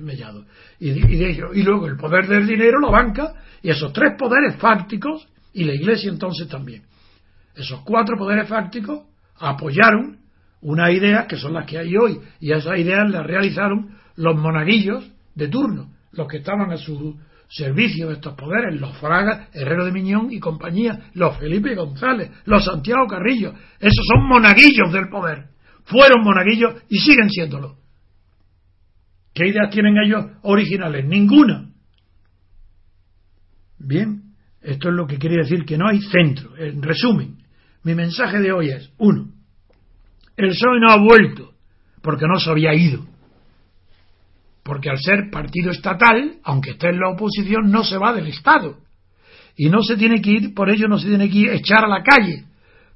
Mellado. 0.00 0.44
Y, 0.78 0.90
de 0.90 1.30
ellos, 1.30 1.50
y 1.54 1.62
luego 1.62 1.86
el 1.86 1.96
poder 1.96 2.26
del 2.26 2.46
dinero, 2.46 2.80
la 2.80 2.90
banca, 2.90 3.32
y 3.62 3.70
esos 3.70 3.92
tres 3.92 4.14
poderes 4.18 4.56
fácticos, 4.56 5.28
y 5.52 5.64
la 5.64 5.74
Iglesia 5.74 6.10
entonces 6.10 6.48
también. 6.48 6.82
Esos 7.56 7.80
cuatro 7.80 8.16
poderes 8.16 8.48
fácticos 8.48 9.02
apoyaron 9.38 10.18
unas 10.62 10.90
ideas 10.92 11.26
que 11.26 11.36
son 11.36 11.54
las 11.54 11.66
que 11.66 11.78
hay 11.78 11.96
hoy, 11.96 12.20
y 12.40 12.52
esas 12.52 12.78
ideas 12.78 13.08
las 13.10 13.26
realizaron 13.26 13.96
los 14.16 14.36
monaguillos 14.36 15.08
de 15.34 15.48
turno, 15.48 15.90
los 16.16 16.28
que 16.28 16.38
estaban 16.38 16.70
a 16.70 16.76
su 16.76 17.18
servicio 17.48 18.08
de 18.08 18.14
estos 18.14 18.34
poderes, 18.34 18.80
los 18.80 18.96
Fragas, 18.98 19.48
Herrero 19.52 19.84
de 19.84 19.92
Miñón 19.92 20.32
y 20.32 20.40
compañía, 20.40 21.10
los 21.14 21.36
Felipe 21.38 21.74
González, 21.74 22.30
los 22.46 22.64
Santiago 22.64 23.06
Carrillo, 23.06 23.54
esos 23.78 24.06
son 24.12 24.26
monaguillos 24.26 24.92
del 24.92 25.08
poder, 25.08 25.48
fueron 25.84 26.24
monaguillos 26.24 26.82
y 26.88 26.98
siguen 26.98 27.30
siéndolo. 27.30 27.76
¿Qué 29.34 29.48
ideas 29.48 29.70
tienen 29.70 29.96
ellos 29.98 30.26
originales? 30.42 31.04
Ninguna. 31.06 31.70
Bien, 33.78 34.22
esto 34.62 34.88
es 34.88 34.94
lo 34.94 35.06
que 35.06 35.18
quiere 35.18 35.38
decir 35.38 35.64
que 35.64 35.76
no 35.76 35.88
hay 35.88 36.00
centro. 36.00 36.56
En 36.56 36.82
resumen, 36.82 37.38
mi 37.82 37.94
mensaje 37.94 38.40
de 38.40 38.52
hoy 38.52 38.70
es, 38.70 38.92
uno, 38.98 39.28
el 40.36 40.50
PSOE 40.50 40.80
no 40.80 40.90
ha 40.90 40.98
vuelto 40.98 41.52
porque 42.00 42.26
no 42.26 42.38
se 42.38 42.50
había 42.50 42.74
ido. 42.74 43.06
Porque 44.64 44.88
al 44.88 44.98
ser 44.98 45.30
partido 45.30 45.70
estatal, 45.70 46.38
aunque 46.42 46.70
esté 46.70 46.88
en 46.88 46.98
la 46.98 47.10
oposición, 47.10 47.70
no 47.70 47.84
se 47.84 47.98
va 47.98 48.14
del 48.14 48.28
Estado. 48.28 48.78
Y 49.56 49.68
no 49.68 49.82
se 49.82 49.96
tiene 49.96 50.20
que 50.20 50.30
ir, 50.30 50.54
por 50.54 50.70
ello 50.70 50.88
no 50.88 50.98
se 50.98 51.08
tiene 51.08 51.28
que 51.28 51.38
ir 51.38 51.50
echar 51.50 51.84
a 51.84 51.88
la 51.88 52.02
calle, 52.02 52.44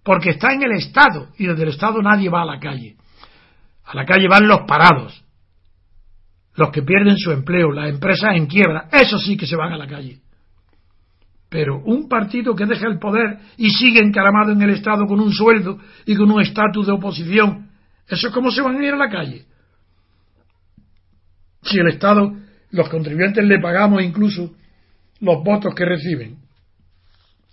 porque 0.02 0.30
está 0.30 0.52
en 0.52 0.62
el 0.62 0.72
Estado 0.72 1.28
y 1.38 1.46
desde 1.46 1.62
el 1.62 1.68
Estado 1.68 2.02
nadie 2.02 2.30
va 2.30 2.42
a 2.42 2.46
la 2.46 2.58
calle. 2.58 2.96
A 3.84 3.94
la 3.94 4.04
calle 4.04 4.26
van 4.28 4.48
los 4.48 4.62
parados, 4.66 5.22
los 6.56 6.70
que 6.70 6.82
pierden 6.82 7.16
su 7.18 7.30
empleo, 7.30 7.70
las 7.70 7.90
empresas 7.90 8.34
en 8.34 8.46
quiebra, 8.46 8.88
esos 8.90 9.22
sí 9.22 9.36
que 9.36 9.46
se 9.46 9.54
van 9.54 9.72
a 9.72 9.78
la 9.78 9.86
calle. 9.86 10.20
Pero 11.50 11.80
un 11.84 12.08
partido 12.08 12.54
que 12.54 12.66
deja 12.66 12.88
el 12.88 12.98
poder 12.98 13.38
y 13.56 13.70
sigue 13.70 14.00
encaramado 14.00 14.52
en 14.52 14.60
el 14.62 14.70
Estado 14.70 15.06
con 15.06 15.20
un 15.20 15.32
sueldo 15.32 15.78
y 16.06 16.16
con 16.16 16.30
un 16.30 16.40
estatus 16.40 16.86
de 16.86 16.92
oposición, 16.92 17.68
¿eso 18.06 18.28
es 18.28 18.34
como 18.34 18.50
se 18.50 18.62
van 18.62 18.76
a 18.76 18.84
ir 18.84 18.92
a 18.92 18.96
la 18.96 19.08
calle? 19.08 19.44
Si 21.68 21.78
el 21.78 21.88
Estado, 21.88 22.32
los 22.70 22.88
contribuyentes 22.88 23.44
le 23.44 23.60
pagamos 23.60 24.02
incluso 24.02 24.54
los 25.20 25.42
votos 25.44 25.74
que 25.74 25.84
reciben, 25.84 26.38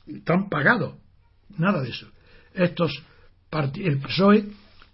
están 0.08 0.49
pagados. 0.49 0.95
Nada 1.58 1.82
de 1.82 1.89
eso. 1.89 2.08
Estos 2.54 3.04
el 3.75 3.99
PSOE 3.99 4.45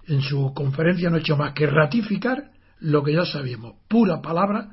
en 0.07 0.21
su 0.21 0.53
conferencia 0.53 1.09
no 1.09 1.15
ha 1.15 1.19
hecho 1.19 1.37
más 1.37 1.53
que 1.53 1.65
ratificar 1.65 2.51
lo 2.79 3.03
que 3.03 3.13
ya 3.13 3.25
sabíamos, 3.25 3.75
pura 3.87 4.21
palabra 4.21 4.69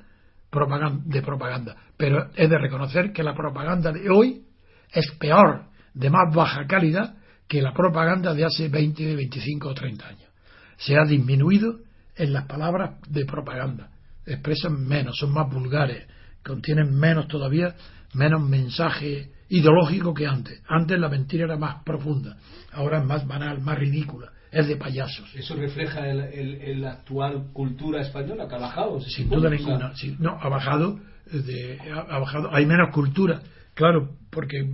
de 1.05 1.23
propaganda. 1.23 1.77
Pero 1.97 2.31
es 2.35 2.49
de 2.49 2.59
reconocer 2.59 3.13
que 3.13 3.23
la 3.23 3.35
propaganda 3.35 3.93
de 3.93 4.11
hoy 4.11 4.45
es 4.93 5.11
peor, 5.19 5.65
de 5.95 6.11
más 6.11 6.35
baja 6.35 6.67
calidad, 6.67 7.17
que 7.47 7.63
la 7.63 7.73
propaganda 7.73 8.35
de 8.35 8.45
hace 8.45 8.69
20, 8.69 9.17
25 9.17 9.69
o 9.69 9.75
30 9.75 10.07
años. 10.07 10.31
Se 10.77 10.97
ha 10.97 11.05
disminuido 11.05 11.81
en 12.17 12.33
las 12.33 12.47
palabras 12.47 12.97
de 13.09 13.25
propaganda. 13.25 13.91
Expresan 14.29 14.87
menos, 14.87 15.17
son 15.19 15.33
más 15.33 15.51
vulgares, 15.51 16.07
contienen 16.45 16.95
menos 16.95 17.29
todavía, 17.29 17.75
menos 18.15 18.43
mensaje 18.43 19.31
ideológico 19.49 20.13
que 20.15 20.27
antes. 20.27 20.63
Antes 20.69 20.99
la 20.99 21.09
mentira 21.09 21.45
era 21.45 21.57
más 21.57 21.83
profunda, 21.83 22.37
ahora 22.73 22.99
es 22.99 23.05
más 23.05 23.27
banal, 23.27 23.61
más 23.61 23.79
ridícula 23.79 24.33
es 24.51 24.67
de 24.67 24.77
payasos. 24.77 25.29
¿Eso 25.35 25.55
refleja 25.57 26.09
el, 26.09 26.81
la 26.81 26.93
actual 26.93 27.49
cultura 27.53 28.01
española 28.01 28.49
que 28.49 28.55
ha 28.55 28.59
bajado? 28.59 29.01
Sin 29.01 29.29
duda 29.29 29.51
ninguna. 29.51 29.93
no, 30.19 30.39
ha 30.41 30.49
bajado, 30.49 31.01
de, 31.31 31.79
ha, 31.91 32.19
bajado. 32.19 32.55
Hay 32.55 32.67
menos 32.67 32.91
cultura, 32.91 33.41
claro, 33.75 34.17
porque 34.31 34.71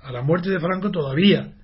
a 0.00 0.12
la 0.12 0.22
muerte 0.22 0.50
de 0.50 0.60
Franco 0.60 0.90
todavía 0.90 1.54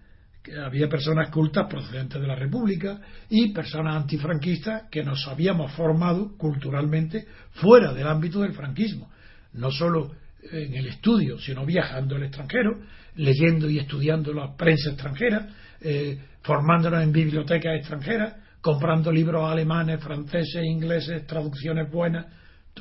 había 0.64 0.88
personas 0.88 1.30
cultas 1.30 1.66
procedentes 1.68 2.20
de 2.20 2.26
la 2.26 2.34
República 2.34 3.00
y 3.28 3.52
personas 3.52 3.96
antifranquistas 3.96 4.84
que 4.90 5.04
nos 5.04 5.26
habíamos 5.28 5.72
formado 5.72 6.36
culturalmente 6.36 7.26
fuera 7.52 7.92
del 7.92 8.08
ámbito 8.08 8.40
del 8.40 8.52
franquismo. 8.52 9.10
No 9.54 9.70
solo 9.70 10.12
en 10.50 10.74
el 10.74 10.86
estudio, 10.86 11.38
sino 11.38 11.64
viajando 11.64 12.16
al 12.16 12.24
extranjero, 12.24 12.80
leyendo 13.16 13.70
y 13.70 13.78
estudiando 13.78 14.32
la 14.32 14.56
prensa 14.56 14.90
extranjera, 14.90 15.48
eh, 15.80 16.18
formándonos 16.42 17.02
en 17.02 17.12
bibliotecas 17.12 17.76
extranjeras, 17.76 18.36
comprando 18.60 19.12
libros 19.12 19.48
alemanes, 19.48 20.02
franceses, 20.02 20.64
ingleses, 20.64 21.26
traducciones 21.26 21.90
buenas. 21.90 22.26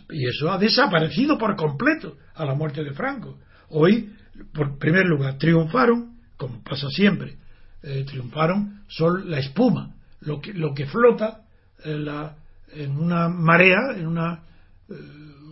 Y 0.09 0.27
eso 0.27 0.51
ha 0.51 0.57
desaparecido 0.57 1.37
por 1.37 1.55
completo 1.55 2.17
a 2.35 2.45
la 2.45 2.55
muerte 2.55 2.83
de 2.83 2.93
Franco. 2.93 3.37
Hoy, 3.69 4.11
por 4.53 4.79
primer 4.79 5.05
lugar, 5.05 5.37
triunfaron, 5.37 6.17
como 6.37 6.63
pasa 6.63 6.87
siempre, 6.89 7.35
eh, 7.83 8.03
triunfaron 8.05 8.81
son 8.87 9.29
la 9.29 9.39
espuma, 9.39 9.95
lo 10.21 10.39
que, 10.39 10.53
lo 10.53 10.73
que 10.73 10.85
flota 10.85 11.41
en, 11.83 12.05
la, 12.05 12.35
en 12.73 12.97
una 12.97 13.29
marea, 13.29 13.95
en, 13.95 14.07
una, 14.07 14.43
eh, 14.89 14.93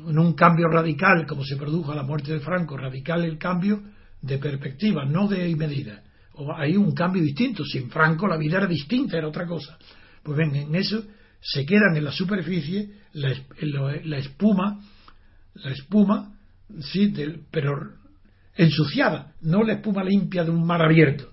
en 0.07 0.19
un 0.19 0.33
cambio 0.33 0.67
radical, 0.67 1.25
como 1.27 1.43
se 1.43 1.57
produjo 1.57 1.91
a 1.91 1.95
la 1.95 2.03
muerte 2.03 2.33
de 2.33 2.39
Franco, 2.39 2.77
radical 2.77 3.23
el 3.23 3.37
cambio 3.37 3.81
de 4.21 4.37
perspectiva, 4.37 5.05
no 5.05 5.27
de 5.27 5.55
medida 5.55 6.03
hay 6.55 6.77
un 6.77 6.93
cambio 6.93 7.21
distinto. 7.21 7.65
Sin 7.65 7.89
Franco 7.89 8.27
la 8.27 8.37
vida 8.37 8.57
era 8.57 8.67
distinta, 8.67 9.17
era 9.17 9.27
otra 9.27 9.45
cosa. 9.45 9.77
Pues 10.23 10.37
ven, 10.37 10.55
en 10.55 10.75
eso 10.75 11.03
se 11.41 11.65
quedan 11.65 11.95
en 11.95 12.03
la 12.03 12.11
superficie 12.11 12.91
la, 13.13 13.31
espuma, 14.17 14.81
la 15.55 15.71
espuma, 15.71 16.33
sí, 16.79 17.13
pero 17.51 17.93
ensuciada, 18.55 19.33
no 19.41 19.63
la 19.63 19.73
espuma 19.73 20.03
limpia 20.03 20.43
de 20.43 20.51
un 20.51 20.65
mar 20.65 20.81
abierto, 20.81 21.29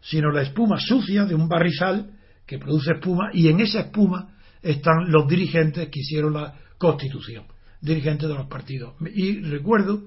sino 0.00 0.30
la 0.30 0.42
espuma 0.42 0.78
sucia 0.78 1.24
de 1.24 1.34
un 1.34 1.48
barrizal 1.48 2.10
que 2.46 2.58
produce 2.58 2.92
espuma 2.92 3.30
y 3.32 3.48
en 3.48 3.60
esa 3.60 3.80
espuma 3.80 4.36
están 4.62 5.10
los 5.10 5.28
dirigentes 5.28 5.88
que 5.88 6.00
hicieron 6.00 6.34
la 6.34 6.54
constitución, 6.78 7.44
dirigentes 7.80 8.28
de 8.28 8.34
los 8.34 8.46
partidos. 8.46 8.94
Y 9.14 9.40
recuerdo 9.40 10.02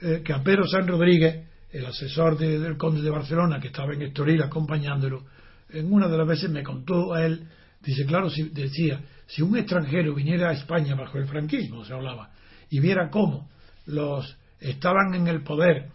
eh, 0.00 0.22
que 0.24 0.32
a 0.32 0.42
Pedro 0.42 0.66
San 0.66 0.86
Rodríguez 0.86 1.46
el 1.70 1.86
asesor 1.86 2.38
del 2.38 2.76
conde 2.76 3.02
de 3.02 3.10
Barcelona, 3.10 3.60
que 3.60 3.68
estaba 3.68 3.92
en 3.92 4.02
Estoril 4.02 4.42
acompañándolo, 4.42 5.24
en 5.70 5.92
una 5.92 6.08
de 6.08 6.16
las 6.16 6.26
veces 6.26 6.50
me 6.50 6.62
contó 6.62 7.12
a 7.12 7.24
él, 7.26 7.48
dice, 7.82 8.06
claro, 8.06 8.30
si, 8.30 8.44
decía, 8.50 9.00
si 9.26 9.42
un 9.42 9.56
extranjero 9.56 10.14
viniera 10.14 10.50
a 10.50 10.52
España 10.52 10.94
bajo 10.94 11.18
el 11.18 11.26
franquismo, 11.26 11.84
se 11.84 11.92
hablaba, 11.92 12.30
y 12.70 12.80
viera 12.80 13.10
cómo 13.10 13.50
los 13.86 14.36
estaban 14.60 15.14
en 15.14 15.26
el 15.26 15.42
poder 15.42 15.90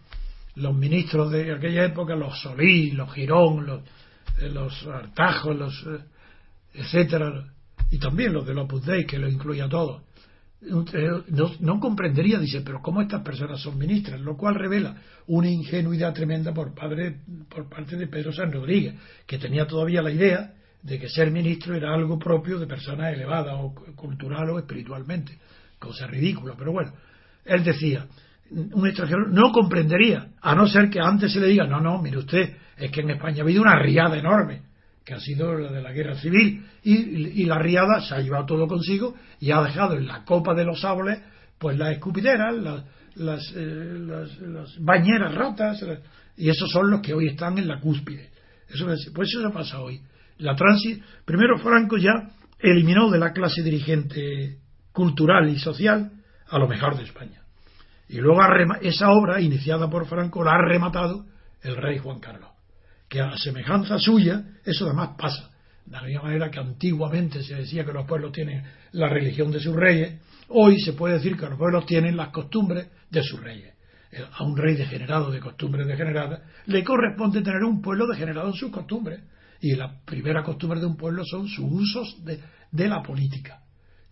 los 0.56 0.74
ministros 0.74 1.30
de 1.30 1.52
aquella 1.52 1.84
época, 1.84 2.14
los 2.14 2.40
Solís, 2.40 2.94
los 2.94 3.12
Girón, 3.12 3.66
los, 3.66 3.80
eh, 4.40 4.48
los 4.48 4.86
Artajos, 4.86 5.56
los, 5.56 5.86
eh, 5.86 6.04
etcétera, 6.74 7.52
y 7.90 7.98
también 7.98 8.32
los 8.32 8.46
de 8.46 8.54
Opus 8.54 8.84
Dei, 8.84 9.06
que 9.06 9.18
lo 9.18 9.28
incluye 9.28 9.62
a 9.62 9.68
todos, 9.68 10.02
no, 10.62 11.50
no, 11.60 11.80
comprendería, 11.80 12.38
dice, 12.38 12.60
pero 12.60 12.80
¿cómo 12.80 13.02
estas 13.02 13.22
personas 13.22 13.60
son 13.60 13.76
ministras? 13.76 14.20
Lo 14.20 14.36
cual 14.36 14.54
revela 14.54 14.96
una 15.26 15.50
ingenuidad 15.50 16.14
tremenda 16.14 16.54
por, 16.54 16.72
padre, 16.74 17.16
por 17.48 17.68
parte 17.68 17.96
de 17.96 18.06
Pedro 18.06 18.32
San 18.32 18.52
Rodríguez, 18.52 18.94
que 19.26 19.38
tenía 19.38 19.66
todavía 19.66 20.02
la 20.02 20.12
idea 20.12 20.54
de 20.82 20.98
que 20.98 21.08
ser 21.08 21.30
ministro 21.30 21.74
era 21.74 21.92
algo 21.92 22.18
propio 22.18 22.58
de 22.58 22.66
personas 22.66 23.12
elevadas 23.12 23.54
o 23.58 23.74
cultural 23.96 24.50
o 24.50 24.58
espiritualmente, 24.58 25.36
cosa 25.78 26.06
ridícula, 26.06 26.54
pero 26.56 26.72
bueno, 26.72 26.92
él 27.44 27.64
decía, 27.64 28.06
un 28.52 28.86
extranjero 28.86 29.28
no 29.28 29.50
comprendería, 29.52 30.28
a 30.40 30.54
no 30.54 30.66
ser 30.66 30.90
que 30.90 31.00
antes 31.00 31.32
se 31.32 31.40
le 31.40 31.48
diga, 31.48 31.66
no, 31.66 31.80
no, 31.80 32.00
mire 32.00 32.18
usted, 32.18 32.56
es 32.76 32.90
que 32.90 33.00
en 33.00 33.10
España 33.10 33.38
ha 33.38 33.42
habido 33.42 33.62
una 33.62 33.78
riada 33.78 34.16
enorme, 34.16 34.62
que 35.04 35.14
ha 35.14 35.20
sido 35.20 35.54
la 35.54 35.72
de 35.72 35.82
la 35.82 35.92
guerra 35.92 36.14
civil, 36.16 36.64
y, 36.82 37.44
la 37.44 37.58
riada 37.58 38.00
se 38.00 38.14
ha 38.14 38.20
llevado 38.20 38.46
todo 38.46 38.66
consigo 38.66 39.14
y 39.40 39.50
ha 39.50 39.62
dejado 39.62 39.94
en 39.94 40.06
la 40.06 40.24
copa 40.24 40.54
de 40.54 40.64
los 40.64 40.84
árboles 40.84 41.20
pues 41.58 41.78
las 41.78 41.92
escupideras, 41.92 42.54
las, 43.14 43.52
eh, 43.54 43.96
las, 44.00 44.80
bañeras 44.80 45.34
rotas, 45.34 45.84
y 46.36 46.50
esos 46.50 46.68
son 46.70 46.90
los 46.90 47.00
que 47.00 47.14
hoy 47.14 47.28
están 47.28 47.56
en 47.56 47.68
la 47.68 47.78
cúspide. 47.78 48.30
Eso, 48.68 48.86
pues 49.14 49.28
eso 49.28 49.46
se 49.46 49.54
pasa 49.54 49.80
hoy. 49.80 50.00
La 50.38 50.56
transi, 50.56 51.00
primero 51.24 51.58
Franco 51.58 51.96
ya 51.98 52.30
eliminó 52.58 53.10
de 53.10 53.18
la 53.18 53.32
clase 53.32 53.62
dirigente 53.62 54.58
cultural 54.92 55.48
y 55.50 55.58
social 55.60 56.10
a 56.48 56.58
lo 56.58 56.66
mejor 56.66 56.96
de 56.96 57.04
España. 57.04 57.41
Y 58.12 58.18
luego 58.18 58.42
esa 58.82 59.10
obra, 59.10 59.40
iniciada 59.40 59.88
por 59.88 60.06
Franco, 60.06 60.44
la 60.44 60.52
ha 60.52 60.58
rematado 60.58 61.24
el 61.62 61.76
rey 61.76 61.96
Juan 61.96 62.20
Carlos. 62.20 62.50
Que 63.08 63.22
a 63.22 63.34
semejanza 63.38 63.98
suya, 63.98 64.44
eso 64.66 64.84
además 64.84 65.16
pasa. 65.18 65.50
De 65.86 65.92
la 65.92 66.02
misma 66.02 66.24
manera 66.24 66.50
que 66.50 66.60
antiguamente 66.60 67.42
se 67.42 67.54
decía 67.54 67.86
que 67.86 67.92
los 67.92 68.06
pueblos 68.06 68.32
tienen 68.32 68.64
la 68.92 69.08
religión 69.08 69.50
de 69.50 69.60
sus 69.60 69.74
reyes, 69.74 70.20
hoy 70.48 70.78
se 70.78 70.92
puede 70.92 71.14
decir 71.14 71.38
que 71.38 71.46
los 71.46 71.56
pueblos 71.56 71.86
tienen 71.86 72.14
las 72.14 72.28
costumbres 72.28 72.86
de 73.08 73.22
sus 73.22 73.42
reyes. 73.42 73.72
A 74.34 74.44
un 74.44 74.58
rey 74.58 74.76
degenerado 74.76 75.30
de 75.30 75.40
costumbres 75.40 75.86
degeneradas 75.86 76.42
le 76.66 76.84
corresponde 76.84 77.40
tener 77.40 77.64
un 77.64 77.80
pueblo 77.80 78.06
degenerado 78.06 78.48
en 78.48 78.54
sus 78.54 78.70
costumbres. 78.70 79.22
Y 79.62 79.74
la 79.74 80.02
primera 80.04 80.42
costumbre 80.42 80.80
de 80.80 80.86
un 80.86 80.98
pueblo 80.98 81.24
son 81.24 81.48
sus 81.48 81.64
usos 81.64 82.22
de, 82.22 82.88
la 82.88 83.02
política. 83.02 83.62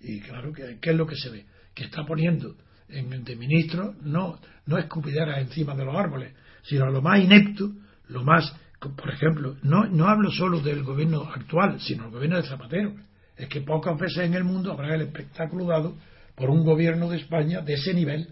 Y 0.01 0.21
claro, 0.21 0.55
¿qué, 0.55 0.79
es 0.81 0.97
lo 0.97 1.07
que 1.07 1.17
se 1.17 1.29
ve? 1.29 1.45
Que 1.75 1.85
está 1.85 2.07
poniendo 2.07 2.57
en, 2.93 3.25
de 3.25 3.37
ministro 3.37 3.95
no, 4.03 4.39
no 4.67 4.79
escupideras 4.79 5.39
encima 5.39 5.75
de 5.75 5.85
los 5.85 5.95
árboles, 5.95 6.35
sino 6.63 6.91
lo 6.91 7.03
más 7.03 7.21
inepto, 7.21 7.71
lo 8.09 8.25
más, 8.25 8.55
por 8.81 9.11
ejemplo, 9.11 9.57
no, 9.63 9.87
no 9.87 10.09
hablo 10.09 10.31
solo 10.31 10.61
del 10.61 10.83
gobierno 10.83 11.23
actual, 11.23 11.81
sino 11.81 12.07
el 12.07 12.11
gobierno 12.11 12.37
de 12.37 12.49
Zapatero. 12.49 12.95
Es 13.37 13.49
que 13.49 13.61
pocas 13.63 13.99
veces 13.99 14.25
en 14.25 14.35
el 14.35 14.45
mundo 14.45 14.73
habrá 14.73 14.95
el 14.95 15.03
espectáculo 15.03 15.67
dado 15.67 15.97
por 16.35 16.51
un 16.51 16.65
gobierno 16.65 17.09
de 17.09 17.19
España 17.19 17.61
de 17.63 17.75
ese 17.75 17.95
nivel. 17.95 18.29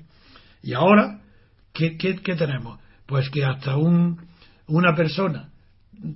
Y 0.62 0.74
ahora, 0.74 1.20
¿qué, 1.72 1.96
qué, 1.96 2.16
qué 2.16 2.34
tenemos? 2.34 2.78
Pues 3.06 3.30
que 3.30 3.44
hasta 3.44 3.76
un, 3.76 4.20
una 4.66 4.94
persona 4.94 5.50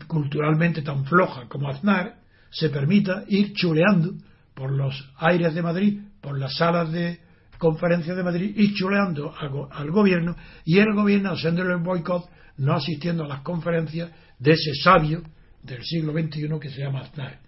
culturalmente 0.06 0.82
tan 0.82 1.04
floja 1.04 1.48
como 1.48 1.68
Aznar 1.68 2.16
se 2.50 2.68
permita 2.68 3.24
ir 3.28 3.52
chuleando 3.54 4.14
por 4.54 4.70
los 4.70 5.10
aires 5.16 5.54
de 5.54 5.62
Madrid, 5.62 6.00
por 6.20 6.38
las 6.38 6.54
salas 6.56 6.92
de 6.92 7.20
conferencias 7.62 8.16
de 8.16 8.24
Madrid 8.24 8.52
y 8.56 8.74
chuleando 8.74 9.32
al, 9.38 9.90
gobierno 9.92 10.34
y 10.64 10.80
el 10.80 10.92
gobierno 10.94 11.30
haciéndole 11.30 11.74
el 11.74 11.80
boicot, 11.80 12.28
no 12.56 12.74
asistiendo 12.74 13.22
a 13.22 13.28
las 13.28 13.42
conferencias 13.42 14.10
de 14.36 14.50
ese 14.50 14.74
sabio 14.82 15.22
del 15.62 15.80
siglo 15.84 16.12
XXI 16.12 16.58
que 16.60 16.70
se 16.70 16.80
llama 16.80 17.02
Aznar. 17.02 17.38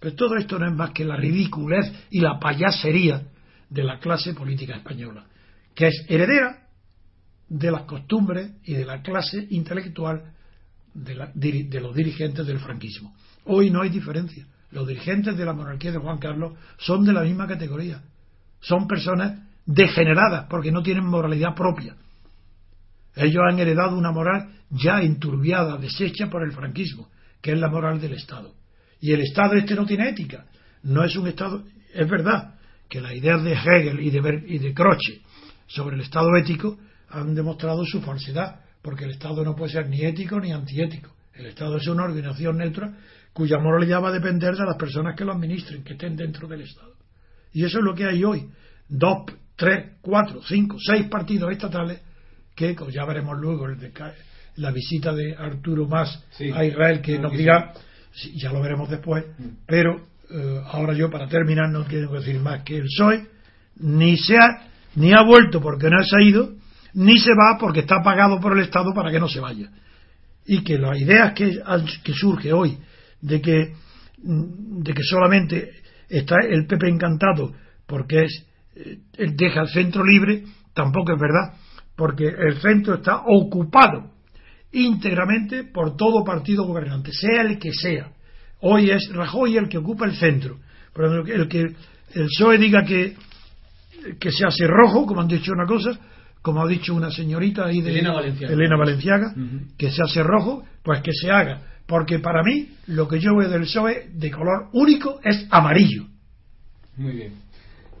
Pero 0.00 0.16
todo 0.16 0.34
esto 0.34 0.58
no 0.58 0.66
es 0.66 0.74
más 0.74 0.90
que 0.90 1.04
la 1.04 1.14
ridiculez 1.14 1.92
y 2.10 2.18
la 2.18 2.40
payasería 2.40 3.22
de 3.70 3.84
la 3.84 4.00
clase 4.00 4.34
política 4.34 4.74
española, 4.74 5.26
que 5.76 5.86
es 5.86 6.06
heredera 6.08 6.66
de 7.48 7.70
las 7.70 7.82
costumbres 7.82 8.50
y 8.64 8.74
de 8.74 8.84
la 8.84 9.00
clase 9.00 9.46
intelectual 9.50 10.24
de, 10.92 11.68
de 11.68 11.80
los 11.80 11.94
dirigentes 11.94 12.44
del 12.44 12.58
franquismo. 12.58 13.14
Hoy 13.44 13.70
no 13.70 13.82
hay 13.82 13.90
diferencia. 13.90 14.44
Los 14.72 14.88
dirigentes 14.88 15.36
de 15.36 15.44
la 15.44 15.52
monarquía 15.52 15.92
de 15.92 15.98
Juan 15.98 16.18
Carlos 16.18 16.54
son 16.78 17.04
de 17.04 17.12
la 17.12 17.22
misma 17.22 17.46
categoría. 17.46 18.02
Son 18.58 18.88
personas 18.88 19.51
degeneradas 19.66 20.46
porque 20.48 20.72
no 20.72 20.82
tienen 20.82 21.06
moralidad 21.06 21.54
propia. 21.54 21.96
Ellos 23.14 23.42
han 23.46 23.58
heredado 23.58 23.96
una 23.96 24.10
moral 24.10 24.50
ya 24.70 25.02
enturbiada, 25.02 25.76
deshecha 25.76 26.28
por 26.30 26.42
el 26.42 26.52
franquismo, 26.52 27.10
que 27.40 27.52
es 27.52 27.58
la 27.58 27.68
moral 27.68 28.00
del 28.00 28.14
Estado. 28.14 28.54
Y 29.00 29.12
el 29.12 29.20
Estado 29.20 29.54
este 29.54 29.74
no 29.74 29.84
tiene 29.84 30.08
ética. 30.08 30.46
No 30.84 31.04
es 31.04 31.14
un 31.16 31.26
Estado. 31.26 31.64
Es 31.92 32.08
verdad 32.08 32.54
que 32.88 33.00
las 33.00 33.12
ideas 33.12 33.42
de 33.42 33.52
Hegel 33.52 34.00
y 34.00 34.10
de, 34.10 34.44
y 34.46 34.58
de 34.58 34.72
Croce 34.72 35.22
sobre 35.66 35.96
el 35.96 36.02
Estado 36.02 36.36
ético 36.36 36.78
han 37.10 37.34
demostrado 37.34 37.84
su 37.84 38.00
falsedad, 38.00 38.60
porque 38.80 39.04
el 39.04 39.10
Estado 39.10 39.44
no 39.44 39.54
puede 39.54 39.72
ser 39.72 39.88
ni 39.88 40.02
ético 40.02 40.40
ni 40.40 40.52
antiético. 40.52 41.10
El 41.34 41.46
Estado 41.46 41.76
es 41.76 41.86
una 41.88 42.04
organización 42.04 42.56
neutra 42.58 42.94
cuya 43.32 43.58
moralidad 43.58 44.02
va 44.02 44.08
a 44.08 44.12
depender 44.12 44.54
de 44.54 44.64
las 44.64 44.76
personas 44.76 45.16
que 45.16 45.24
lo 45.24 45.32
administren, 45.32 45.82
que 45.82 45.94
estén 45.94 46.16
dentro 46.16 46.46
del 46.46 46.62
Estado. 46.62 46.94
Y 47.52 47.64
eso 47.64 47.78
es 47.78 47.84
lo 47.84 47.94
que 47.94 48.04
hay 48.04 48.24
hoy. 48.24 48.48
Dos, 48.88 49.24
tres, 49.56 49.92
cuatro, 50.00 50.40
cinco, 50.42 50.76
seis 50.78 51.06
partidos 51.08 51.52
estatales 51.52 52.00
que, 52.54 52.74
como 52.74 52.90
ya 52.90 53.04
veremos 53.04 53.38
luego, 53.38 53.66
el 53.66 53.78
de, 53.78 53.92
la 54.56 54.70
visita 54.70 55.12
de 55.14 55.34
Arturo 55.34 55.86
Más 55.86 56.24
a 56.54 56.64
Israel, 56.64 57.00
que 57.00 57.18
nos 57.18 57.32
dirá, 57.32 57.72
ya 58.34 58.52
lo 58.52 58.60
veremos 58.60 58.90
después, 58.90 59.24
mm. 59.38 59.44
pero 59.66 60.06
eh, 60.30 60.60
ahora 60.66 60.94
yo 60.94 61.10
para 61.10 61.28
terminar 61.28 61.70
no 61.70 61.84
quiero 61.84 62.12
decir 62.12 62.38
más 62.40 62.62
que 62.62 62.76
el 62.76 62.84
PSOE 62.84 63.26
ni 63.76 64.16
se 64.16 64.36
ha, 64.36 64.68
ni 64.96 65.12
ha 65.12 65.22
vuelto 65.22 65.60
porque 65.60 65.88
no 65.88 66.02
se 66.02 66.16
ha 66.16 66.22
ido, 66.22 66.52
ni 66.94 67.18
se 67.18 67.30
va 67.30 67.58
porque 67.58 67.80
está 67.80 68.02
pagado 68.02 68.40
por 68.40 68.52
el 68.56 68.64
Estado 68.64 68.92
para 68.94 69.10
que 69.10 69.20
no 69.20 69.28
se 69.28 69.40
vaya. 69.40 69.70
Y 70.44 70.62
que 70.62 70.78
las 70.78 71.00
ideas 71.00 71.32
que, 71.32 71.60
que 72.02 72.12
surge 72.12 72.52
hoy 72.52 72.78
de 73.20 73.40
que, 73.40 73.74
de 74.18 74.94
que 74.94 75.02
solamente 75.02 75.70
está 76.08 76.36
el 76.48 76.66
PP 76.66 76.88
encantado 76.88 77.54
porque 77.86 78.24
es, 78.24 78.46
deja 79.16 79.62
el 79.62 79.68
centro 79.68 80.04
libre, 80.04 80.44
tampoco 80.74 81.12
es 81.12 81.20
verdad, 81.20 81.54
porque 81.96 82.26
el 82.26 82.60
centro 82.60 82.94
está 82.94 83.22
ocupado 83.26 84.10
íntegramente 84.72 85.64
por 85.64 85.96
todo 85.96 86.24
partido 86.24 86.64
gobernante, 86.64 87.12
sea 87.12 87.42
el 87.42 87.58
que 87.58 87.72
sea. 87.72 88.10
Hoy 88.60 88.90
es 88.90 89.10
Rajoy 89.12 89.56
el 89.56 89.68
que 89.68 89.78
ocupa 89.78 90.06
el 90.06 90.16
centro. 90.16 90.58
Pero 90.94 91.24
el 91.26 91.48
que 91.48 91.60
el 91.60 92.26
PSOE 92.26 92.58
diga 92.58 92.84
que, 92.84 93.16
que 94.18 94.30
se 94.30 94.46
hace 94.46 94.66
rojo, 94.66 95.04
como 95.04 95.20
han 95.20 95.28
dicho 95.28 95.52
una 95.52 95.66
cosa, 95.66 95.98
como 96.40 96.62
ha 96.62 96.68
dicho 96.68 96.94
una 96.94 97.10
señorita 97.10 97.66
ahí 97.66 97.80
de 97.80 97.90
Elena 98.52 98.76
Valenciaga, 98.76 99.34
que 99.76 99.90
se 99.90 100.02
hace 100.02 100.22
rojo, 100.22 100.64
pues 100.82 101.00
que 101.02 101.12
se 101.12 101.30
haga 101.30 101.72
porque 101.86 102.20
para 102.20 102.42
mí 102.42 102.70
lo 102.86 103.08
que 103.08 103.20
yo 103.20 103.36
veo 103.36 103.50
del 103.50 103.62
PSOE 103.62 104.08
de 104.14 104.30
color 104.30 104.68
único 104.72 105.20
es 105.22 105.46
amarillo. 105.50 106.06
Muy 106.96 107.12
bien. 107.12 107.32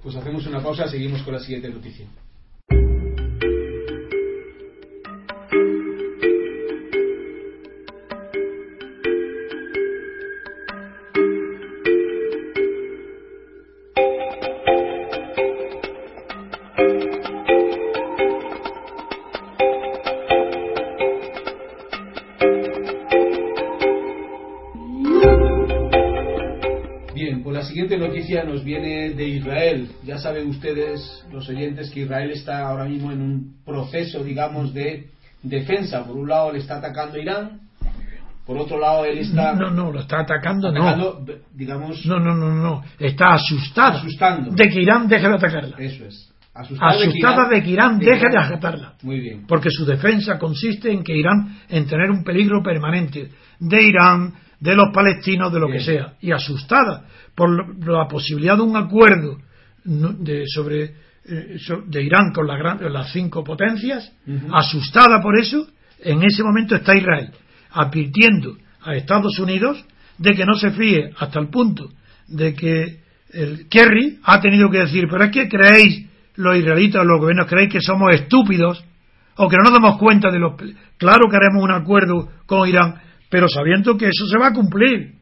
Pues 0.02 0.16
hacemos 0.16 0.46
una 0.46 0.62
pausa, 0.62 0.88
seguimos 0.88 1.22
con 1.22 1.34
la 1.34 1.40
siguiente 1.40 1.68
noticia. 1.68 2.06
Noticia 28.32 28.44
nos 28.44 28.64
viene 28.64 29.10
de 29.10 29.28
Israel. 29.28 29.88
Ya 30.04 30.18
saben 30.18 30.48
ustedes, 30.48 31.24
los 31.30 31.48
oyentes, 31.48 31.90
que 31.90 32.00
Israel 32.00 32.30
está 32.30 32.66
ahora 32.66 32.84
mismo 32.84 33.12
en 33.12 33.20
un 33.20 33.56
proceso, 33.64 34.22
digamos, 34.24 34.72
de 34.72 35.08
defensa. 35.42 36.04
Por 36.04 36.16
un 36.16 36.28
lado 36.28 36.52
le 36.52 36.58
está 36.58 36.78
atacando 36.78 37.18
Irán, 37.18 37.60
por 38.46 38.58
otro 38.58 38.78
lado 38.78 39.04
él 39.04 39.18
está... 39.18 39.54
No, 39.54 39.70
no, 39.70 39.92
lo 39.92 40.00
está 40.00 40.20
atacando, 40.20 40.72
no. 40.72 41.24
digamos... 41.54 42.04
No, 42.06 42.18
no, 42.18 42.34
no, 42.34 42.54
no. 42.54 42.82
Está 42.98 43.34
asustada 43.34 43.98
asustando. 43.98 44.50
de 44.52 44.68
que 44.68 44.80
Irán 44.80 45.08
deje 45.08 45.28
de 45.28 45.34
atacarla. 45.34 45.76
Eso 45.78 46.04
es. 46.06 46.28
Asustada, 46.54 47.48
de 47.48 47.62
que 47.62 47.70
Irán, 47.70 47.98
deje 47.98 48.26
de 48.30 48.38
atacarla. 48.38 48.94
Muy 49.02 49.20
bien. 49.20 49.46
Porque 49.46 49.70
su 49.70 49.86
defensa 49.86 50.38
consiste 50.38 50.92
en 50.92 51.02
que 51.02 51.16
Irán, 51.16 51.60
en 51.68 51.86
tener 51.86 52.10
un 52.10 52.22
peligro 52.22 52.62
permanente 52.62 53.30
de 53.58 53.82
Irán, 53.82 54.34
de 54.62 54.76
los 54.76 54.90
palestinos, 54.94 55.52
de 55.52 55.58
lo 55.58 55.68
que 55.68 55.80
sea. 55.80 56.14
Y 56.20 56.30
asustada 56.30 57.04
por 57.34 57.50
la 57.84 58.06
posibilidad 58.06 58.56
de 58.56 58.62
un 58.62 58.76
acuerdo 58.76 59.38
de, 59.84 60.44
sobre 60.46 60.94
eh, 61.24 61.58
de 61.86 62.02
Irán 62.02 62.32
con 62.32 62.46
las 62.46 63.12
cinco 63.12 63.42
potencias, 63.42 64.12
asustada 64.52 65.20
por 65.20 65.38
eso, 65.38 65.66
En 66.04 66.22
ese 66.24 66.42
momento 66.42 66.74
está 66.74 66.96
Israel 66.96 67.30
advirtiendo 67.70 68.56
a 68.82 68.94
Estados 68.96 69.38
Unidos 69.38 69.84
de 70.18 70.34
que 70.34 70.44
no 70.44 70.54
se 70.54 70.72
fíe 70.72 71.12
hasta 71.16 71.38
el 71.38 71.48
punto 71.48 71.88
de 72.28 72.54
que 72.54 73.00
el 73.32 73.68
Kerry 73.68 74.18
ha 74.24 74.40
tenido 74.40 74.68
que 74.68 74.78
decir, 74.78 75.04
pero 75.10 75.24
es 75.24 75.30
que 75.30 75.48
creéis 75.48 76.06
los 76.34 76.56
israelitas, 76.56 77.04
los 77.04 77.20
gobiernos, 77.20 77.46
creéis 77.48 77.72
que 77.72 77.80
somos 77.80 78.12
estúpidos 78.14 78.84
o 79.36 79.48
que 79.48 79.56
no 79.56 79.64
nos 79.64 79.72
damos 79.72 79.98
cuenta 79.98 80.30
de 80.30 80.38
los... 80.38 80.54
Claro 80.98 81.30
que 81.30 81.36
haremos 81.36 81.62
un 81.62 81.72
acuerdo 81.72 82.28
con 82.46 82.68
Irán, 82.68 83.00
pero 83.32 83.48
sabiendo 83.48 83.96
que 83.96 84.04
eso 84.04 84.26
se 84.26 84.38
va 84.38 84.48
a 84.48 84.52
cumplir. 84.52 85.14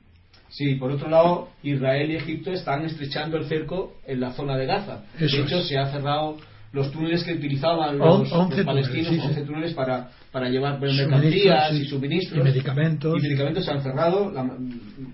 Sí, 0.49 0.75
por 0.75 0.91
otro 0.91 1.09
lado, 1.09 1.51
Israel 1.63 2.11
y 2.11 2.17
Egipto 2.17 2.51
están 2.51 2.85
estrechando 2.85 3.37
el 3.37 3.45
cerco 3.45 3.95
en 4.05 4.19
la 4.19 4.33
zona 4.33 4.57
de 4.57 4.67
Gaza. 4.67 5.05
de 5.17 5.27
hecho, 5.27 5.63
se 5.63 5.79
ha 5.79 5.93
cerrado 5.93 6.37
los 6.73 6.91
túneles 6.91 7.23
que 7.23 7.35
utilizaban 7.35 7.99
los, 7.99 8.29
palestinos, 8.65 9.27
11 9.27 9.43
túneles 9.43 9.75
para, 9.75 10.11
para 10.33 10.49
llevar 10.49 10.81
mercancías 10.81 11.73
y 11.73 11.85
suministros. 11.85 12.41
Y 12.41 12.43
medicamentos. 12.43 13.17
Y 13.17 13.23
medicamentos 13.23 13.65
se 13.65 13.71
han 13.71 13.81
cerrado, 13.81 14.33
la, 14.33 14.43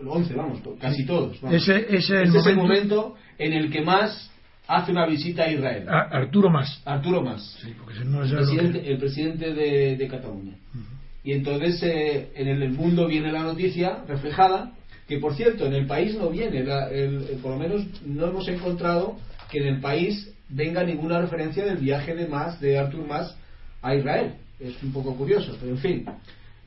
11, 0.07 0.35
vamos, 0.35 0.61
casi 0.81 1.05
todos. 1.05 1.39
Ese, 1.51 1.95
ese, 1.95 2.23
es 2.23 2.47
el 2.47 2.57
momento 2.57 3.15
en 3.37 3.53
el 3.53 3.71
que 3.71 3.83
más 3.83 4.31
hace 4.67 4.93
una 4.93 5.07
visita 5.07 5.45
a 5.45 5.53
Israel. 5.53 5.87
Arturo 5.87 6.49
Más. 6.49 6.81
Arturo 6.87 7.21
Más. 7.23 7.59
Sí, 7.61 7.75
porque 7.79 8.07
no 8.07 8.23
el, 8.23 8.31
presidente, 8.31 8.91
el 8.91 8.99
presidente 8.99 9.53
de, 9.53 9.97
de 9.97 10.09
Cataluña. 10.09 10.57
Y 11.27 11.33
entonces 11.33 11.83
eh, 11.83 12.29
en 12.37 12.47
el 12.47 12.71
mundo 12.71 13.09
viene 13.09 13.33
la 13.33 13.43
noticia 13.43 14.05
reflejada, 14.07 14.73
que 15.09 15.19
por 15.19 15.35
cierto 15.35 15.67
en 15.67 15.73
el 15.73 15.85
país 15.85 16.15
no 16.15 16.31
viene, 16.31 16.63
por 17.43 17.51
lo 17.51 17.59
menos 17.59 17.85
no 18.05 18.29
hemos 18.29 18.47
encontrado 18.47 19.17
que 19.51 19.59
en 19.59 19.67
el 19.67 19.81
país 19.81 20.33
venga 20.49 20.85
ninguna 20.85 21.21
referencia 21.21 21.65
del 21.65 21.79
viaje 21.79 22.15
de 22.15 22.29
Mas, 22.29 22.61
de 22.61 22.79
Artur 22.79 23.05
Mas, 23.09 23.37
a 23.83 23.97
Israel. 23.97 24.35
Es 24.61 24.81
un 24.85 24.93
poco 24.93 25.17
curioso, 25.17 25.57
pero 25.59 25.73
en 25.73 25.79
fin. 25.79 26.07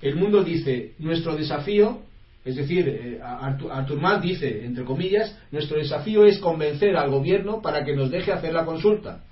El 0.01 0.17
mundo 0.17 0.43
dice, 0.43 0.91
nuestro 0.99 1.37
desafío, 1.37 2.01
es 2.43 2.57
decir, 2.57 2.89
eh, 2.89 3.19
Artur, 3.23 3.71
Artur 3.71 4.01
Mas 4.01 4.21
dice, 4.21 4.65
entre 4.65 4.83
comillas, 4.83 5.37
nuestro 5.51 5.77
desafío 5.77 6.25
es 6.25 6.37
convencer 6.37 6.97
al 6.97 7.09
gobierno 7.09 7.61
para 7.61 7.85
que 7.85 7.95
nos 7.95 8.11
deje 8.11 8.33
hacer 8.33 8.51
la 8.51 8.65
consulta. 8.65 9.23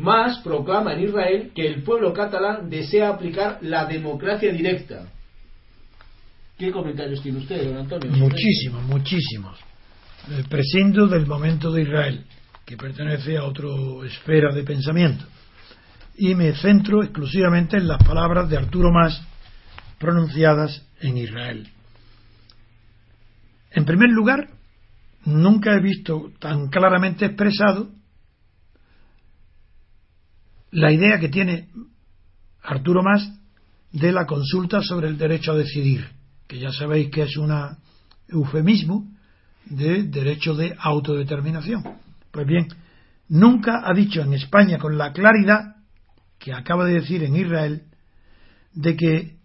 Mas 0.00 0.38
proclama 0.38 0.94
en 0.94 1.00
Israel 1.04 1.50
que 1.54 1.66
el 1.66 1.82
pueblo 1.82 2.12
catalán 2.14 2.70
desea 2.70 3.10
aplicar 3.10 3.58
la 3.60 3.84
democracia 3.84 4.50
directa. 4.50 5.06
¿Qué 6.56 6.70
comentarios 6.72 7.22
tiene 7.22 7.38
usted, 7.38 7.66
don 7.66 7.76
Antonio? 7.76 8.10
Muchísimos, 8.12 8.82
muchísimos. 8.84 9.58
Eh, 10.30 10.44
prescindo 10.48 11.06
del 11.06 11.26
momento 11.26 11.70
de 11.70 11.82
Israel 11.82 12.24
que 12.64 12.76
pertenece 12.76 13.36
a 13.36 13.44
otra 13.44 13.68
esfera 14.06 14.54
de 14.54 14.62
pensamiento. 14.62 15.24
Y 16.16 16.34
me 16.34 16.54
centro 16.54 17.02
exclusivamente 17.02 17.76
en 17.76 17.88
las 17.88 18.02
palabras 18.02 18.48
de 18.48 18.56
Arturo 18.56 18.90
Más 18.90 19.20
pronunciadas 19.98 20.86
en 21.00 21.18
Israel. 21.18 21.68
En 23.72 23.84
primer 23.84 24.10
lugar, 24.10 24.48
nunca 25.24 25.74
he 25.74 25.80
visto 25.80 26.30
tan 26.38 26.68
claramente 26.68 27.26
expresado 27.26 27.88
la 30.70 30.92
idea 30.92 31.18
que 31.18 31.28
tiene 31.28 31.68
Arturo 32.62 33.02
Más 33.02 33.32
de 33.92 34.12
la 34.12 34.26
consulta 34.26 34.80
sobre 34.82 35.08
el 35.08 35.18
derecho 35.18 35.52
a 35.52 35.56
decidir, 35.56 36.06
que 36.46 36.58
ya 36.58 36.72
sabéis 36.72 37.10
que 37.10 37.22
es 37.22 37.36
un 37.36 37.52
eufemismo 38.28 39.10
de 39.66 40.04
derecho 40.04 40.54
de 40.54 40.74
autodeterminación. 40.78 41.82
Pues 42.30 42.46
bien, 42.46 42.68
nunca 43.28 43.82
ha 43.84 43.92
dicho 43.92 44.20
en 44.20 44.32
España 44.34 44.78
con 44.78 44.96
la 44.96 45.12
claridad 45.12 45.76
que 46.38 46.52
acaba 46.52 46.84
de 46.86 46.94
decir 46.94 47.22
en 47.24 47.36
Israel 47.36 47.82
de 48.72 48.96
que 48.96 49.36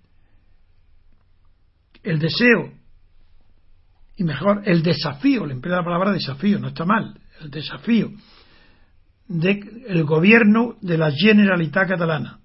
el 2.04 2.20
deseo 2.20 2.72
y 4.18 4.24
mejor 4.24 4.62
el 4.66 4.82
desafío, 4.84 5.46
le 5.46 5.54
emplea 5.54 5.78
la 5.78 5.84
palabra 5.84 6.12
desafío, 6.12 6.60
no 6.60 6.70
está 6.70 6.86
mal, 6.86 7.20
el 7.42 7.50
desafío 7.50 8.12
del 9.28 10.04
gobierno 10.04 10.76
de 10.82 10.98
la 10.98 11.12
Generalitat 11.12 11.88
catalana 11.88 12.40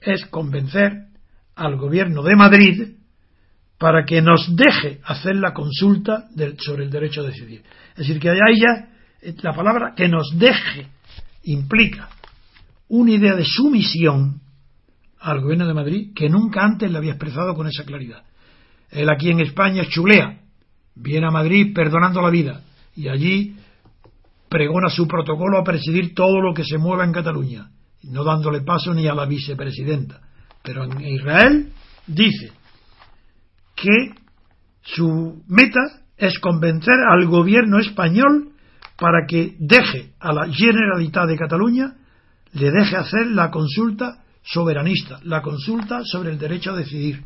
es 0.00 0.24
convencer 0.26 1.08
al 1.54 1.76
gobierno 1.76 2.22
de 2.22 2.36
Madrid 2.36 2.88
para 3.78 4.04
que 4.04 4.20
nos 4.20 4.54
deje 4.54 5.00
hacer 5.04 5.36
la 5.36 5.52
consulta 5.54 6.28
sobre 6.58 6.84
el 6.84 6.90
derecho 6.90 7.22
a 7.22 7.28
decidir. 7.28 7.62
Es 7.92 8.06
decir, 8.06 8.20
que 8.20 8.28
ya 8.28 8.88
eh, 9.22 9.34
la 9.42 9.54
palabra 9.54 9.94
que 9.96 10.08
nos 10.08 10.38
deje 10.38 10.86
implica 11.44 12.08
una 12.88 13.12
idea 13.12 13.34
de 13.34 13.44
sumisión 13.44 14.40
al 15.18 15.40
gobierno 15.40 15.66
de 15.66 15.74
Madrid 15.74 16.12
que 16.14 16.28
nunca 16.28 16.62
antes 16.62 16.90
le 16.90 16.98
había 16.98 17.12
expresado 17.12 17.54
con 17.54 17.66
esa 17.66 17.84
claridad. 17.84 18.22
Él 18.90 19.08
aquí 19.08 19.30
en 19.30 19.40
España 19.40 19.84
chulea, 19.88 20.40
viene 20.94 21.26
a 21.26 21.30
Madrid 21.30 21.72
perdonando 21.74 22.20
la 22.20 22.30
vida 22.30 22.62
y 22.96 23.08
allí 23.08 23.56
pregona 24.50 24.90
su 24.90 25.06
protocolo 25.06 25.58
a 25.58 25.64
presidir 25.64 26.12
todo 26.12 26.40
lo 26.40 26.52
que 26.52 26.64
se 26.64 26.76
mueva 26.76 27.04
en 27.04 27.12
Cataluña, 27.12 27.70
no 28.02 28.24
dándole 28.24 28.62
paso 28.62 28.92
ni 28.92 29.06
a 29.06 29.14
la 29.14 29.24
vicepresidenta. 29.24 30.20
Pero 30.62 30.84
en 30.84 31.00
Israel 31.00 31.72
dice 32.06 32.52
que 33.76 34.10
su 34.82 35.44
meta 35.46 36.02
es 36.16 36.38
convencer 36.40 36.96
al 37.08 37.26
gobierno 37.26 37.78
español 37.78 38.50
para 38.98 39.24
que 39.26 39.54
deje 39.60 40.14
a 40.18 40.32
la 40.32 40.52
Generalitat 40.52 41.28
de 41.28 41.38
Cataluña, 41.38 41.94
le 42.52 42.72
deje 42.72 42.96
hacer 42.96 43.28
la 43.28 43.50
consulta 43.50 44.24
soberanista, 44.42 45.20
la 45.22 45.42
consulta 45.42 46.00
sobre 46.04 46.32
el 46.32 46.38
derecho 46.38 46.72
a 46.72 46.76
decidir. 46.76 47.22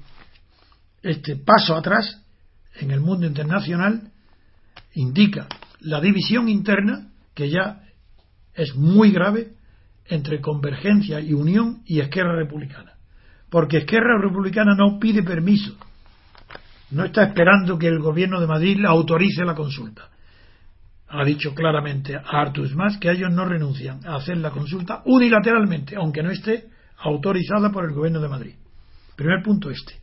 Este 1.03 1.37
paso 1.37 1.75
atrás 1.75 2.23
en 2.75 2.91
el 2.91 3.01
mundo 3.01 3.27
internacional 3.27 4.13
indica 4.93 5.49
la 5.81 6.01
división 6.01 6.51
interna 6.51 7.09
que 7.35 7.51
ya 7.51 7.83
es 8.55 8.75
muy 8.77 9.11
grave 9.11 9.53
entre 10.07 10.41
convergencia 10.41 11.21
y 11.21 11.33
unión 11.33 11.83
y 11.87 12.01
Esquerra 12.01 12.37
Republicana. 12.37 12.93
Porque 13.51 13.79
Esquerra 13.79 14.21
Republicana 14.21 14.75
no 14.77 14.99
pide 14.99 15.23
permiso, 15.23 15.77
no 16.91 17.05
está 17.05 17.25
esperando 17.25 17.79
que 17.79 17.89
el 17.89 17.99
gobierno 17.99 18.41
de 18.41 18.47
Madrid 18.47 18.79
le 18.79 18.89
autorice 18.89 19.45
la 19.45 19.55
consulta 19.55 20.11
ha 21.15 21.25
dicho 21.25 21.55
claramente 21.55 22.17
a 22.17 22.23
Artus 22.23 22.75
Mas 22.75 22.99
que 22.99 23.11
ellos 23.11 23.31
no 23.31 23.45
renuncian 23.45 24.01
a 24.05 24.17
hacer 24.17 24.37
la 24.39 24.51
consulta 24.51 25.03
unilateralmente, 25.05 25.97
aunque 25.97 26.23
no 26.23 26.31
esté 26.31 26.69
autorizada 26.99 27.71
por 27.71 27.85
el 27.85 27.93
Gobierno 27.93 28.21
de 28.21 28.29
Madrid. 28.29 28.55
Primer 29.15 29.43
punto 29.43 29.71
este. 29.71 29.95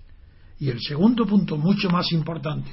Y 0.60 0.70
el 0.70 0.80
segundo 0.80 1.26
punto, 1.26 1.58
mucho 1.58 1.90
más 1.90 2.12
importante, 2.12 2.72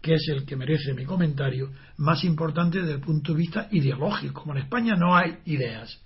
que 0.00 0.14
es 0.14 0.28
el 0.28 0.44
que 0.44 0.56
merece 0.56 0.94
mi 0.94 1.04
comentario, 1.04 1.70
más 1.98 2.24
importante 2.24 2.80
desde 2.80 2.94
el 2.94 3.00
punto 3.00 3.32
de 3.32 3.38
vista 3.38 3.68
ideológico. 3.70 4.42
Como 4.42 4.54
en 4.54 4.62
España 4.62 4.94
no 4.96 5.16
hay 5.16 5.38
ideas, 5.46 6.00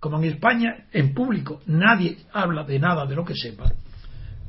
como 0.00 0.18
en 0.18 0.24
España 0.24 0.86
en 0.92 1.12
público 1.14 1.60
nadie 1.66 2.18
habla 2.32 2.64
de 2.64 2.78
nada 2.78 3.06
de 3.06 3.14
lo 3.14 3.24
que 3.24 3.34
sepa, 3.34 3.72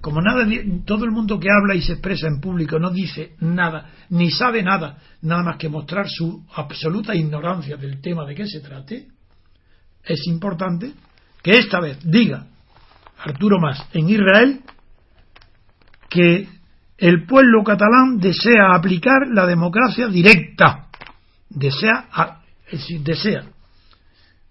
como 0.01 0.21
nada, 0.21 0.47
todo 0.85 1.05
el 1.05 1.11
mundo 1.11 1.39
que 1.39 1.49
habla 1.51 1.75
y 1.75 1.81
se 1.81 1.93
expresa 1.93 2.27
en 2.27 2.39
público 2.39 2.79
no 2.79 2.91
dice 2.91 3.35
nada, 3.39 3.89
ni 4.09 4.29
sabe 4.31 4.61
nada, 4.63 4.99
nada 5.21 5.43
más 5.43 5.57
que 5.57 5.69
mostrar 5.69 6.07
su 6.07 6.45
absoluta 6.55 7.15
ignorancia 7.15 7.77
del 7.77 7.99
tema 7.99 8.25
de 8.25 8.35
qué 8.35 8.47
se 8.47 8.61
trate, 8.61 9.07
es 10.03 10.25
importante 10.27 10.93
que 11.41 11.57
esta 11.57 11.79
vez 11.79 11.99
diga 12.03 12.47
Arturo 13.17 13.59
Más 13.59 13.87
en 13.93 14.09
Israel 14.09 14.61
que 16.09 16.47
el 16.97 17.25
pueblo 17.25 17.63
catalán 17.63 18.19
desea 18.19 18.75
aplicar 18.75 19.27
la 19.31 19.45
democracia 19.45 20.07
directa. 20.07 20.87
Desea, 21.49 22.41
desea. 23.01 23.45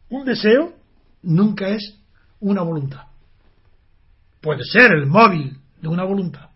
Un 0.08 0.24
deseo 0.24 0.74
nunca 1.22 1.68
es 1.68 1.98
una 2.40 2.62
voluntad 2.62 3.06
puede 4.46 4.62
ser 4.62 4.92
el 4.92 5.06
móvil 5.06 5.58
de 5.82 5.88
una 5.88 6.04
voluntad. 6.04 6.50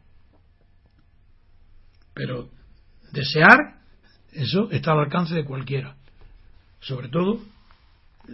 Pero 2.14 2.48
desear, 3.10 3.80
eso 4.30 4.70
está 4.70 4.92
al 4.92 5.00
alcance 5.00 5.34
de 5.34 5.44
cualquiera. 5.44 5.96
Sobre 6.78 7.08
todo 7.08 7.40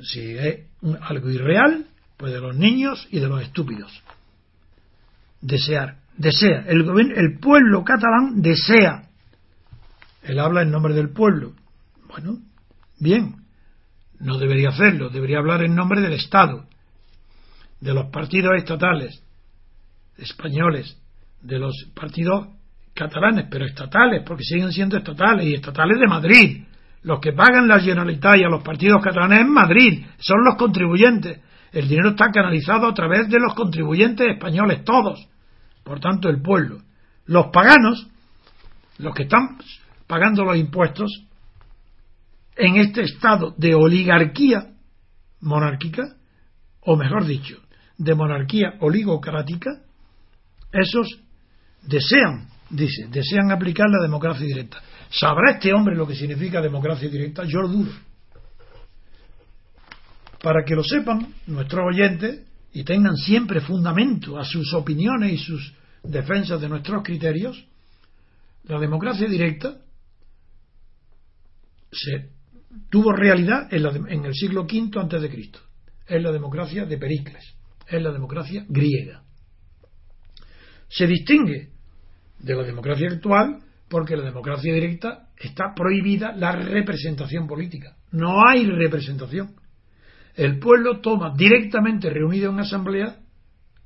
si 0.02 0.36
es 0.36 0.66
algo 1.00 1.30
irreal, 1.30 1.86
pues 2.18 2.34
de 2.34 2.40
los 2.40 2.54
niños 2.54 3.08
y 3.10 3.18
de 3.18 3.28
los 3.28 3.40
estúpidos. 3.40 4.02
Desear, 5.40 6.00
desea. 6.16 6.64
El, 6.66 6.84
el 7.14 7.38
pueblo 7.38 7.84
catalán 7.84 8.40
desea. 8.42 9.04
Él 10.22 10.38
habla 10.38 10.62
en 10.62 10.70
nombre 10.70 10.94
del 10.94 11.10
pueblo. 11.10 11.52
Bueno, 12.08 12.38
bien, 12.98 13.36
no 14.20 14.38
debería 14.38 14.70
hacerlo, 14.70 15.10
debería 15.10 15.38
hablar 15.38 15.62
en 15.62 15.74
nombre 15.74 16.00
del 16.00 16.14
Estado, 16.14 16.64
de 17.80 17.94
los 17.94 18.10
partidos 18.10 18.52
estatales, 18.56 19.22
españoles, 20.18 20.98
de 21.42 21.58
los 21.58 21.74
partidos 21.94 22.48
catalanes, 22.94 23.46
pero 23.50 23.66
estatales, 23.66 24.22
porque 24.26 24.44
siguen 24.44 24.72
siendo 24.72 24.96
estatales 24.96 25.46
y 25.46 25.54
estatales 25.54 25.98
de 26.00 26.06
Madrid. 26.06 26.64
Los 27.02 27.20
que 27.20 27.32
pagan 27.32 27.68
la 27.68 27.78
Generalitat 27.78 28.36
y 28.38 28.44
a 28.44 28.48
los 28.48 28.64
partidos 28.64 29.02
catalanes 29.02 29.40
en 29.42 29.52
Madrid 29.52 30.06
son 30.18 30.38
los 30.44 30.56
contribuyentes. 30.56 31.40
El 31.72 31.88
dinero 31.88 32.10
está 32.10 32.30
canalizado 32.32 32.88
a 32.88 32.94
través 32.94 33.28
de 33.28 33.38
los 33.38 33.54
contribuyentes 33.54 34.26
españoles, 34.28 34.82
todos. 34.84 35.28
Por 35.86 36.00
tanto, 36.00 36.28
el 36.28 36.42
pueblo. 36.42 36.82
Los 37.26 37.46
paganos, 37.52 38.08
los 38.98 39.14
que 39.14 39.22
están 39.22 39.56
pagando 40.08 40.44
los 40.44 40.56
impuestos, 40.56 41.24
en 42.56 42.76
este 42.76 43.02
estado 43.02 43.54
de 43.56 43.76
oligarquía 43.76 44.72
monárquica, 45.40 46.16
o 46.80 46.96
mejor 46.96 47.24
dicho, 47.24 47.62
de 47.98 48.14
monarquía 48.16 48.74
oligocrática, 48.80 49.80
esos 50.72 51.20
desean, 51.82 52.48
dice, 52.68 53.06
desean 53.08 53.52
aplicar 53.52 53.86
la 53.88 54.02
democracia 54.02 54.44
directa. 54.44 54.82
¿Sabrá 55.10 55.52
este 55.52 55.72
hombre 55.72 55.94
lo 55.94 56.06
que 56.06 56.16
significa 56.16 56.60
democracia 56.60 57.08
directa? 57.08 57.44
Yo 57.44 57.60
lo 57.60 57.68
dudo. 57.68 57.92
Para 60.42 60.64
que 60.64 60.74
lo 60.74 60.82
sepan 60.82 61.32
nuestros 61.46 61.84
oyentes 61.86 62.40
y 62.76 62.84
tengan 62.84 63.16
siempre 63.16 63.62
fundamento 63.62 64.38
a 64.38 64.44
sus 64.44 64.74
opiniones 64.74 65.32
y 65.32 65.38
sus 65.38 65.74
defensas 66.02 66.60
de 66.60 66.68
nuestros 66.68 67.02
criterios, 67.02 67.66
la 68.64 68.78
democracia 68.78 69.26
directa 69.26 69.78
se 71.90 72.32
tuvo 72.90 73.14
realidad 73.14 73.72
en, 73.72 74.26
el 74.26 74.34
siglo 74.34 74.64
V 74.64 74.90
antes 75.00 75.22
de 75.22 75.30
Cristo. 75.30 75.58
Es 76.06 76.22
la 76.22 76.30
democracia 76.30 76.84
de 76.84 76.98
Pericles, 76.98 77.54
es 77.88 78.02
la 78.02 78.12
democracia 78.12 78.66
griega. 78.68 79.22
Se 80.90 81.06
distingue 81.06 81.70
de 82.40 82.54
la 82.54 82.62
democracia 82.62 83.08
actual 83.10 83.62
porque 83.88 84.18
la 84.18 84.24
democracia 84.24 84.74
directa 84.74 85.30
está 85.38 85.72
prohibida 85.74 86.36
la 86.36 86.52
representación 86.52 87.46
política. 87.46 87.96
No 88.10 88.46
hay 88.46 88.66
representación. 88.66 89.54
El 90.36 90.58
pueblo 90.58 91.00
toma 91.00 91.34
directamente 91.36 92.10
reunido 92.10 92.50
en 92.50 92.60
asamblea 92.60 93.16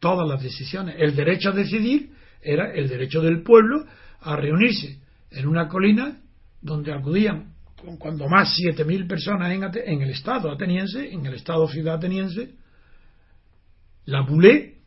todas 0.01 0.29
las 0.29 0.43
decisiones. 0.43 0.97
El 0.99 1.15
derecho 1.15 1.51
a 1.51 1.53
decidir 1.53 2.11
era 2.43 2.73
el 2.73 2.89
derecho 2.89 3.21
del 3.21 3.43
pueblo 3.43 3.85
a 4.21 4.37
reunirse 4.37 4.99
en 5.31 5.47
una 5.47 5.69
colina 5.69 6.21
donde 6.61 6.93
acudían 6.93 7.55
cuando 7.99 8.29
más 8.29 8.59
7.000 8.59 9.07
personas 9.07 9.53
en, 9.53 9.63
en, 9.63 10.03
el 10.03 10.11
Estado 10.11 10.51
ateniense, 10.51 11.13
en 11.13 11.25
el 11.25 11.35
Estado 11.35 11.67
ciudad 11.69 11.95
ateniense, 11.95 12.51
la 14.05 14.23
Boulé, 14.23 14.81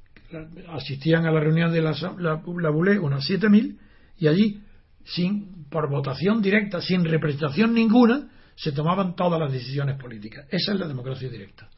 asistían 0.70 1.26
a 1.26 1.32
la 1.32 1.40
reunión 1.40 1.72
de 1.72 1.82
la, 1.82 1.92
la, 2.20 2.42
la 2.46 2.70
Boulé 2.70 3.00
unas 3.00 3.28
7.000, 3.28 3.78
y 4.18 4.28
allí, 4.28 4.62
sin, 5.06 5.66
por 5.70 5.90
votación 5.90 6.42
directa, 6.42 6.82
sin 6.82 7.04
representación 7.04 7.74
ninguna, 7.74 8.30
se 8.56 8.72
tomaban 8.72 9.16
todas 9.16 9.40
las 9.40 9.52
decisiones 9.52 9.98
políticas. 9.98 10.46
Esa 10.50 10.74
es 10.74 10.80
la 10.80 10.88
democracia 10.88 11.30
directa. 11.30 11.70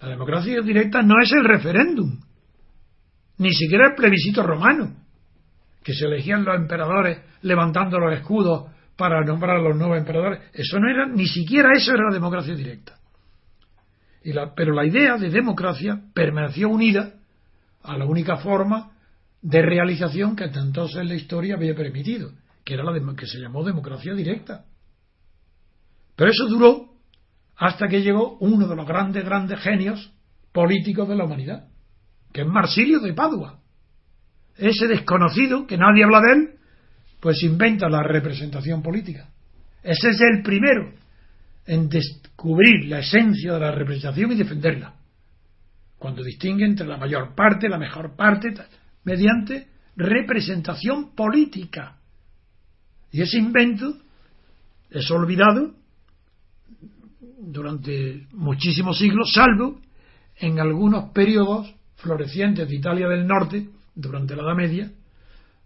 La 0.00 0.08
democracia 0.08 0.60
directa 0.60 1.02
no 1.02 1.14
es 1.22 1.32
el 1.32 1.44
referéndum, 1.44 2.20
ni 3.38 3.52
siquiera 3.52 3.88
el 3.88 3.94
plebiscito 3.94 4.42
romano, 4.42 4.94
que 5.82 5.94
se 5.94 6.06
elegían 6.06 6.44
los 6.44 6.56
emperadores 6.56 7.18
levantando 7.42 7.98
los 7.98 8.12
escudos 8.14 8.70
para 8.96 9.24
nombrar 9.24 9.56
a 9.56 9.62
los 9.62 9.76
nuevos 9.76 9.98
emperadores. 9.98 10.40
Eso 10.52 10.78
no 10.78 10.88
era, 10.90 11.06
ni 11.06 11.26
siquiera 11.26 11.70
eso 11.74 11.92
era 11.92 12.08
la 12.08 12.14
democracia 12.14 12.54
directa. 12.54 12.96
Y 14.22 14.32
la, 14.32 14.54
pero 14.54 14.72
la 14.72 14.84
idea 14.84 15.16
de 15.16 15.30
democracia 15.30 16.00
permaneció 16.12 16.68
unida 16.68 17.14
a 17.82 17.96
la 17.96 18.04
única 18.04 18.36
forma 18.36 18.90
de 19.40 19.62
realización 19.62 20.34
que 20.34 20.44
hasta 20.44 20.60
entonces 20.60 20.98
en 20.98 21.08
la 21.08 21.14
historia 21.14 21.54
había 21.54 21.74
permitido, 21.74 22.32
que 22.64 22.74
era 22.74 22.84
la 22.84 23.14
que 23.14 23.26
se 23.26 23.38
llamó 23.38 23.64
democracia 23.64 24.14
directa. 24.14 24.64
Pero 26.18 26.32
eso 26.32 26.48
duró 26.48 26.88
hasta 27.56 27.86
que 27.86 28.02
llegó 28.02 28.38
uno 28.38 28.66
de 28.66 28.74
los 28.74 28.88
grandes, 28.88 29.24
grandes 29.24 29.60
genios 29.60 30.12
políticos 30.52 31.08
de 31.08 31.14
la 31.14 31.24
humanidad, 31.24 31.68
que 32.32 32.40
es 32.40 32.46
Marsilio 32.46 32.98
de 32.98 33.14
Padua. 33.14 33.60
Ese 34.56 34.88
desconocido, 34.88 35.64
que 35.64 35.78
nadie 35.78 36.02
habla 36.02 36.20
de 36.20 36.32
él, 36.32 36.50
pues 37.20 37.40
inventa 37.44 37.88
la 37.88 38.02
representación 38.02 38.82
política. 38.82 39.28
Ese 39.84 40.08
es 40.10 40.20
el 40.20 40.42
primero 40.42 40.92
en 41.64 41.88
descubrir 41.88 42.86
la 42.88 42.98
esencia 42.98 43.52
de 43.52 43.60
la 43.60 43.70
representación 43.70 44.32
y 44.32 44.34
defenderla. 44.34 44.94
Cuando 46.00 46.24
distingue 46.24 46.64
entre 46.64 46.88
la 46.88 46.96
mayor 46.96 47.36
parte, 47.36 47.68
la 47.68 47.78
mejor 47.78 48.16
parte, 48.16 48.48
mediante 49.04 49.68
representación 49.94 51.14
política. 51.14 51.96
Y 53.12 53.22
ese 53.22 53.38
invento 53.38 53.98
es 54.90 55.08
olvidado 55.12 55.78
durante 57.50 58.26
muchísimos 58.32 58.98
siglos, 58.98 59.32
salvo 59.32 59.80
en 60.36 60.60
algunos 60.60 61.12
periodos 61.12 61.74
florecientes 61.96 62.68
de 62.68 62.76
Italia 62.76 63.08
del 63.08 63.26
Norte, 63.26 63.68
durante 63.94 64.36
la 64.36 64.42
Edad 64.42 64.54
Media, 64.54 64.92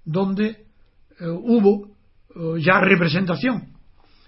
donde 0.05 0.47
eh, 0.49 1.27
hubo 1.29 1.89
eh, 2.35 2.63
ya 2.63 2.81
representación, 2.81 3.75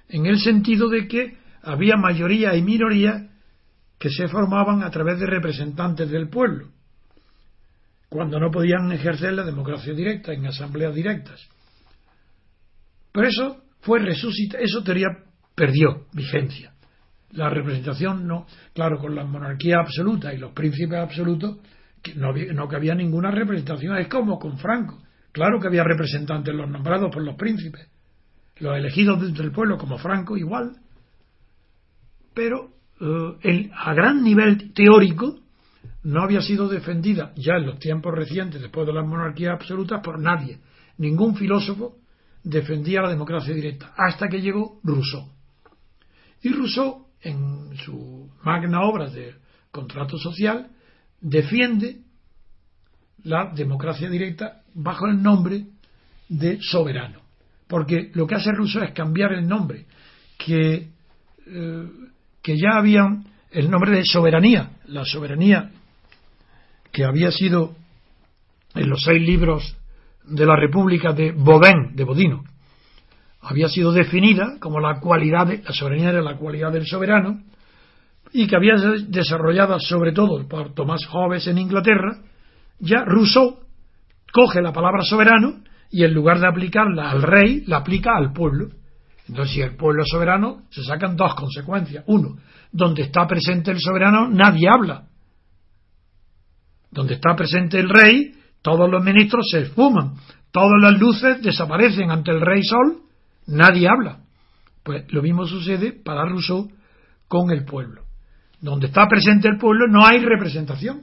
en 0.08 0.26
el 0.26 0.38
sentido 0.38 0.88
de 0.88 1.08
que 1.08 1.38
había 1.62 1.96
mayoría 1.96 2.54
y 2.54 2.62
minoría 2.62 3.30
que 3.98 4.10
se 4.10 4.28
formaban 4.28 4.82
a 4.82 4.90
través 4.90 5.18
de 5.18 5.26
representantes 5.26 6.10
del 6.10 6.28
pueblo, 6.28 6.68
cuando 8.10 8.38
no 8.38 8.50
podían 8.50 8.92
ejercer 8.92 9.32
la 9.32 9.44
democracia 9.44 9.94
directa 9.94 10.32
en 10.32 10.46
asambleas 10.46 10.94
directas. 10.94 11.40
Pero 13.12 13.28
eso 13.28 13.62
fue 13.80 14.00
resucitado, 14.00 14.62
eso 14.62 14.82
teoría 14.82 15.08
perdió 15.54 16.06
vigencia. 16.12 16.73
La 17.34 17.50
representación 17.50 18.26
no, 18.26 18.46
claro, 18.72 18.98
con 18.98 19.14
la 19.14 19.24
monarquía 19.24 19.76
absoluta 19.78 20.32
y 20.32 20.38
los 20.38 20.52
príncipes 20.52 20.98
absolutos, 20.98 21.58
no, 22.16 22.32
no 22.32 22.68
cabía 22.68 22.94
ninguna 22.94 23.30
representación. 23.30 23.96
Es 23.96 24.08
como 24.08 24.38
con 24.38 24.58
Franco. 24.58 25.02
Claro 25.32 25.58
que 25.60 25.66
había 25.66 25.82
representantes, 25.82 26.54
los 26.54 26.70
nombrados 26.70 27.12
por 27.12 27.22
los 27.22 27.34
príncipes, 27.34 27.88
los 28.58 28.76
elegidos 28.76 29.20
dentro 29.20 29.42
del 29.42 29.52
pueblo, 29.52 29.76
como 29.76 29.98
Franco, 29.98 30.36
igual. 30.36 30.76
Pero 32.34 32.70
eh, 33.00 33.70
a 33.74 33.94
gran 33.94 34.22
nivel 34.22 34.72
teórico 34.72 35.40
no 36.04 36.22
había 36.22 36.40
sido 36.40 36.68
defendida 36.68 37.32
ya 37.36 37.54
en 37.54 37.66
los 37.66 37.78
tiempos 37.78 38.14
recientes, 38.14 38.60
después 38.60 38.86
de 38.86 38.92
las 38.92 39.06
monarquías 39.06 39.54
absolutas, 39.54 40.00
por 40.02 40.20
nadie. 40.20 40.60
Ningún 40.98 41.34
filósofo 41.34 41.96
defendía 42.44 43.02
la 43.02 43.08
democracia 43.08 43.54
directa, 43.54 43.92
hasta 43.96 44.28
que 44.28 44.40
llegó 44.40 44.80
Rousseau. 44.84 45.32
Y 46.42 46.50
Rousseau, 46.50 47.03
en 47.24 47.76
su 47.84 48.30
magna 48.42 48.82
obra 48.82 49.08
de 49.08 49.34
contrato 49.70 50.18
social, 50.18 50.68
defiende 51.20 51.96
la 53.24 53.52
democracia 53.54 54.08
directa 54.08 54.62
bajo 54.74 55.06
el 55.06 55.22
nombre 55.22 55.64
de 56.28 56.58
soberano. 56.60 57.20
Porque 57.66 58.10
lo 58.14 58.26
que 58.26 58.34
hace 58.34 58.52
Rousseau 58.52 58.84
es 58.84 58.92
cambiar 58.92 59.32
el 59.32 59.48
nombre, 59.48 59.86
que, 60.38 60.88
eh, 61.46 61.88
que 62.42 62.58
ya 62.58 62.76
habían 62.76 63.24
el 63.50 63.70
nombre 63.70 63.92
de 63.92 64.04
soberanía, 64.04 64.70
la 64.86 65.04
soberanía 65.04 65.70
que 66.92 67.04
había 67.04 67.30
sido 67.30 67.74
en 68.74 68.88
los 68.88 69.02
seis 69.02 69.20
libros 69.22 69.76
de 70.24 70.46
la 70.46 70.56
República 70.56 71.12
de 71.12 71.32
Bodin, 71.32 71.94
de 71.94 72.04
Bodino, 72.04 72.44
había 73.44 73.68
sido 73.68 73.92
definida 73.92 74.56
como 74.58 74.80
la 74.80 75.00
cualidad, 75.00 75.46
de, 75.46 75.62
la 75.62 75.72
soberanía 75.72 76.10
era 76.10 76.22
la 76.22 76.36
cualidad 76.36 76.72
del 76.72 76.86
soberano, 76.86 77.42
y 78.32 78.46
que 78.46 78.56
había 78.56 78.74
desarrollada 79.06 79.78
sobre 79.78 80.12
todo 80.12 80.46
por 80.48 80.74
Tomás 80.74 81.06
Hobbes 81.06 81.46
en 81.46 81.58
Inglaterra, 81.58 82.18
ya 82.80 83.04
Rousseau 83.04 83.60
coge 84.32 84.60
la 84.60 84.72
palabra 84.72 85.02
soberano 85.02 85.62
y 85.90 86.02
en 86.02 86.12
lugar 86.12 86.40
de 86.40 86.48
aplicarla 86.48 87.10
al 87.10 87.22
rey, 87.22 87.62
la 87.66 87.78
aplica 87.78 88.16
al 88.16 88.32
pueblo. 88.32 88.70
Entonces, 89.28 89.54
si 89.54 89.60
el 89.60 89.76
pueblo 89.76 90.02
es 90.02 90.08
soberano, 90.10 90.62
se 90.70 90.82
sacan 90.82 91.16
dos 91.16 91.34
consecuencias. 91.36 92.04
Uno, 92.08 92.36
donde 92.72 93.02
está 93.02 93.26
presente 93.26 93.70
el 93.70 93.78
soberano, 93.78 94.28
nadie 94.28 94.68
habla. 94.68 95.04
Donde 96.90 97.14
está 97.14 97.36
presente 97.36 97.78
el 97.78 97.88
rey, 97.88 98.34
todos 98.60 98.90
los 98.90 99.04
ministros 99.04 99.48
se 99.50 99.60
esfuman, 99.60 100.14
todas 100.50 100.82
las 100.82 100.98
luces 100.98 101.40
desaparecen 101.40 102.10
ante 102.10 102.32
el 102.32 102.40
rey 102.40 102.62
sol, 102.64 103.03
nadie 103.46 103.88
habla. 103.88 104.20
Pues 104.82 105.10
lo 105.12 105.22
mismo 105.22 105.46
sucede 105.46 105.92
para 105.92 106.24
Rousseau 106.26 106.70
con 107.28 107.50
el 107.50 107.64
pueblo. 107.64 108.02
Donde 108.60 108.86
está 108.86 109.06
presente 109.08 109.48
el 109.48 109.58
pueblo 109.58 109.86
no 109.88 110.06
hay 110.06 110.18
representación. 110.18 111.02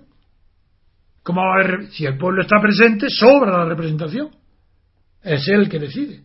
¿Cómo 1.24 1.42
si 1.92 2.06
el 2.06 2.18
pueblo 2.18 2.42
está 2.42 2.60
presente, 2.60 3.08
sobra 3.10 3.60
la 3.60 3.66
representación? 3.66 4.30
Es 5.22 5.48
él 5.48 5.62
el 5.62 5.70
que 5.70 5.80
decide. 5.80 6.24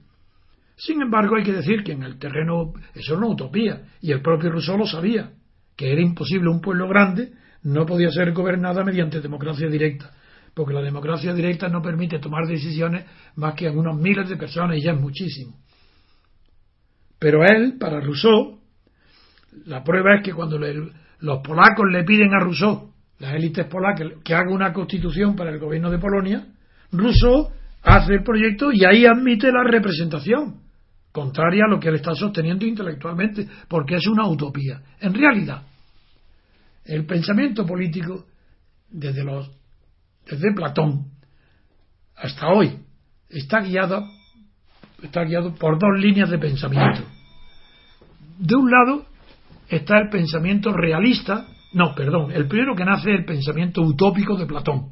Sin 0.76 1.00
embargo, 1.02 1.36
hay 1.36 1.44
que 1.44 1.52
decir 1.52 1.82
que 1.82 1.92
en 1.92 2.02
el 2.02 2.18
terreno, 2.18 2.72
eso 2.94 3.14
es 3.14 3.18
una 3.18 3.28
utopía, 3.28 3.84
y 4.00 4.12
el 4.12 4.22
propio 4.22 4.50
Rousseau 4.50 4.76
lo 4.76 4.86
sabía, 4.86 5.32
que 5.76 5.92
era 5.92 6.02
imposible 6.02 6.50
un 6.50 6.60
pueblo 6.60 6.88
grande 6.88 7.32
no 7.62 7.84
podía 7.84 8.10
ser 8.10 8.32
gobernada 8.32 8.84
mediante 8.84 9.20
democracia 9.20 9.68
directa, 9.68 10.12
porque 10.54 10.72
la 10.72 10.82
democracia 10.82 11.34
directa 11.34 11.68
no 11.68 11.82
permite 11.82 12.18
tomar 12.18 12.46
decisiones 12.46 13.04
más 13.34 13.54
que 13.54 13.66
a 13.66 13.72
unos 13.72 13.98
miles 13.98 14.28
de 14.28 14.36
personas 14.36 14.76
y 14.76 14.82
ya 14.82 14.92
es 14.92 15.00
muchísimo. 15.00 15.58
Pero 17.18 17.44
él, 17.44 17.76
para 17.78 18.00
Rousseau, 18.00 18.60
la 19.64 19.82
prueba 19.82 20.16
es 20.16 20.22
que 20.22 20.32
cuando 20.32 20.58
los 20.58 21.38
polacos 21.42 21.86
le 21.90 22.04
piden 22.04 22.34
a 22.34 22.40
Rousseau 22.40 22.92
las 23.18 23.34
élites 23.34 23.66
polacas, 23.66 24.08
que 24.22 24.34
haga 24.34 24.52
una 24.52 24.72
constitución 24.72 25.34
para 25.34 25.50
el 25.50 25.58
gobierno 25.58 25.90
de 25.90 25.98
Polonia, 25.98 26.46
Rousseau 26.92 27.50
hace 27.82 28.14
el 28.14 28.22
proyecto 28.22 28.70
y 28.72 28.84
ahí 28.84 29.06
admite 29.06 29.50
la 29.50 29.64
representación, 29.64 30.60
contraria 31.12 31.64
a 31.66 31.70
lo 31.70 31.80
que 31.80 31.88
él 31.88 31.94
está 31.94 32.14
sosteniendo 32.14 32.66
intelectualmente, 32.66 33.48
porque 33.68 33.96
es 33.96 34.06
una 34.06 34.28
utopía. 34.28 34.82
En 35.00 35.14
realidad, 35.14 35.62
el 36.84 37.06
pensamiento 37.06 37.64
político, 37.64 38.26
desde, 38.90 39.24
los, 39.24 39.50
desde 40.28 40.52
Platón 40.54 41.06
hasta 42.16 42.48
hoy, 42.48 42.78
está 43.30 43.60
guiado, 43.60 44.06
está 45.06 45.24
guiado 45.24 45.54
por 45.54 45.78
dos 45.78 45.98
líneas 45.98 46.30
de 46.30 46.38
pensamiento. 46.38 47.02
De 48.38 48.54
un 48.54 48.70
lado 48.70 49.06
está 49.68 49.98
el 49.98 50.08
pensamiento 50.10 50.72
realista, 50.72 51.46
no, 51.72 51.94
perdón, 51.94 52.30
el 52.32 52.46
primero 52.46 52.74
que 52.76 52.84
nace 52.84 53.12
es 53.12 53.18
el 53.20 53.24
pensamiento 53.24 53.82
utópico 53.82 54.36
de 54.36 54.46
Platón. 54.46 54.90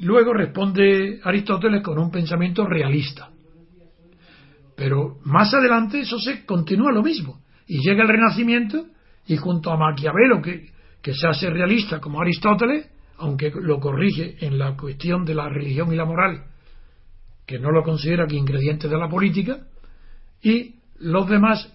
Luego 0.00 0.32
responde 0.32 1.20
Aristóteles 1.22 1.82
con 1.82 1.98
un 1.98 2.10
pensamiento 2.10 2.66
realista. 2.66 3.30
Pero 4.76 5.18
más 5.24 5.54
adelante 5.54 6.00
eso 6.00 6.18
se 6.18 6.44
continúa 6.44 6.92
lo 6.92 7.02
mismo. 7.02 7.40
Y 7.66 7.78
llega 7.78 8.02
el 8.02 8.08
Renacimiento 8.08 8.86
y 9.26 9.36
junto 9.36 9.70
a 9.70 9.76
Maquiavelo, 9.76 10.42
que, 10.42 10.70
que 11.00 11.14
se 11.14 11.28
hace 11.28 11.48
realista 11.48 12.00
como 12.00 12.20
Aristóteles, 12.20 12.90
aunque 13.18 13.52
lo 13.54 13.78
corrige 13.78 14.36
en 14.44 14.58
la 14.58 14.76
cuestión 14.76 15.24
de 15.24 15.34
la 15.34 15.48
religión 15.48 15.92
y 15.92 15.96
la 15.96 16.04
moral, 16.04 16.44
que 17.46 17.58
no 17.58 17.70
lo 17.70 17.82
considera 17.82 18.26
que 18.26 18.36
ingrediente 18.36 18.88
de 18.88 18.96
la 18.96 19.08
política, 19.08 19.58
y 20.42 20.76
los 20.98 21.28
demás 21.28 21.72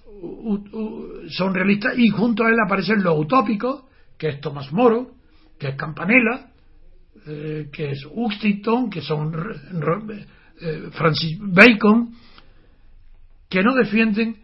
son 1.30 1.54
realistas, 1.54 1.98
y 1.98 2.10
junto 2.10 2.44
a 2.44 2.50
él 2.50 2.58
aparecen 2.66 3.04
los 3.04 3.18
utópicos, 3.18 3.84
que 4.18 4.30
es 4.30 4.42
Tomás 4.42 4.72
Moro, 4.72 5.12
que 5.58 5.70
es 5.70 5.76
Campanella, 5.76 6.52
eh, 7.28 7.70
que 7.72 7.92
es 7.92 8.06
Huntington, 8.12 8.90
que 8.90 9.02
son 9.02 9.34
eh, 10.62 10.90
Francis 10.92 11.38
Bacon, 11.40 12.14
que 13.50 13.64
no 13.64 13.74
defienden 13.76 14.38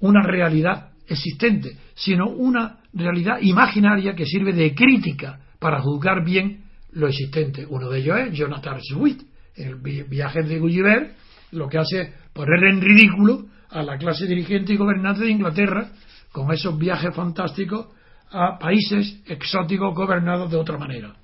una 0.00 0.22
realidad 0.22 0.92
existente, 1.06 1.76
sino 1.94 2.28
una 2.28 2.80
realidad 2.92 3.38
imaginaria 3.40 4.14
que 4.14 4.26
sirve 4.26 4.52
de 4.52 4.74
crítica 4.74 5.40
para 5.58 5.80
juzgar 5.80 6.24
bien 6.24 6.64
lo 6.92 7.08
existente. 7.08 7.66
Uno 7.66 7.88
de 7.88 7.98
ellos 8.00 8.18
es 8.20 8.32
Jonathan 8.34 8.80
Swift, 8.82 9.22
el 9.56 9.76
viaje 9.76 10.42
de 10.42 10.58
Gulliver, 10.58 11.14
lo 11.52 11.68
que 11.68 11.78
hace 11.78 12.00
es 12.00 12.10
poner 12.32 12.64
en 12.64 12.80
ridículo 12.80 13.46
a 13.70 13.82
la 13.82 13.96
clase 13.98 14.26
dirigente 14.26 14.72
y 14.72 14.76
gobernante 14.76 15.24
de 15.24 15.30
Inglaterra 15.30 15.90
con 16.32 16.52
esos 16.52 16.76
viajes 16.78 17.14
fantásticos 17.14 17.86
a 18.30 18.58
países 18.58 19.20
exóticos 19.26 19.94
gobernados 19.94 20.50
de 20.50 20.56
otra 20.56 20.76
manera. 20.76 21.14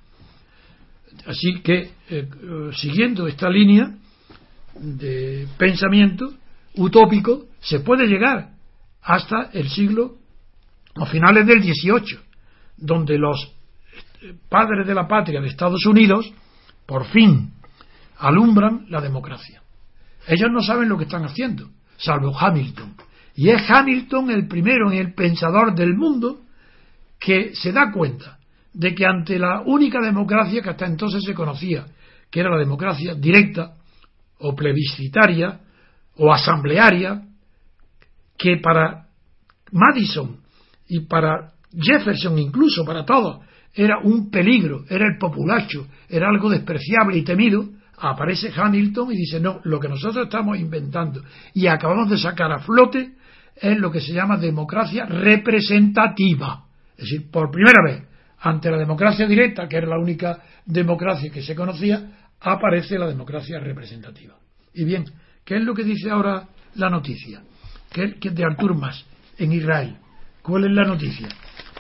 Así 1.27 1.61
que, 1.63 1.91
eh, 2.09 2.29
siguiendo 2.73 3.27
esta 3.27 3.51
línea 3.51 3.93
de 4.75 5.49
pensamiento 5.59 6.33
utópico, 6.77 7.47
se 7.61 7.81
puede 7.81 8.07
llegar 8.07 8.51
hasta 9.03 9.51
el 9.53 9.69
siglo, 9.69 10.17
a 10.95 11.07
finales 11.07 11.47
del 11.47 11.63
XVIII, 11.63 12.19
donde 12.77 13.19
los 13.19 13.53
eh, 14.23 14.35
padres 14.49 14.87
de 14.87 14.95
la 14.95 15.09
patria 15.09 15.41
de 15.41 15.49
Estados 15.49 15.85
Unidos, 15.87 16.33
por 16.87 17.07
fin, 17.07 17.53
alumbran 18.21 18.87
la 18.89 19.01
democracia. 19.01 19.63
Ellos 20.27 20.51
no 20.53 20.61
saben 20.63 20.89
lo 20.89 20.97
que 20.97 21.05
están 21.05 21.25
haciendo, 21.25 21.71
salvo 21.97 22.37
Hamilton. 22.39 22.95
Y 23.35 23.49
es 23.49 23.69
Hamilton 23.69 24.31
el 24.31 24.47
primero 24.47 24.91
en 24.93 24.99
el 24.99 25.15
pensador 25.15 25.75
del 25.75 25.95
mundo 25.95 26.43
que 27.19 27.55
se 27.55 27.73
da 27.73 27.91
cuenta 27.91 28.39
de 28.73 28.95
que 28.95 29.07
ante 29.07 29.39
la 29.39 29.63
única 29.63 30.01
democracia 30.01 30.63
que 30.63 30.71
hasta 30.71 30.87
entonces 30.87 31.23
se 31.25 31.35
conocía, 31.35 31.87
que 32.31 32.41
era 32.41 32.51
la 32.51 32.59
democracia 32.59 33.15
directa 33.15 33.75
o 34.39 34.55
plebiscitaria 34.55 35.61
o 36.17 36.33
asamblearia, 36.33 37.23
que 38.37 38.59
para 38.59 39.07
Madison 39.73 40.39
y 40.89 41.01
para 41.01 41.53
Jefferson 41.73 42.39
incluso, 42.39 42.85
para 42.85 43.05
todos, 43.05 43.45
era 43.75 43.99
un 44.03 44.31
peligro, 44.31 44.85
era 44.89 45.07
el 45.07 45.19
populacho, 45.19 45.87
era 46.09 46.29
algo 46.29 46.51
despreciable 46.51 47.19
y 47.19 47.23
temido, 47.23 47.69
aparece 48.01 48.53
Hamilton 48.55 49.13
y 49.13 49.17
dice, 49.17 49.41
no, 49.41 49.61
lo 49.65 49.79
que 49.79 49.89
nosotros 49.89 50.25
estamos 50.25 50.59
inventando 50.59 51.23
y 51.55 51.67
acabamos 51.67 52.09
de 52.11 52.19
sacar 52.19 52.51
a 52.51 52.61
flote 52.61 53.13
es 53.57 53.79
lo 53.79 53.91
que 53.91 54.01
se 54.01 54.13
llama 54.13 54.37
democracia 54.37 55.05
representativa. 55.05 56.65
Es 56.97 57.05
decir, 57.05 57.31
por 57.31 57.51
primera 57.51 57.83
vez, 57.85 58.03
ante 58.41 58.71
la 58.71 58.79
democracia 58.79 59.27
directa, 59.27 59.69
que 59.69 59.77
era 59.77 59.87
la 59.87 59.99
única 59.99 60.39
democracia 60.65 61.31
que 61.31 61.43
se 61.43 61.55
conocía, 61.55 62.29
aparece 62.41 62.99
la 62.99 63.07
democracia 63.07 63.61
representativa. 63.61 64.35
Y 64.73 64.85
bien, 64.85 65.05
¿qué 65.45 65.57
es 65.57 65.63
lo 65.63 65.75
que 65.75 65.85
dice 65.85 66.11
ahora 66.11 66.49
la 66.77 66.89
noticia? 66.89 67.43
¿Qué 67.93 68.31
de 68.31 68.45
Artur 68.45 68.77
Mas 68.77 69.05
en 69.37 69.53
Israel? 69.53 69.97
¿Cuál 70.43 70.65
es 70.65 70.71
la 70.71 70.85
noticia? 70.85 71.29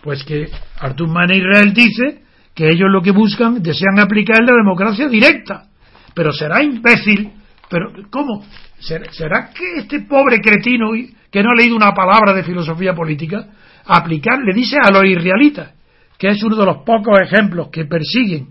Pues 0.02 0.22
que 0.24 0.50
Artur 0.80 1.08
Mas 1.08 1.30
en 1.30 1.36
Israel 1.38 1.72
dice 1.72 2.22
que 2.54 2.68
ellos 2.68 2.88
lo 2.90 3.00
que 3.00 3.12
buscan, 3.12 3.62
desean 3.62 3.98
aplicar 3.98 4.40
la 4.40 4.56
democracia 4.56 5.08
directa. 5.08 5.69
Pero 6.14 6.32
será 6.32 6.62
imbécil. 6.62 7.32
Pero, 7.68 7.92
¿cómo? 8.10 8.44
¿Será 8.78 9.50
que 9.50 9.78
este 9.78 10.00
pobre 10.00 10.40
cretino 10.40 10.90
que 11.30 11.42
no 11.42 11.50
ha 11.50 11.54
leído 11.54 11.76
una 11.76 11.94
palabra 11.94 12.32
de 12.32 12.42
filosofía 12.42 12.94
política, 12.94 13.46
aplicar, 13.86 14.40
le 14.40 14.52
dice 14.52 14.76
a 14.82 14.90
los 14.90 15.04
israelitas, 15.04 15.72
que 16.18 16.28
es 16.28 16.42
uno 16.42 16.56
de 16.56 16.66
los 16.66 16.78
pocos 16.78 17.18
ejemplos 17.20 17.68
que 17.70 17.84
persiguen 17.84 18.48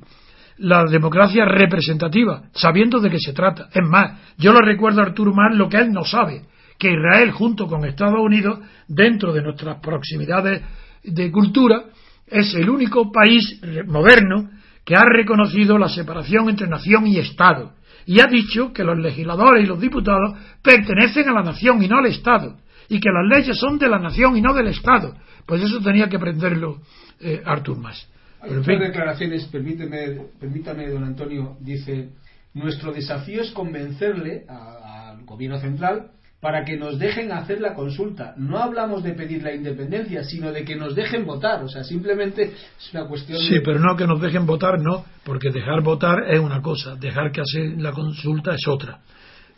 la 0.60 0.84
democracia 0.86 1.45
representativa, 1.45 2.43
sabiendo 2.53 2.99
de 2.99 3.10
qué 3.10 3.20
se 3.20 3.34
trata. 3.34 3.70
Es 3.74 3.88
más, 3.88 4.34
yo 4.38 4.53
le 4.53 4.62
recuerdo 4.62 5.01
a 5.01 5.05
Arturo 5.05 5.34
Mar 5.34 5.53
lo 5.53 5.70
que 5.70 5.78
él 5.78 5.91
no 5.91 6.03
sabe, 6.03 6.43
que 6.78 6.91
Israel 6.91 7.32
junto 7.32 7.68
con 7.68 7.86
Estados 7.86 8.20
Unidos, 8.20 8.60
dentro 8.88 9.34
de 9.34 9.41
nuestras 9.41 9.80
proximidades 9.82 10.62
de 11.03 11.32
cultura, 11.32 11.84
es 12.28 12.53
el 12.55 12.70
único 12.70 13.12
país 13.12 13.62
moderno 13.88 14.49
que 14.90 14.96
ha 14.96 15.06
reconocido 15.06 15.78
la 15.78 15.88
separación 15.88 16.50
entre 16.50 16.68
nación 16.68 17.06
y 17.06 17.20
Estado 17.20 17.74
y 18.08 18.22
ha 18.22 18.26
dicho 18.26 18.74
que 18.74 18.84
los 18.84 18.98
legisladores 18.98 19.64
y 19.64 19.68
los 19.68 19.80
diputados 19.80 20.34
pertenecen 20.64 21.30
a 21.30 21.34
la 21.34 21.44
nación 21.44 21.84
y 21.84 21.88
no 21.88 22.00
al 22.00 22.08
Estado 22.08 22.58
y 22.88 23.00
que 23.00 23.12
las 23.12 23.38
leyes 23.38 23.56
son 23.60 23.78
de 23.78 23.88
la 23.88 24.00
nación 24.00 24.36
y 24.36 24.42
no 24.42 24.52
del 24.52 24.70
Estado. 24.70 25.16
Pues 25.46 25.62
eso 25.62 25.80
tenía 25.80 26.10
que 26.10 26.16
aprenderlo 26.16 26.82
eh, 27.20 27.40
Artur 27.46 27.78
Mas. 27.78 28.10
Hay 28.42 28.80
declaraciones, 28.80 29.46
permíteme, 29.46 30.22
permítame, 30.40 30.90
don 30.90 31.04
Antonio, 31.04 31.58
dice, 31.60 32.10
nuestro 32.56 32.92
desafío 32.92 33.44
es 33.44 33.52
convencerle 33.52 34.46
al 34.50 35.24
gobierno 35.24 35.60
central 35.60 36.14
para 36.42 36.64
que 36.64 36.78
nos 36.78 36.98
dejen 36.98 37.32
hacer 37.32 37.60
la 37.60 37.74
consulta. 37.74 38.34
No 38.38 38.60
hablamos 38.60 39.04
de 39.04 39.14
pedir 39.14 39.44
la 39.44 39.54
independencia, 39.54 40.24
sino 40.24 40.52
de 40.52 40.64
que 40.64 40.76
nos 40.76 40.96
dejen 40.96 41.26
votar. 41.26 41.64
O 41.64 41.68
sea, 41.68 41.84
simplemente 41.84 42.44
es 42.44 42.94
una 42.94 43.06
cuestión. 43.08 43.40
Sí, 43.40 43.60
pero 43.64 43.80
no 43.80 43.96
que 43.98 44.08
nos 44.08 44.22
dejen 44.22 44.46
votar, 44.46 44.80
no, 44.80 45.04
porque 45.26 45.50
dejar 45.50 45.82
votar 45.82 46.24
es 46.30 46.40
una 46.40 46.62
cosa, 46.62 46.96
dejar 46.96 47.32
que 47.32 47.42
hacer 47.42 47.74
la 47.78 47.92
consulta 47.92 48.54
es 48.54 48.66
otra. 48.68 49.00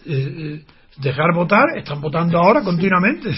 Eh, 0.05 0.13
eh, 0.13 0.65
dejar 0.97 1.35
votar, 1.35 1.65
están 1.77 2.01
votando 2.01 2.39
ahora 2.39 2.63
continuamente. 2.63 3.29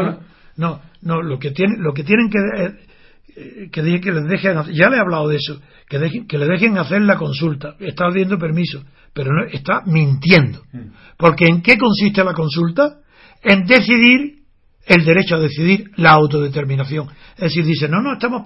no, 0.56 0.80
no, 1.00 1.22
lo 1.22 1.38
que 1.38 1.50
tienen, 1.52 1.82
lo 1.82 1.94
que 1.94 2.04
tienen 2.04 2.28
que 2.28 2.91
eh, 3.34 3.68
que, 3.72 4.00
que 4.00 4.12
les 4.12 4.28
dejen, 4.28 4.56
ya 4.72 4.90
le 4.90 4.96
he 4.96 5.00
hablado 5.00 5.28
de 5.28 5.36
eso, 5.36 5.60
que, 5.88 5.98
dejen, 5.98 6.26
que 6.26 6.38
le 6.38 6.46
dejen 6.46 6.76
hacer 6.78 7.02
la 7.02 7.16
consulta, 7.16 7.76
está 7.80 8.08
pidiendo 8.08 8.38
permiso, 8.38 8.82
pero 9.12 9.32
no, 9.32 9.44
está 9.46 9.82
mintiendo. 9.86 10.62
Mm. 10.72 10.92
Porque 11.16 11.46
¿en 11.46 11.62
qué 11.62 11.78
consiste 11.78 12.22
la 12.24 12.34
consulta? 12.34 12.98
En 13.42 13.64
decidir 13.64 14.42
el 14.86 15.04
derecho 15.04 15.36
a 15.36 15.40
decidir 15.40 15.90
la 15.96 16.10
autodeterminación. 16.12 17.08
Es 17.36 17.54
decir, 17.54 17.64
dice, 17.64 17.88
no, 17.88 18.02
no 18.02 18.14
estamos, 18.14 18.42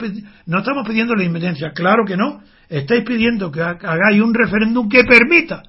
no 0.47 0.59
estamos 0.59 0.87
pidiendo 0.87 1.15
la 1.15 1.25
independencia. 1.25 1.73
Claro 1.73 2.05
que 2.07 2.17
no. 2.17 2.43
Estáis 2.69 3.05
pidiendo 3.05 3.51
que 3.51 3.61
hagáis 3.61 4.21
un 4.21 4.35
referéndum 4.35 4.89
que 4.89 5.05
permita 5.05 5.63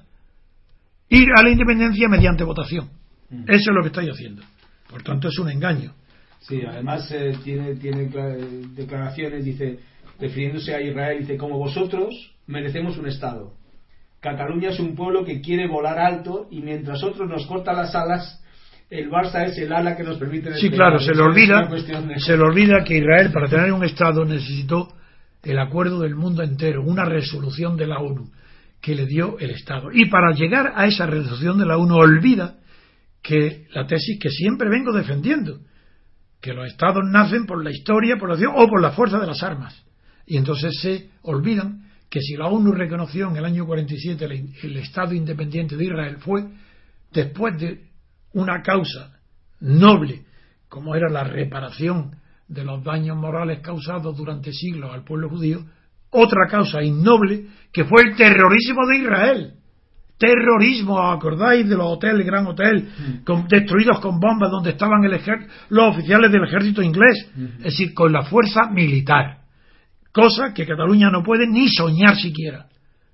ir 1.08 1.28
a 1.36 1.42
la 1.42 1.50
independencia 1.50 2.08
mediante 2.08 2.44
votación. 2.44 2.90
Mm. 3.30 3.44
Eso 3.46 3.70
es 3.70 3.74
lo 3.74 3.82
que 3.82 3.88
estáis 3.88 4.10
haciendo. 4.10 4.42
Por 4.88 5.02
tanto, 5.02 5.28
es 5.28 5.38
un 5.38 5.50
engaño. 5.50 5.92
Sí, 6.40 6.62
además 6.66 7.10
eh, 7.10 7.36
tiene, 7.42 7.74
tiene 7.76 8.08
declaraciones, 8.74 9.44
dice, 9.44 9.78
refiriéndose 10.20 10.74
a 10.74 10.80
Israel, 10.80 11.18
dice, 11.20 11.36
como 11.36 11.58
vosotros 11.58 12.32
merecemos 12.46 12.96
un 12.96 13.06
Estado. 13.06 13.52
Cataluña 14.20 14.70
es 14.70 14.80
un 14.80 14.94
pueblo 14.94 15.24
que 15.24 15.40
quiere 15.40 15.68
volar 15.68 15.98
alto 15.98 16.48
y 16.50 16.60
mientras 16.60 17.02
otros 17.04 17.28
nos 17.28 17.46
cortan 17.46 17.76
las 17.76 17.94
alas, 17.94 18.42
el 18.90 19.10
Barça 19.10 19.46
es 19.46 19.58
el 19.58 19.72
ala 19.72 19.96
que 19.96 20.02
nos 20.02 20.16
permite... 20.16 20.56
Sí, 20.56 20.70
claro, 20.70 20.98
se 20.98 21.14
le, 21.14 21.22
olvida, 21.22 21.68
se 22.18 22.36
le 22.36 22.42
olvida 22.42 22.82
que 22.82 22.96
Israel 22.96 23.30
para 23.32 23.48
tener 23.48 23.72
un 23.72 23.84
Estado 23.84 24.24
necesitó 24.24 24.88
el 25.42 25.58
acuerdo 25.58 26.00
del 26.00 26.16
mundo 26.16 26.42
entero, 26.42 26.82
una 26.82 27.04
resolución 27.04 27.76
de 27.76 27.86
la 27.86 27.98
ONU 27.98 28.30
que 28.80 28.94
le 28.94 29.06
dio 29.06 29.38
el 29.38 29.50
Estado. 29.50 29.90
Y 29.92 30.06
para 30.08 30.32
llegar 30.32 30.72
a 30.74 30.86
esa 30.86 31.06
resolución 31.06 31.58
de 31.58 31.66
la 31.66 31.76
ONU 31.76 31.94
olvida 31.96 32.56
que 33.22 33.66
la 33.72 33.86
tesis 33.86 34.18
que 34.20 34.30
siempre 34.30 34.68
vengo 34.68 34.92
defendiendo, 34.92 35.60
que 36.40 36.54
los 36.54 36.66
estados 36.66 37.02
nacen 37.04 37.46
por 37.46 37.62
la 37.62 37.70
historia, 37.70 38.16
por 38.16 38.28
la 38.28 38.34
acción 38.34 38.52
o 38.56 38.68
por 38.68 38.80
la 38.80 38.92
fuerza 38.92 39.18
de 39.18 39.26
las 39.26 39.42
armas. 39.42 39.84
Y 40.26 40.36
entonces 40.36 40.78
se 40.80 41.10
olvidan 41.22 41.88
que 42.08 42.20
si 42.20 42.36
la 42.36 42.46
ONU 42.46 42.72
reconoció 42.72 43.28
en 43.28 43.36
el 43.36 43.44
año 43.44 43.66
47 43.66 44.24
el, 44.24 44.54
el 44.62 44.76
Estado 44.78 45.14
independiente 45.14 45.76
de 45.76 45.84
Israel 45.84 46.16
fue 46.18 46.46
después 47.12 47.58
de 47.58 47.88
una 48.32 48.62
causa 48.62 49.18
noble 49.60 50.24
como 50.68 50.94
era 50.94 51.08
la 51.08 51.24
reparación 51.24 52.16
de 52.46 52.64
los 52.64 52.82
daños 52.82 53.16
morales 53.16 53.60
causados 53.60 54.16
durante 54.16 54.52
siglos 54.52 54.92
al 54.92 55.04
pueblo 55.04 55.28
judío, 55.28 55.64
otra 56.10 56.46
causa 56.48 56.82
innoble 56.82 57.46
que 57.72 57.84
fue 57.84 58.02
el 58.02 58.16
terrorismo 58.16 58.86
de 58.86 58.96
Israel. 58.96 59.54
Terrorismo, 60.18 61.00
¿acordáis 61.00 61.68
de 61.68 61.76
los 61.76 61.86
hoteles, 61.86 62.26
Gran 62.26 62.46
Hotel, 62.46 62.88
con, 63.24 63.46
destruidos 63.46 64.00
con 64.00 64.18
bombas 64.18 64.50
donde 64.50 64.70
estaban 64.70 65.04
el 65.04 65.20
los 65.70 65.94
oficiales 65.94 66.32
del 66.32 66.44
ejército 66.44 66.82
inglés? 66.82 67.30
Es 67.58 67.64
decir, 67.64 67.94
con 67.94 68.12
la 68.12 68.24
fuerza 68.24 68.68
militar. 68.70 69.38
Cosa 70.12 70.52
que 70.52 70.66
Cataluña 70.66 71.10
no 71.10 71.22
puede 71.22 71.46
ni 71.46 71.68
soñar 71.68 72.16
siquiera. 72.16 72.66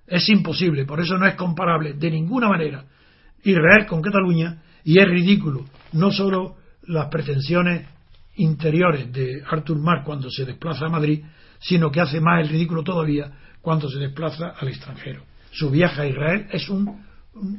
Es 0.06 0.28
imposible, 0.30 0.86
por 0.86 1.00
eso 1.00 1.18
no 1.18 1.26
es 1.26 1.34
comparable 1.34 1.92
de 1.92 2.10
ninguna 2.10 2.48
manera 2.48 2.84
Israel 3.42 3.86
con 3.86 4.00
Cataluña 4.00 4.62
y 4.84 4.98
es 4.98 5.06
ridículo 5.06 5.64
no 5.92 6.10
solo 6.10 6.56
las 6.86 7.08
pretensiones 7.08 7.86
interiores 8.36 9.12
de 9.12 9.42
Artur 9.46 9.78
Mar 9.78 10.02
cuando 10.04 10.30
se 10.30 10.44
desplaza 10.44 10.86
a 10.86 10.90
Madrid, 10.90 11.22
sino 11.58 11.90
que 11.90 12.00
hace 12.00 12.20
más 12.20 12.40
el 12.40 12.48
ridículo 12.48 12.82
todavía 12.82 13.30
cuando 13.60 13.88
se 13.88 13.98
desplaza 13.98 14.54
al 14.58 14.68
extranjero. 14.68 15.24
Su 15.54 15.70
viaje 15.70 16.02
a 16.02 16.06
Israel 16.06 16.46
es 16.50 16.68
un, 16.68 17.04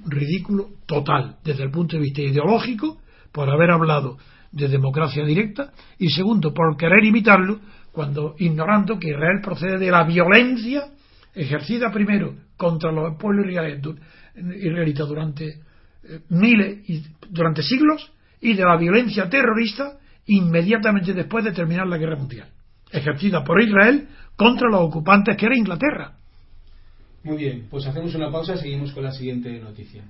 ridículo 0.06 0.68
total 0.86 1.38
desde 1.44 1.64
el 1.64 1.72
punto 1.72 1.96
de 1.96 2.04
vista 2.04 2.22
ideológico, 2.22 2.98
por 3.32 3.50
haber 3.50 3.72
hablado 3.72 4.18
de 4.52 4.68
democracia 4.68 5.26
directa, 5.26 5.72
y 5.98 6.10
segundo, 6.10 6.54
por 6.54 6.76
querer 6.78 7.04
imitarlo, 7.04 7.60
cuando 7.92 8.36
ignorando 8.38 9.00
que 9.00 9.10
Israel 9.10 9.40
procede 9.42 9.78
de 9.78 9.92
la 9.92 10.04
violencia 10.04 10.88
ejercida 11.34 11.92
primero 11.92 12.36
contra 12.58 12.92
los 12.92 13.18
pueblos 13.18 13.46
israelitas 13.48 15.08
durante 15.08 15.48
eh, 15.48 16.20
miles 16.30 16.90
y 16.90 17.04
durante 17.30 17.64
siglos 17.64 18.12
y 18.42 18.54
de 18.54 18.64
la 18.64 18.78
violencia 18.78 19.30
terrorista 19.30 19.98
inmediatamente 20.28 21.14
después 21.14 21.46
de 21.46 21.54
terminar 21.54 21.88
la 21.88 21.98
guerra 21.98 22.18
mundial, 22.18 22.50
ejercida 22.92 23.44
por 23.44 23.62
Israel 23.62 24.08
contra 24.36 24.70
los 24.70 24.82
ocupantes 24.82 25.38
que 25.38 25.46
era 25.46 25.58
Inglaterra. 25.58 26.18
Muy 27.26 27.38
bien, 27.38 27.66
pues 27.72 27.84
hacemos 27.88 28.14
una 28.14 28.32
pausa 28.32 28.54
y 28.54 28.58
seguimos 28.60 28.92
con 28.92 29.04
la 29.04 29.12
siguiente 29.12 29.60
noticia. 29.60 30.04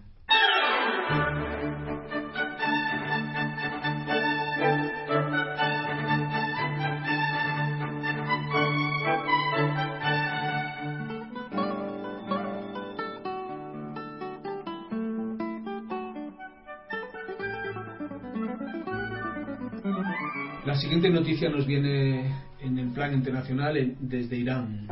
La 20.65 20.75
siguiente 20.75 21.09
noticia 21.09 21.49
nos 21.49 21.65
viene 21.65 22.29
en 22.59 22.77
el 22.77 22.89
plan 22.89 23.13
internacional 23.13 23.95
desde 24.01 24.35
Irán. 24.35 24.87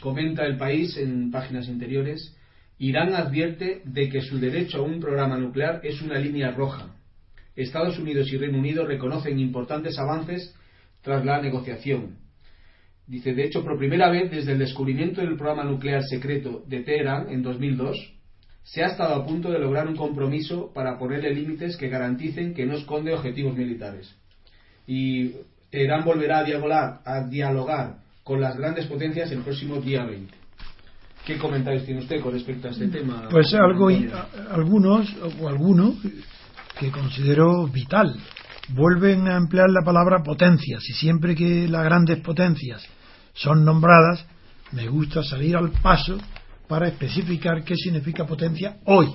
Comenta 0.00 0.44
el 0.44 0.56
país 0.56 0.96
en 0.96 1.30
páginas 1.30 1.68
interiores, 1.68 2.36
Irán 2.78 3.14
advierte 3.14 3.82
de 3.84 4.08
que 4.08 4.20
su 4.20 4.38
derecho 4.38 4.78
a 4.78 4.82
un 4.82 5.00
programa 5.00 5.38
nuclear 5.38 5.80
es 5.82 6.02
una 6.02 6.18
línea 6.18 6.50
roja. 6.50 6.94
Estados 7.54 7.98
Unidos 7.98 8.30
y 8.32 8.36
Reino 8.36 8.58
Unido 8.58 8.86
reconocen 8.86 9.38
importantes 9.38 9.98
avances 9.98 10.54
tras 11.00 11.24
la 11.24 11.40
negociación. 11.40 12.18
Dice, 13.06 13.32
de 13.34 13.44
hecho, 13.44 13.64
por 13.64 13.78
primera 13.78 14.10
vez 14.10 14.30
desde 14.30 14.52
el 14.52 14.58
descubrimiento 14.58 15.20
del 15.20 15.36
programa 15.36 15.64
nuclear 15.64 16.02
secreto 16.02 16.64
de 16.66 16.82
Teherán 16.82 17.30
en 17.30 17.42
2002, 17.42 18.14
se 18.62 18.82
ha 18.82 18.88
estado 18.88 19.14
a 19.14 19.24
punto 19.24 19.50
de 19.50 19.60
lograr 19.60 19.86
un 19.86 19.96
compromiso 19.96 20.72
para 20.74 20.98
ponerle 20.98 21.32
límites 21.32 21.76
que 21.76 21.88
garanticen 21.88 22.52
que 22.52 22.66
no 22.66 22.74
esconde 22.74 23.14
objetivos 23.14 23.56
militares 23.56 24.14
y 24.86 25.32
Irán 25.72 26.04
volverá 26.04 26.38
a 26.38 26.44
dialogar, 26.44 27.00
a 27.04 27.26
dialogar 27.28 27.98
con 28.26 28.40
las 28.40 28.56
grandes 28.56 28.86
potencias 28.86 29.30
el 29.30 29.42
próximo 29.42 29.76
día 29.76 30.04
20. 30.04 30.34
¿Qué 31.24 31.38
comentarios 31.38 31.84
tiene 31.84 32.00
usted 32.00 32.20
con 32.20 32.32
respecto 32.32 32.66
a 32.66 32.72
este 32.72 32.88
tema? 32.88 33.28
Pues 33.30 33.54
algo, 33.54 33.88
algunos 34.50 35.08
o 35.40 35.48
alguno 35.48 35.94
que 36.76 36.90
considero 36.90 37.68
vital. 37.68 38.16
Vuelven 38.70 39.28
a 39.28 39.36
emplear 39.36 39.70
la 39.70 39.84
palabra 39.84 40.24
potencias 40.24 40.82
y 40.88 40.92
siempre 40.94 41.36
que 41.36 41.68
las 41.68 41.84
grandes 41.84 42.18
potencias 42.18 42.84
son 43.32 43.64
nombradas, 43.64 44.26
me 44.72 44.88
gusta 44.88 45.22
salir 45.22 45.56
al 45.56 45.70
paso 45.70 46.18
para 46.66 46.88
especificar 46.88 47.62
qué 47.62 47.76
significa 47.76 48.26
potencia 48.26 48.78
hoy, 48.86 49.06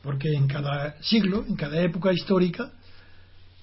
porque 0.00 0.32
en 0.32 0.46
cada 0.46 0.94
siglo, 1.02 1.44
en 1.48 1.56
cada 1.56 1.80
época 1.80 2.12
histórica, 2.12 2.70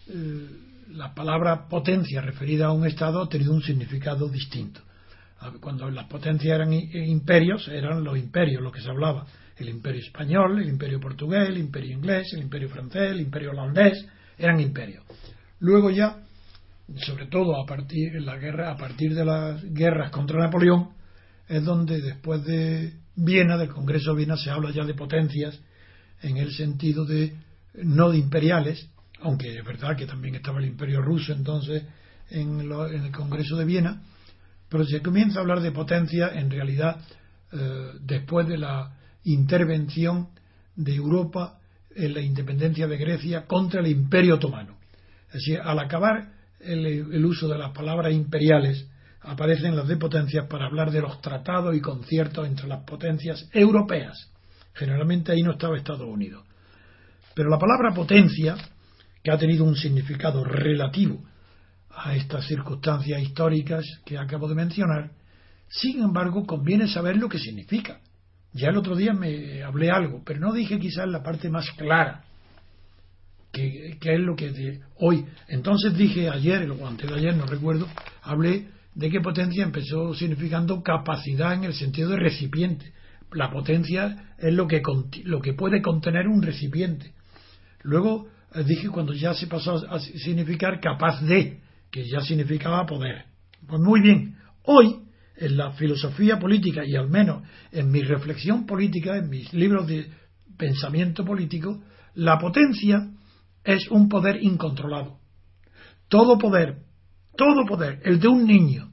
eh, 0.09 0.47
la 0.93 1.13
palabra 1.13 1.67
potencia 1.67 2.21
referida 2.21 2.67
a 2.67 2.71
un 2.71 2.85
Estado 2.85 3.21
ha 3.21 3.29
tenido 3.29 3.53
un 3.53 3.61
significado 3.61 4.27
distinto. 4.27 4.81
Cuando 5.59 5.89
las 5.89 6.05
potencias 6.05 6.55
eran 6.55 6.71
imperios, 6.73 7.67
eran 7.67 8.03
los 8.03 8.17
imperios 8.17 8.61
lo 8.61 8.71
que 8.71 8.81
se 8.81 8.89
hablaba. 8.89 9.25
El 9.57 9.69
imperio 9.69 10.01
español, 10.01 10.61
el 10.61 10.69
imperio 10.69 10.99
portugués, 10.99 11.49
el 11.49 11.57
imperio 11.57 11.97
inglés, 11.97 12.31
el 12.33 12.43
imperio 12.43 12.69
francés, 12.69 13.11
el 13.11 13.21
imperio 13.21 13.51
holandés, 13.51 14.05
eran 14.37 14.59
imperios. 14.59 15.03
Luego 15.59 15.89
ya, 15.89 16.17
sobre 16.97 17.25
todo 17.27 17.59
a 17.59 17.65
partir, 17.65 18.21
la 18.21 18.37
guerra, 18.37 18.71
a 18.71 18.77
partir 18.77 19.15
de 19.15 19.25
las 19.25 19.63
guerras 19.73 20.11
contra 20.11 20.39
Napoleón, 20.39 20.89
es 21.47 21.63
donde 21.63 22.01
después 22.01 22.43
de 22.43 22.93
Viena, 23.15 23.57
del 23.57 23.69
Congreso 23.69 24.11
de 24.11 24.17
Viena, 24.17 24.37
se 24.37 24.51
habla 24.51 24.71
ya 24.71 24.85
de 24.85 24.93
potencias 24.93 25.59
en 26.21 26.37
el 26.37 26.51
sentido 26.51 27.05
de 27.05 27.35
no 27.73 28.09
de 28.11 28.19
imperiales, 28.19 28.90
aunque 29.21 29.57
es 29.57 29.65
verdad 29.65 29.95
que 29.95 30.05
también 30.05 30.35
estaba 30.35 30.59
el 30.59 30.65
imperio 30.65 31.01
ruso 31.01 31.33
entonces 31.33 31.83
en, 32.29 32.59
el 32.61 33.11
Congreso 33.11 33.55
de 33.55 33.65
Viena, 33.65 34.01
pero 34.69 34.85
se 34.85 35.01
comienza 35.01 35.39
a 35.39 35.41
hablar 35.41 35.61
de 35.61 35.71
potencia 35.71 36.29
en 36.33 36.49
realidad 36.49 36.97
eh, 37.51 37.91
después 38.01 38.47
de 38.47 38.57
la 38.57 38.95
intervención 39.25 40.29
de 40.75 40.95
Europa 40.95 41.59
en 41.93 42.13
la 42.13 42.21
independencia 42.21 42.87
de 42.87 42.97
Grecia 42.97 43.45
contra 43.45 43.81
el 43.81 43.87
imperio 43.87 44.35
otomano. 44.35 44.77
Es 45.27 45.33
decir, 45.33 45.59
al 45.61 45.77
acabar 45.79 46.31
el, 46.59 46.85
el 46.85 47.25
uso 47.25 47.47
de 47.49 47.57
las 47.57 47.71
palabras 47.71 48.13
imperiales, 48.13 48.87
aparecen 49.21 49.75
las 49.75 49.87
de 49.87 49.97
potencias 49.97 50.47
para 50.47 50.65
hablar 50.65 50.89
de 50.91 51.01
los 51.01 51.21
tratados 51.21 51.75
y 51.75 51.81
conciertos 51.81 52.47
entre 52.47 52.67
las 52.67 52.83
potencias 52.83 53.47
europeas. 53.51 54.31
Generalmente 54.73 55.31
ahí 55.31 55.41
no 55.41 55.51
estaba 55.51 55.77
Estados 55.77 56.07
Unidos. 56.07 56.45
Pero 57.35 57.49
la 57.49 57.59
palabra 57.59 57.93
potencia 57.93 58.55
que 59.23 59.31
ha 59.31 59.37
tenido 59.37 59.65
un 59.65 59.75
significado 59.75 60.43
relativo 60.43 61.23
a 61.89 62.15
estas 62.15 62.45
circunstancias 62.47 63.21
históricas 63.21 63.85
que 64.05 64.17
acabo 64.17 64.47
de 64.47 64.55
mencionar, 64.55 65.11
sin 65.67 66.01
embargo 66.01 66.45
conviene 66.45 66.87
saber 66.87 67.17
lo 67.17 67.29
que 67.29 67.39
significa. 67.39 67.99
Ya 68.53 68.69
el 68.69 68.77
otro 68.77 68.95
día 68.95 69.13
me 69.13 69.63
hablé 69.63 69.89
algo, 69.89 70.21
pero 70.25 70.39
no 70.39 70.53
dije 70.53 70.79
quizás 70.79 71.07
la 71.07 71.23
parte 71.23 71.49
más 71.49 71.69
clara, 71.71 72.23
que, 73.51 73.97
es 74.01 74.19
lo 74.19 74.35
que 74.35 74.79
hoy. 74.97 75.25
Entonces 75.47 75.95
dije 75.95 76.29
ayer, 76.29 76.69
o 76.71 76.87
antes 76.87 77.09
de 77.09 77.15
ayer, 77.15 77.35
no 77.35 77.45
recuerdo, 77.45 77.87
hablé 78.23 78.67
de 78.93 79.09
que 79.09 79.21
potencia 79.21 79.63
empezó 79.63 80.13
significando 80.13 80.81
capacidad 80.83 81.53
en 81.53 81.65
el 81.65 81.73
sentido 81.73 82.09
de 82.09 82.17
recipiente. 82.17 82.93
La 83.31 83.49
potencia 83.49 84.33
es 84.37 84.53
lo 84.53 84.67
que, 84.67 84.81
lo 85.23 85.41
que 85.41 85.53
puede 85.53 85.81
contener 85.81 86.27
un 86.27 86.41
recipiente. 86.41 87.13
Luego 87.83 88.27
dije 88.65 88.89
cuando 88.89 89.13
ya 89.13 89.33
se 89.33 89.47
pasó 89.47 89.81
a 89.89 89.99
significar 89.99 90.79
capaz 90.79 91.21
de, 91.21 91.61
que 91.89 92.03
ya 92.07 92.21
significaba 92.21 92.85
poder. 92.85 93.25
Pues 93.67 93.81
muy 93.81 94.01
bien, 94.01 94.37
hoy 94.63 95.01
en 95.37 95.57
la 95.57 95.71
filosofía 95.71 96.39
política 96.39 96.83
y 96.85 96.95
al 96.95 97.09
menos 97.09 97.43
en 97.71 97.91
mi 97.91 98.01
reflexión 98.01 98.65
política, 98.65 99.17
en 99.17 99.29
mis 99.29 99.51
libros 99.53 99.87
de 99.87 100.09
pensamiento 100.57 101.25
político, 101.25 101.81
la 102.15 102.37
potencia 102.37 103.09
es 103.63 103.89
un 103.89 104.09
poder 104.09 104.43
incontrolado. 104.43 105.19
Todo 106.07 106.37
poder, 106.37 106.79
todo 107.37 107.65
poder, 107.65 108.01
el 108.03 108.19
de 108.19 108.27
un 108.27 108.45
niño, 108.45 108.91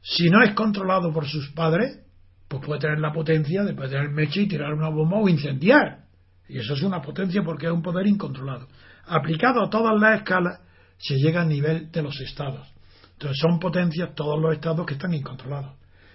si 0.00 0.30
no 0.30 0.42
es 0.42 0.54
controlado 0.54 1.12
por 1.12 1.26
sus 1.26 1.50
padres, 1.52 2.00
pues 2.48 2.64
puede 2.64 2.80
tener 2.80 2.98
la 2.98 3.12
potencia 3.12 3.62
de 3.62 3.74
poder 3.74 4.10
mecha 4.10 4.40
y 4.40 4.48
tirar 4.48 4.72
una 4.72 4.88
bomba 4.88 5.18
o 5.18 5.28
incendiar. 5.28 6.04
Y 6.48 6.58
eso 6.58 6.74
es 6.74 6.82
una 6.82 7.02
potencia 7.02 7.42
porque 7.42 7.66
es 7.66 7.72
un 7.72 7.82
poder 7.82 8.06
incontrolado. 8.06 8.68
Aplicado 9.06 9.62
a 9.62 9.70
todas 9.70 9.98
las 10.00 10.18
escalas, 10.18 10.60
se 10.98 11.16
llega 11.16 11.42
al 11.42 11.48
nivel 11.48 11.90
de 11.90 12.02
los 12.02 12.20
estados. 12.20 12.66
Entonces 13.12 13.38
son 13.40 13.58
potencias 13.58 14.14
todos 14.14 14.40
los 14.40 14.52
estados 14.52 14.86
que 14.86 14.94
están 14.94 15.12
incontrolados, 15.12 15.72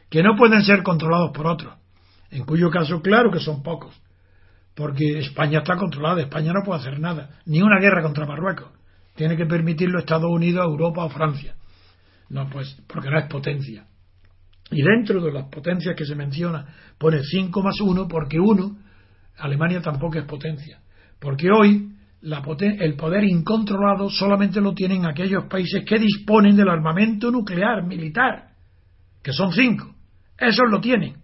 que 0.10 0.24
no 0.24 0.36
pueden 0.38 0.64
ser 0.64 0.84
controlados 0.84 1.32
por 1.34 1.48
otros, 1.48 1.74
en 2.32 2.46
cuyo 2.46 2.70
caso 2.70 3.02
claro 3.02 3.30
que 3.30 3.40
son 3.40 3.62
pocos, 3.62 3.94
porque 4.74 5.20
España 5.20 5.60
está 5.60 5.76
controlada, 5.76 6.22
España 6.22 6.54
no 6.54 6.62
puede 6.64 6.80
hacer 6.80 7.00
nada, 7.00 7.42
ni 7.46 7.62
una 7.62 7.80
guerra 7.82 8.02
contra 8.02 8.26
Marruecos, 8.26 8.70
tiene 9.16 9.36
que 9.36 9.46
permitirlo 9.46 10.00
Estados 10.00 10.32
Unidos, 10.32 10.66
Europa 10.66 11.04
o 11.04 11.10
Francia. 11.10 11.56
No, 12.30 12.50
pues 12.50 12.82
porque 12.88 13.10
no 13.10 13.20
es 13.20 13.28
potencia, 13.28 13.86
Y 14.72 14.82
dentro 14.82 15.22
de 15.22 15.32
las 15.32 15.50
potencias 15.50 15.96
que 15.96 16.06
se 16.06 16.16
menciona, 16.16 16.74
pone 16.98 17.22
5 17.22 17.62
más 17.62 17.80
1 17.82 18.08
porque 18.08 18.40
1, 18.40 18.78
Alemania 19.38 19.82
tampoco 19.82 20.18
es 20.18 20.26
potencia. 20.26 20.80
Porque 21.20 21.50
hoy 21.52 21.94
el 22.22 22.96
poder 22.96 23.24
incontrolado 23.24 24.10
solamente 24.10 24.62
lo 24.62 24.74
tienen 24.74 25.06
aquellos 25.06 25.46
países 25.46 25.84
que 25.86 26.00
disponen 26.00 26.56
del 26.56 26.70
armamento 26.70 27.30
nuclear 27.32 27.86
militar, 27.86 28.50
que 29.22 29.34
son 29.34 29.52
5. 29.52 29.96
Esos 30.38 30.70
lo 30.70 30.80
tienen. 30.80 31.16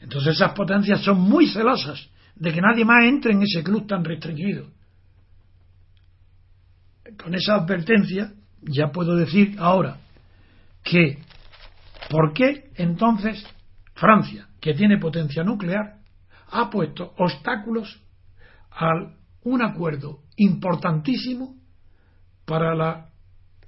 Entonces 0.00 0.36
esas 0.36 0.52
potencias 0.52 1.00
son 1.02 1.20
muy 1.20 1.48
celosas 1.48 2.08
de 2.34 2.52
que 2.52 2.60
nadie 2.60 2.84
más 2.84 3.04
entre 3.04 3.32
en 3.32 3.42
ese 3.42 3.62
club 3.62 3.86
tan 3.86 4.04
restringido. 4.04 4.68
Con 7.22 7.34
esa 7.34 7.56
advertencia 7.56 8.32
ya 8.62 8.88
puedo 8.88 9.16
decir 9.16 9.56
ahora 9.58 9.98
que 10.82 11.18
¿por 12.08 12.32
qué 12.32 12.70
entonces 12.76 13.44
Francia, 13.94 14.48
que 14.60 14.74
tiene 14.74 14.98
potencia 14.98 15.44
nuclear, 15.44 16.01
ha 16.52 16.70
puesto 16.70 17.14
obstáculos 17.16 18.00
a 18.70 18.90
un 19.44 19.62
acuerdo 19.62 20.20
importantísimo 20.36 21.56
para 22.44 22.74
la 22.74 23.08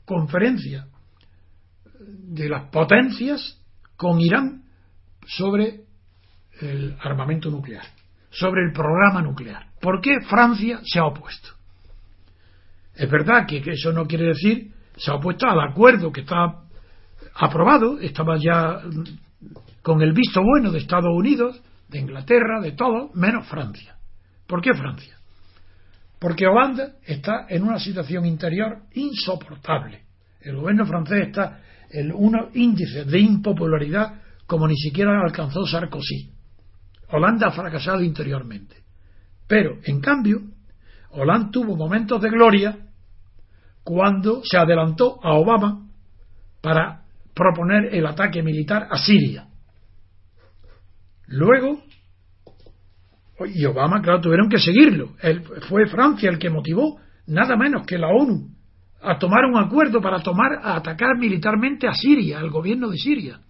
conferencia 0.04 0.86
de 1.98 2.48
las 2.48 2.68
potencias 2.70 3.60
con 3.96 4.20
Irán 4.20 4.64
sobre 5.26 5.84
el 6.60 6.96
armamento 7.00 7.50
nuclear, 7.50 7.84
sobre 8.30 8.62
el 8.64 8.72
programa 8.72 9.22
nuclear. 9.22 9.68
¿Por 9.80 10.00
qué 10.00 10.20
Francia 10.28 10.80
se 10.84 10.98
ha 10.98 11.06
opuesto? 11.06 11.48
Es 12.94 13.10
verdad 13.10 13.46
que, 13.46 13.62
eso 13.66 13.92
no 13.92 14.06
quiere 14.06 14.26
decir 14.26 14.72
se 14.96 15.10
ha 15.10 15.14
opuesto 15.14 15.48
al 15.48 15.60
acuerdo 15.60 16.12
que 16.12 16.20
está 16.20 16.62
aprobado, 17.34 17.98
estaba 17.98 18.36
ya 18.36 18.80
con 19.82 20.00
el 20.02 20.12
visto 20.12 20.40
bueno 20.40 20.70
de 20.70 20.78
Estados 20.78 21.12
Unidos, 21.12 21.60
de 21.94 22.00
Inglaterra, 22.00 22.60
de 22.60 22.72
todo, 22.72 23.10
menos 23.14 23.46
Francia. 23.46 23.96
¿Por 24.48 24.60
qué 24.60 24.74
Francia? 24.74 25.16
Porque 26.18 26.44
Holanda 26.44 26.94
está 27.06 27.46
en 27.48 27.62
una 27.62 27.78
situación 27.78 28.26
interior 28.26 28.82
insoportable. 28.94 30.02
El 30.40 30.56
gobierno 30.56 30.86
francés 30.86 31.28
está 31.28 31.60
en 31.90 32.12
unos 32.12 32.54
índices 32.56 33.06
de 33.06 33.20
impopularidad 33.20 34.20
como 34.44 34.66
ni 34.66 34.76
siquiera 34.76 35.20
alcanzó 35.24 35.64
Sarkozy. 35.64 36.32
Holanda 37.10 37.46
ha 37.48 37.52
fracasado 37.52 38.02
interiormente. 38.02 38.76
Pero, 39.46 39.78
en 39.84 40.00
cambio, 40.00 40.40
Holanda 41.10 41.50
tuvo 41.52 41.76
momentos 41.76 42.20
de 42.20 42.30
gloria 42.30 42.76
cuando 43.84 44.42
se 44.42 44.58
adelantó 44.58 45.20
a 45.22 45.34
Obama 45.34 45.86
para 46.60 47.02
proponer 47.34 47.94
el 47.94 48.04
ataque 48.06 48.42
militar 48.42 48.88
a 48.90 48.98
Siria. 48.98 49.46
Luego, 51.26 51.83
y 53.46 53.64
Obama, 53.64 54.00
claro, 54.00 54.20
tuvieron 54.20 54.48
que 54.48 54.58
seguirlo. 54.58 55.16
fue 55.68 55.86
Francia 55.86 56.30
el 56.30 56.38
que 56.38 56.50
motivó, 56.50 57.00
nada 57.26 57.56
menos 57.56 57.84
que 57.86 57.98
la 57.98 58.08
ONU, 58.08 58.48
a 59.02 59.18
tomar 59.18 59.44
un 59.44 59.56
acuerdo 59.58 60.00
para 60.00 60.20
tomar, 60.20 60.60
atacar 60.62 61.18
militarmente 61.18 61.88
a 61.88 61.94
Siria, 61.94 62.38
al 62.38 62.50
gobierno 62.50 62.88
de 62.88 62.98
Siria. 62.98 63.40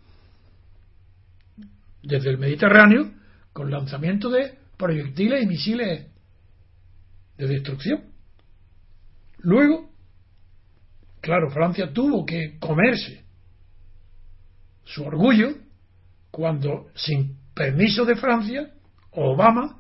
Desde 2.03 2.31
el 2.31 2.39
Mediterráneo, 2.39 3.11
con 3.53 3.71
lanzamiento 3.71 4.31
de 4.31 4.59
proyectiles 4.77 5.43
y 5.43 5.47
misiles 5.47 6.07
de 7.37 7.47
destrucción. 7.47 8.05
Luego, 9.39 9.91
claro, 11.21 11.51
Francia 11.51 11.93
tuvo 11.93 12.25
que 12.25 12.59
comerse 12.59 13.25
su 14.85 15.05
orgullo 15.05 15.55
cuando, 16.31 16.89
sin 16.95 17.37
permiso 17.55 18.05
de 18.05 18.17
Francia, 18.17 18.74
Obama 19.15 19.79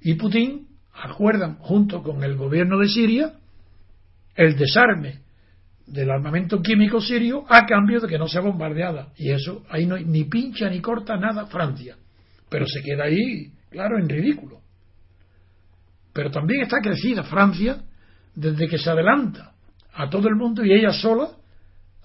y 0.00 0.14
Putin 0.14 0.68
acuerdan 0.92 1.56
junto 1.58 2.02
con 2.02 2.22
el 2.22 2.36
gobierno 2.36 2.78
de 2.78 2.88
Siria 2.88 3.34
el 4.34 4.56
desarme 4.56 5.20
del 5.86 6.10
armamento 6.10 6.62
químico 6.62 7.00
sirio 7.00 7.44
a 7.48 7.66
cambio 7.66 8.00
de 8.00 8.08
que 8.08 8.18
no 8.18 8.26
sea 8.26 8.40
bombardeada. 8.40 9.12
Y 9.16 9.30
eso 9.30 9.64
ahí 9.68 9.86
no 9.86 9.96
ni 9.98 10.24
pincha 10.24 10.68
ni 10.68 10.80
corta 10.80 11.16
nada 11.16 11.46
Francia. 11.46 11.96
Pero 12.48 12.66
se 12.66 12.82
queda 12.82 13.04
ahí, 13.04 13.52
claro, 13.70 13.98
en 13.98 14.08
ridículo. 14.08 14.60
Pero 16.12 16.30
también 16.30 16.62
está 16.62 16.78
crecida 16.80 17.24
Francia 17.24 17.82
desde 18.34 18.68
que 18.68 18.78
se 18.78 18.90
adelanta 18.90 19.52
a 19.92 20.08
todo 20.08 20.28
el 20.28 20.36
mundo 20.36 20.64
y 20.64 20.72
ella 20.72 20.92
sola 20.92 21.28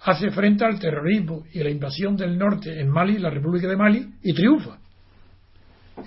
hace 0.01 0.29
frente 0.31 0.65
al 0.65 0.79
terrorismo 0.79 1.43
y 1.51 1.59
la 1.59 1.69
invasión 1.69 2.15
del 2.15 2.37
norte 2.37 2.79
en 2.79 2.89
Mali, 2.89 3.17
la 3.17 3.29
República 3.29 3.67
de 3.67 3.75
Mali, 3.75 4.13
y 4.23 4.33
triunfa. 4.33 4.78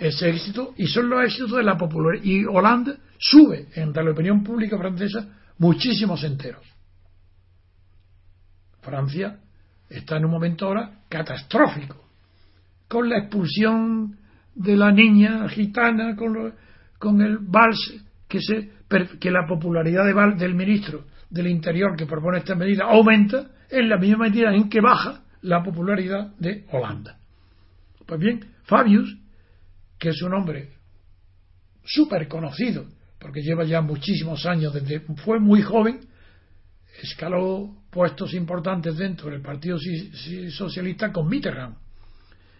Ese 0.00 0.30
éxito, 0.30 0.74
y 0.76 0.86
son 0.86 1.08
los 1.08 1.24
éxitos 1.24 1.52
de 1.52 1.62
la 1.62 1.76
popularidad. 1.76 2.24
Y 2.24 2.44
Holanda 2.44 2.96
sube 3.18 3.68
entre 3.74 4.04
la 4.04 4.10
opinión 4.10 4.42
pública 4.42 4.78
francesa 4.78 5.28
muchísimos 5.58 6.22
enteros. 6.24 6.66
Francia 8.80 9.38
está 9.88 10.16
en 10.16 10.24
un 10.24 10.30
momento 10.30 10.66
ahora 10.66 11.02
catastrófico, 11.08 12.04
con 12.88 13.08
la 13.08 13.18
expulsión 13.18 14.18
de 14.54 14.76
la 14.76 14.90
niña 14.90 15.48
gitana, 15.48 16.16
con, 16.16 16.54
con 16.98 17.20
el 17.22 17.38
vals, 17.38 17.94
que, 18.28 18.40
se, 18.40 18.70
que 19.20 19.30
la 19.30 19.46
popularidad 19.46 20.04
de 20.04 20.36
del 20.36 20.54
ministro 20.54 21.04
del 21.30 21.46
Interior 21.46 21.96
que 21.96 22.06
propone 22.06 22.38
esta 22.38 22.54
medida 22.54 22.84
aumenta 22.84 23.50
en 23.70 23.88
la 23.88 23.96
misma 23.96 24.28
medida 24.28 24.54
en 24.54 24.68
que 24.68 24.80
baja 24.80 25.22
la 25.42 25.62
popularidad 25.62 26.34
de 26.38 26.66
Holanda. 26.70 27.16
Pues 28.06 28.20
bien, 28.20 28.44
Fabius, 28.64 29.16
que 30.02 30.08
es 30.08 30.20
un 30.20 30.34
hombre 30.34 30.68
súper 31.84 32.26
conocido, 32.26 32.86
porque 33.20 33.40
lleva 33.40 33.62
ya 33.62 33.80
muchísimos 33.80 34.44
años, 34.46 34.74
desde 34.74 34.98
fue 35.24 35.38
muy 35.38 35.62
joven, 35.62 36.00
escaló 37.00 37.76
puestos 37.88 38.34
importantes 38.34 38.96
dentro 38.96 39.30
del 39.30 39.40
Partido 39.40 39.78
Socialista 40.50 41.12
con 41.12 41.28
Mitterrand 41.28 41.76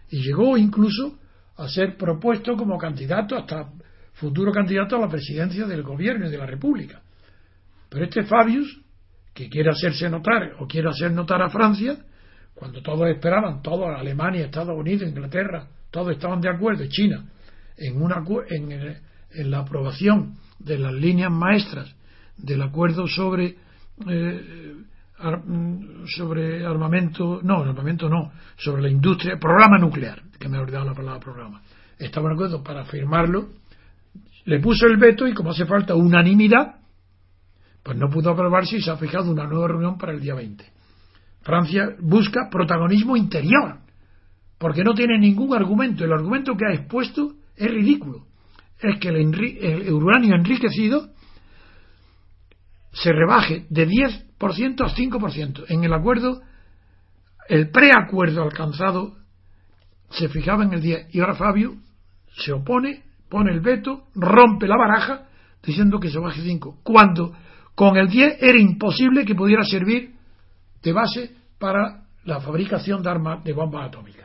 y 0.09 0.21
llegó 0.21 0.55
incluso 0.55 1.19
a 1.57 1.67
ser 1.67 1.97
propuesto 1.97 2.55
como 2.55 2.77
candidato 2.77 3.35
hasta 3.35 3.73
futuro 4.13 4.53
candidato 4.53 4.95
a 4.95 5.01
la 5.01 5.09
presidencia 5.09 5.65
del 5.67 5.83
gobierno 5.83 6.27
y 6.27 6.31
de 6.31 6.37
la 6.37 6.45
República. 6.45 7.01
Pero 7.89 8.05
este 8.05 8.23
Fabius, 8.23 8.79
que 9.33 9.49
quiere 9.49 9.69
hacerse 9.69 10.09
notar 10.09 10.53
o 10.59 10.65
quiere 10.65 10.87
hacer 10.87 11.11
notar 11.11 11.41
a 11.41 11.49
Francia, 11.49 11.97
cuando 12.53 12.81
todos 12.81 13.09
esperaban, 13.09 13.61
todos 13.61 13.89
Alemania, 13.93 14.45
Estados 14.45 14.77
Unidos, 14.77 15.09
Inglaterra, 15.09 15.67
todos 15.93 16.13
estaban 16.13 16.41
de 16.41 16.49
acuerdo, 16.49 16.83
China, 16.89 17.23
en, 17.77 18.01
una, 18.01 18.23
en, 18.49 18.97
en 19.31 19.51
la 19.51 19.59
aprobación 19.59 20.37
de 20.57 20.79
las 20.79 20.91
líneas 20.91 21.31
maestras 21.31 21.95
del 22.35 22.63
acuerdo 22.63 23.07
sobre 23.07 23.57
eh, 24.09 24.75
sobre 26.07 26.65
armamento, 26.65 27.39
no, 27.43 27.61
armamento 27.61 28.09
no, 28.09 28.31
sobre 28.57 28.81
la 28.81 28.89
industria, 28.89 29.37
programa 29.39 29.77
nuclear, 29.77 30.21
que 30.39 30.49
me 30.49 30.57
he 30.57 30.59
olvidado 30.59 30.85
la 30.85 30.95
palabra 30.95 31.19
programa. 31.19 31.61
Estaba 31.97 32.29
de 32.29 32.33
acuerdo 32.33 32.63
para 32.63 32.83
firmarlo, 32.85 33.49
le 34.45 34.59
puso 34.59 34.87
el 34.87 34.97
veto 34.97 35.27
y 35.27 35.33
como 35.33 35.51
hace 35.51 35.65
falta 35.65 35.95
unanimidad, 35.95 36.75
pues 37.83 37.97
no 37.97 38.09
pudo 38.09 38.31
aprobarse 38.31 38.77
y 38.77 38.81
se 38.81 38.89
ha 38.89 38.97
fijado 38.97 39.31
una 39.31 39.45
nueva 39.45 39.67
reunión 39.67 39.97
para 39.97 40.11
el 40.11 40.19
día 40.19 40.33
20. 40.33 40.65
Francia 41.43 41.89
busca 41.99 42.49
protagonismo 42.49 43.15
interior, 43.15 43.82
porque 44.63 44.85
no 44.85 44.93
tiene 44.93 45.19
ningún 45.19 45.53
argumento. 45.53 46.05
El 46.05 46.13
argumento 46.13 46.55
que 46.55 46.65
ha 46.65 46.73
expuesto 46.73 47.33
es 47.53 47.69
ridículo. 47.69 48.27
Es 48.79 48.97
que 48.97 49.09
el, 49.09 49.91
uranio 49.91 50.35
enriquecido 50.35 51.09
se 52.93 53.11
rebaje 53.11 53.65
de 53.69 53.85
10% 53.85 54.85
a 54.85 54.95
5%. 54.95 55.65
En 55.67 55.83
el 55.83 55.93
acuerdo, 55.93 56.43
el 57.49 57.71
preacuerdo 57.71 58.41
alcanzado 58.41 59.17
se 60.11 60.29
fijaba 60.29 60.63
en 60.63 60.71
el 60.71 60.81
10 60.81 61.13
y 61.13 61.19
ahora 61.19 61.35
Fabio 61.35 61.75
se 62.37 62.53
opone, 62.53 63.03
pone 63.27 63.51
el 63.51 63.59
veto, 63.59 64.05
rompe 64.15 64.65
la 64.65 64.77
baraja 64.77 65.27
diciendo 65.61 65.99
que 65.99 66.09
se 66.09 66.19
baje 66.19 66.41
5. 66.41 66.79
Cuando 66.83 67.33
con 67.75 67.97
el 67.97 68.07
10 68.07 68.37
era 68.39 68.57
imposible 68.57 69.25
que 69.25 69.35
pudiera 69.35 69.65
servir 69.65 70.13
de 70.81 70.93
base 70.93 71.35
para 71.59 72.05
la 72.23 72.39
fabricación 72.39 73.03
de 73.03 73.09
armas 73.09 73.43
de 73.43 73.51
bombas 73.51 73.87
atómicas. 73.87 74.22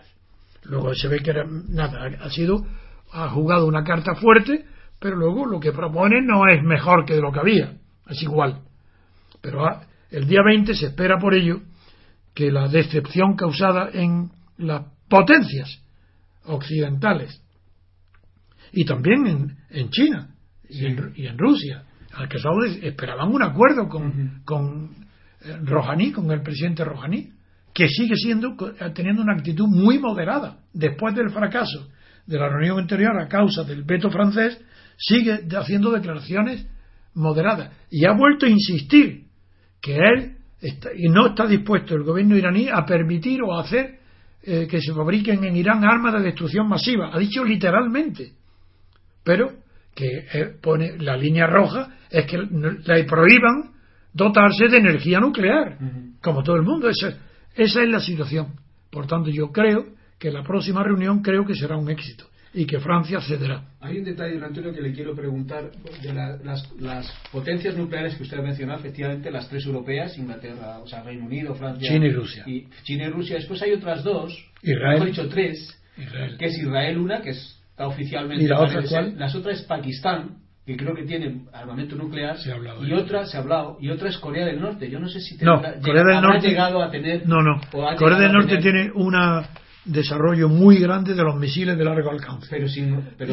Luego 0.68 0.94
se 0.94 1.08
ve 1.08 1.20
que 1.20 1.30
era, 1.30 1.44
nada, 1.46 2.08
ha 2.20 2.30
sido, 2.30 2.66
ha 3.12 3.28
jugado 3.30 3.66
una 3.66 3.84
carta 3.84 4.14
fuerte, 4.14 4.64
pero 5.00 5.16
luego 5.16 5.46
lo 5.46 5.60
que 5.60 5.72
propone 5.72 6.22
no 6.22 6.46
es 6.46 6.62
mejor 6.62 7.04
que 7.04 7.16
lo 7.16 7.32
que 7.32 7.40
había. 7.40 7.72
Es 8.08 8.22
igual. 8.22 8.60
Pero 9.40 9.66
ah, 9.66 9.82
el 10.10 10.26
día 10.26 10.40
20 10.44 10.74
se 10.74 10.86
espera 10.86 11.18
por 11.18 11.34
ello 11.34 11.60
que 12.34 12.52
la 12.52 12.68
decepción 12.68 13.34
causada 13.34 13.90
en 13.92 14.30
las 14.58 14.84
potencias 15.08 15.82
occidentales 16.44 17.42
y 18.72 18.84
también 18.84 19.26
en, 19.26 19.56
en 19.70 19.90
China 19.90 20.34
y, 20.68 20.84
en, 20.84 21.38
Rusia, 21.38 21.84
al 22.12 22.28
que 22.28 22.38
esperaban 22.82 23.32
un 23.32 23.42
acuerdo 23.42 23.88
con, 23.88 24.42
con 24.44 24.90
eh, 25.42 25.56
Rouhani, 25.62 26.12
con 26.12 26.30
el 26.30 26.42
presidente 26.42 26.84
Rouhani, 26.84 27.32
que 27.78 27.86
sigue 27.86 28.16
siendo 28.16 28.56
teniendo 28.92 29.22
una 29.22 29.34
actitud 29.34 29.68
muy 29.68 30.00
moderada 30.00 30.58
después 30.72 31.14
del 31.14 31.30
fracaso 31.30 31.88
de 32.26 32.36
la 32.36 32.48
reunión 32.48 32.80
anterior 32.80 33.16
a 33.16 33.28
causa 33.28 33.62
del 33.62 33.84
veto 33.84 34.10
francés 34.10 34.60
sigue 34.96 35.46
haciendo 35.56 35.92
declaraciones 35.92 36.66
moderadas 37.14 37.70
y 37.88 38.04
ha 38.04 38.14
vuelto 38.14 38.46
a 38.46 38.48
insistir 38.48 39.26
que 39.80 39.94
él 39.94 40.38
está, 40.60 40.88
y 40.92 41.08
no 41.08 41.28
está 41.28 41.46
dispuesto 41.46 41.94
el 41.94 42.02
gobierno 42.02 42.36
iraní 42.36 42.68
a 42.68 42.84
permitir 42.84 43.44
o 43.44 43.56
a 43.56 43.62
hacer 43.62 44.00
eh, 44.42 44.66
que 44.68 44.80
se 44.80 44.92
fabriquen 44.92 45.44
en 45.44 45.54
Irán 45.54 45.84
armas 45.84 46.14
de 46.14 46.22
destrucción 46.22 46.68
masiva. 46.68 47.10
Ha 47.14 47.18
dicho 47.20 47.44
literalmente. 47.44 48.32
Pero 49.22 49.52
que 49.94 50.26
eh, 50.32 50.56
pone 50.60 50.98
la 50.98 51.16
línea 51.16 51.46
roja 51.46 51.90
es 52.10 52.26
que 52.26 52.38
le 52.38 53.04
prohíban 53.04 53.70
dotarse 54.12 54.66
de 54.66 54.78
energía 54.78 55.20
nuclear, 55.20 55.78
como 56.20 56.42
todo 56.42 56.56
el 56.56 56.62
mundo. 56.62 56.88
Esa, 56.88 57.27
esa 57.58 57.82
es 57.82 57.88
la 57.88 58.00
situación. 58.00 58.54
Por 58.90 59.06
tanto, 59.06 59.30
yo 59.30 59.50
creo 59.52 59.86
que 60.18 60.30
la 60.30 60.42
próxima 60.42 60.82
reunión 60.82 61.22
creo 61.22 61.44
que 61.44 61.54
será 61.54 61.76
un 61.76 61.90
éxito 61.90 62.24
y 62.54 62.66
que 62.66 62.78
Francia 62.78 63.20
cederá. 63.20 63.64
Hay 63.80 63.98
un 63.98 64.04
detalle, 64.04 64.42
Antonio, 64.42 64.72
que 64.72 64.80
le 64.80 64.92
quiero 64.92 65.14
preguntar 65.14 65.70
de 66.02 66.12
las, 66.12 67.12
potencias 67.30 67.76
nucleares 67.76 68.14
que 68.14 68.22
usted 68.22 68.38
ha 68.38 68.42
mencionado, 68.42 68.78
efectivamente 68.78 69.30
las 69.30 69.48
tres 69.48 69.66
europeas, 69.66 70.16
Inglaterra, 70.16 70.78
o 70.78 70.86
sea, 70.86 71.02
Reino 71.02 71.26
Unido, 71.26 71.54
Francia, 71.54 71.90
China 71.90 72.06
y 72.06 72.12
Rusia. 72.12 72.44
Y 72.46 72.68
China 72.84 73.04
y 73.04 73.10
Rusia. 73.10 73.36
Después 73.36 73.60
hay 73.62 73.72
otras 73.72 74.02
dos, 74.02 74.32
Israel. 74.62 74.96
hemos 74.96 75.08
dicho 75.08 75.28
tres, 75.28 75.80
Israel. 75.96 76.36
que 76.38 76.46
es 76.46 76.58
Israel 76.58 76.98
una, 76.98 77.20
que 77.20 77.30
está 77.30 77.86
oficialmente. 77.86 78.44
¿Y 78.44 78.46
la 78.46 78.60
otra 78.60 78.82
cuál? 78.88 79.18
Las 79.18 79.34
otras 79.34 79.60
es 79.60 79.66
Pakistán, 79.66 80.38
que 80.68 80.76
creo 80.76 80.94
que 80.94 81.04
tiene 81.04 81.46
armamento 81.50 81.96
nuclear, 81.96 82.36
se 82.36 82.52
ha 82.52 82.56
hablado 82.56 82.86
y 82.86 82.92
otra 82.92 83.24
se 83.24 83.38
ha 83.38 83.40
hablado, 83.40 83.78
y 83.80 83.88
otra 83.88 84.10
es 84.10 84.18
Corea 84.18 84.44
del 84.44 84.60
Norte. 84.60 84.90
Yo 84.90 85.00
no 85.00 85.08
sé 85.08 85.18
si 85.18 85.38
no, 85.38 85.62
Corea 85.82 86.04
del 86.04 86.20
Norte, 86.20 86.46
llegado 86.46 86.82
a 86.82 86.90
tener. 86.90 87.26
No, 87.26 87.40
no. 87.40 87.58
Corea 87.96 88.18
del 88.18 88.32
Norte 88.32 88.58
tiene 88.58 88.90
una 88.94 89.48
desarrollo 89.86 90.50
muy 90.50 90.76
grande 90.76 91.14
de 91.14 91.22
los 91.22 91.36
misiles 91.36 91.78
de 91.78 91.84
largo 91.86 92.10
alcance. 92.10 92.48
Pero, 92.50 92.68
sin, 92.68 93.02
pero 93.16 93.32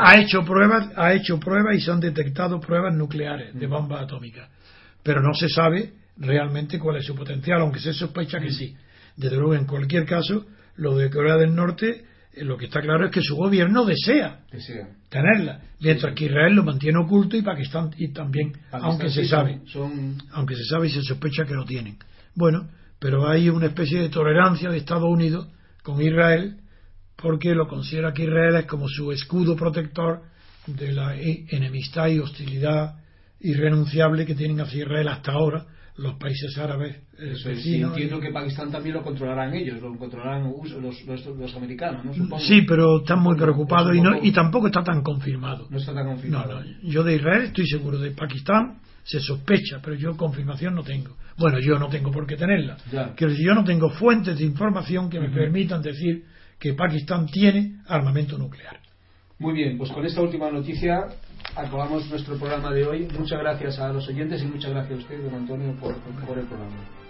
ha 0.00 0.20
hecho 0.20 0.44
pruebas, 0.44 0.90
ha 0.94 1.12
hecho 1.12 1.40
pruebas 1.40 1.74
y 1.74 1.80
se 1.80 1.90
han 1.90 1.98
detectado 1.98 2.60
pruebas 2.60 2.94
nucleares 2.94 3.52
de 3.52 3.66
bombas 3.66 4.04
atómicas, 4.04 4.48
pero 5.02 5.20
no 5.20 5.34
se 5.34 5.48
sabe 5.48 5.92
realmente 6.18 6.78
cuál 6.78 6.98
es 6.98 7.04
su 7.04 7.16
potencial, 7.16 7.62
aunque 7.62 7.80
se 7.80 7.94
sospecha 7.94 8.38
que 8.38 8.50
sí. 8.50 8.76
Desde 9.16 9.36
luego, 9.38 9.56
en 9.56 9.66
cualquier 9.66 10.06
caso, 10.06 10.46
lo 10.76 10.96
de 10.96 11.10
Corea 11.10 11.34
del 11.34 11.52
Norte, 11.52 12.04
eh, 12.32 12.44
lo 12.44 12.56
que 12.56 12.66
está 12.66 12.80
claro 12.80 13.06
es 13.06 13.10
que 13.10 13.22
su 13.22 13.34
gobierno 13.34 13.84
desea, 13.84 14.42
tenerla, 15.08 15.60
mientras 15.80 16.14
que 16.14 16.26
Israel 16.26 16.54
lo 16.54 16.64
mantiene 16.64 16.98
oculto 16.98 17.36
y 17.36 17.42
Pakistán 17.42 17.90
y 17.96 18.08
también, 18.08 18.52
aunque 18.72 19.10
se 19.10 19.26
sabe, 19.26 19.60
aunque 20.32 20.56
se 20.56 20.64
sabe 20.64 20.88
y 20.88 20.90
se 20.90 21.02
sospecha 21.02 21.44
que 21.44 21.54
lo 21.54 21.64
tienen. 21.64 21.98
Bueno, 22.34 22.68
pero 22.98 23.28
hay 23.28 23.48
una 23.48 23.66
especie 23.66 24.00
de 24.00 24.08
tolerancia 24.08 24.70
de 24.70 24.78
Estados 24.78 25.08
Unidos 25.08 25.48
con 25.82 26.00
Israel 26.02 26.56
porque 27.16 27.54
lo 27.54 27.66
considera 27.66 28.12
que 28.12 28.24
Israel 28.24 28.56
es 28.56 28.66
como 28.66 28.88
su 28.88 29.12
escudo 29.12 29.56
protector 29.56 30.22
de 30.66 30.92
la 30.92 31.14
enemistad 31.16 32.08
y 32.08 32.18
hostilidad 32.18 32.96
irrenunciable 33.40 34.26
que 34.26 34.34
tienen 34.34 34.60
hacia 34.60 34.82
Israel 34.82 35.08
hasta 35.08 35.32
ahora 35.32 35.66
los 35.98 36.14
países 36.16 36.56
árabes 36.58 36.96
eh, 37.18 37.34
entiendo 37.44 38.20
que 38.20 38.30
Pakistán 38.30 38.70
también 38.70 38.96
lo 38.96 39.02
controlarán 39.02 39.54
ellos, 39.54 39.80
lo 39.80 39.96
controlarán 39.96 40.52
los, 40.82 41.56
americanos, 41.56 42.16
¿no? 42.16 42.38
Sí, 42.38 42.62
pero 42.62 43.00
están 43.00 43.20
muy 43.20 43.36
preocupados 43.36 43.96
y, 43.96 44.00
no, 44.00 44.22
y 44.22 44.30
tampoco 44.32 44.66
está 44.66 44.82
tan 44.82 45.02
confirmado. 45.02 45.66
No 45.70 45.78
está 45.78 45.94
tan 45.94 46.06
confirmado. 46.06 46.62
yo 46.82 47.02
de 47.02 47.16
Israel 47.16 47.44
estoy 47.44 47.66
seguro, 47.66 47.98
de 47.98 48.10
Pakistán 48.10 48.80
se 49.02 49.20
sospecha, 49.20 49.80
pero 49.82 49.96
yo 49.96 50.16
confirmación 50.16 50.74
no 50.74 50.82
tengo. 50.82 51.16
Bueno, 51.38 51.60
yo 51.60 51.78
no 51.78 51.88
tengo 51.88 52.10
por 52.10 52.26
qué 52.26 52.36
tenerla. 52.36 52.76
Que 53.16 53.34
yo 53.34 53.54
no 53.54 53.64
tengo 53.64 53.88
fuentes 53.90 54.38
de 54.38 54.44
información 54.44 55.08
que 55.08 55.20
me 55.20 55.30
permitan 55.30 55.80
decir 55.80 56.24
que 56.58 56.74
Pakistán 56.74 57.26
tiene 57.26 57.80
armamento 57.86 58.36
nuclear. 58.36 58.80
Muy 59.38 59.54
bien, 59.54 59.76
pues 59.76 59.90
con 59.90 60.04
esta 60.04 60.22
última 60.22 60.50
noticia 60.50 61.08
acabamos 61.56 62.08
nuestro 62.10 62.36
programa 62.36 62.72
de 62.72 62.86
hoy. 62.86 63.08
Muchas 63.18 63.38
gracias 63.38 63.78
a 63.78 63.92
los 63.92 64.06
oyentes 64.08 64.42
y 64.42 64.46
muchas 64.46 64.70
gracias 64.70 64.98
a 64.98 65.02
usted, 65.02 65.22
don 65.22 65.34
Antonio, 65.34 65.74
por, 65.80 65.94
el 65.94 66.46
programa. 66.46 67.05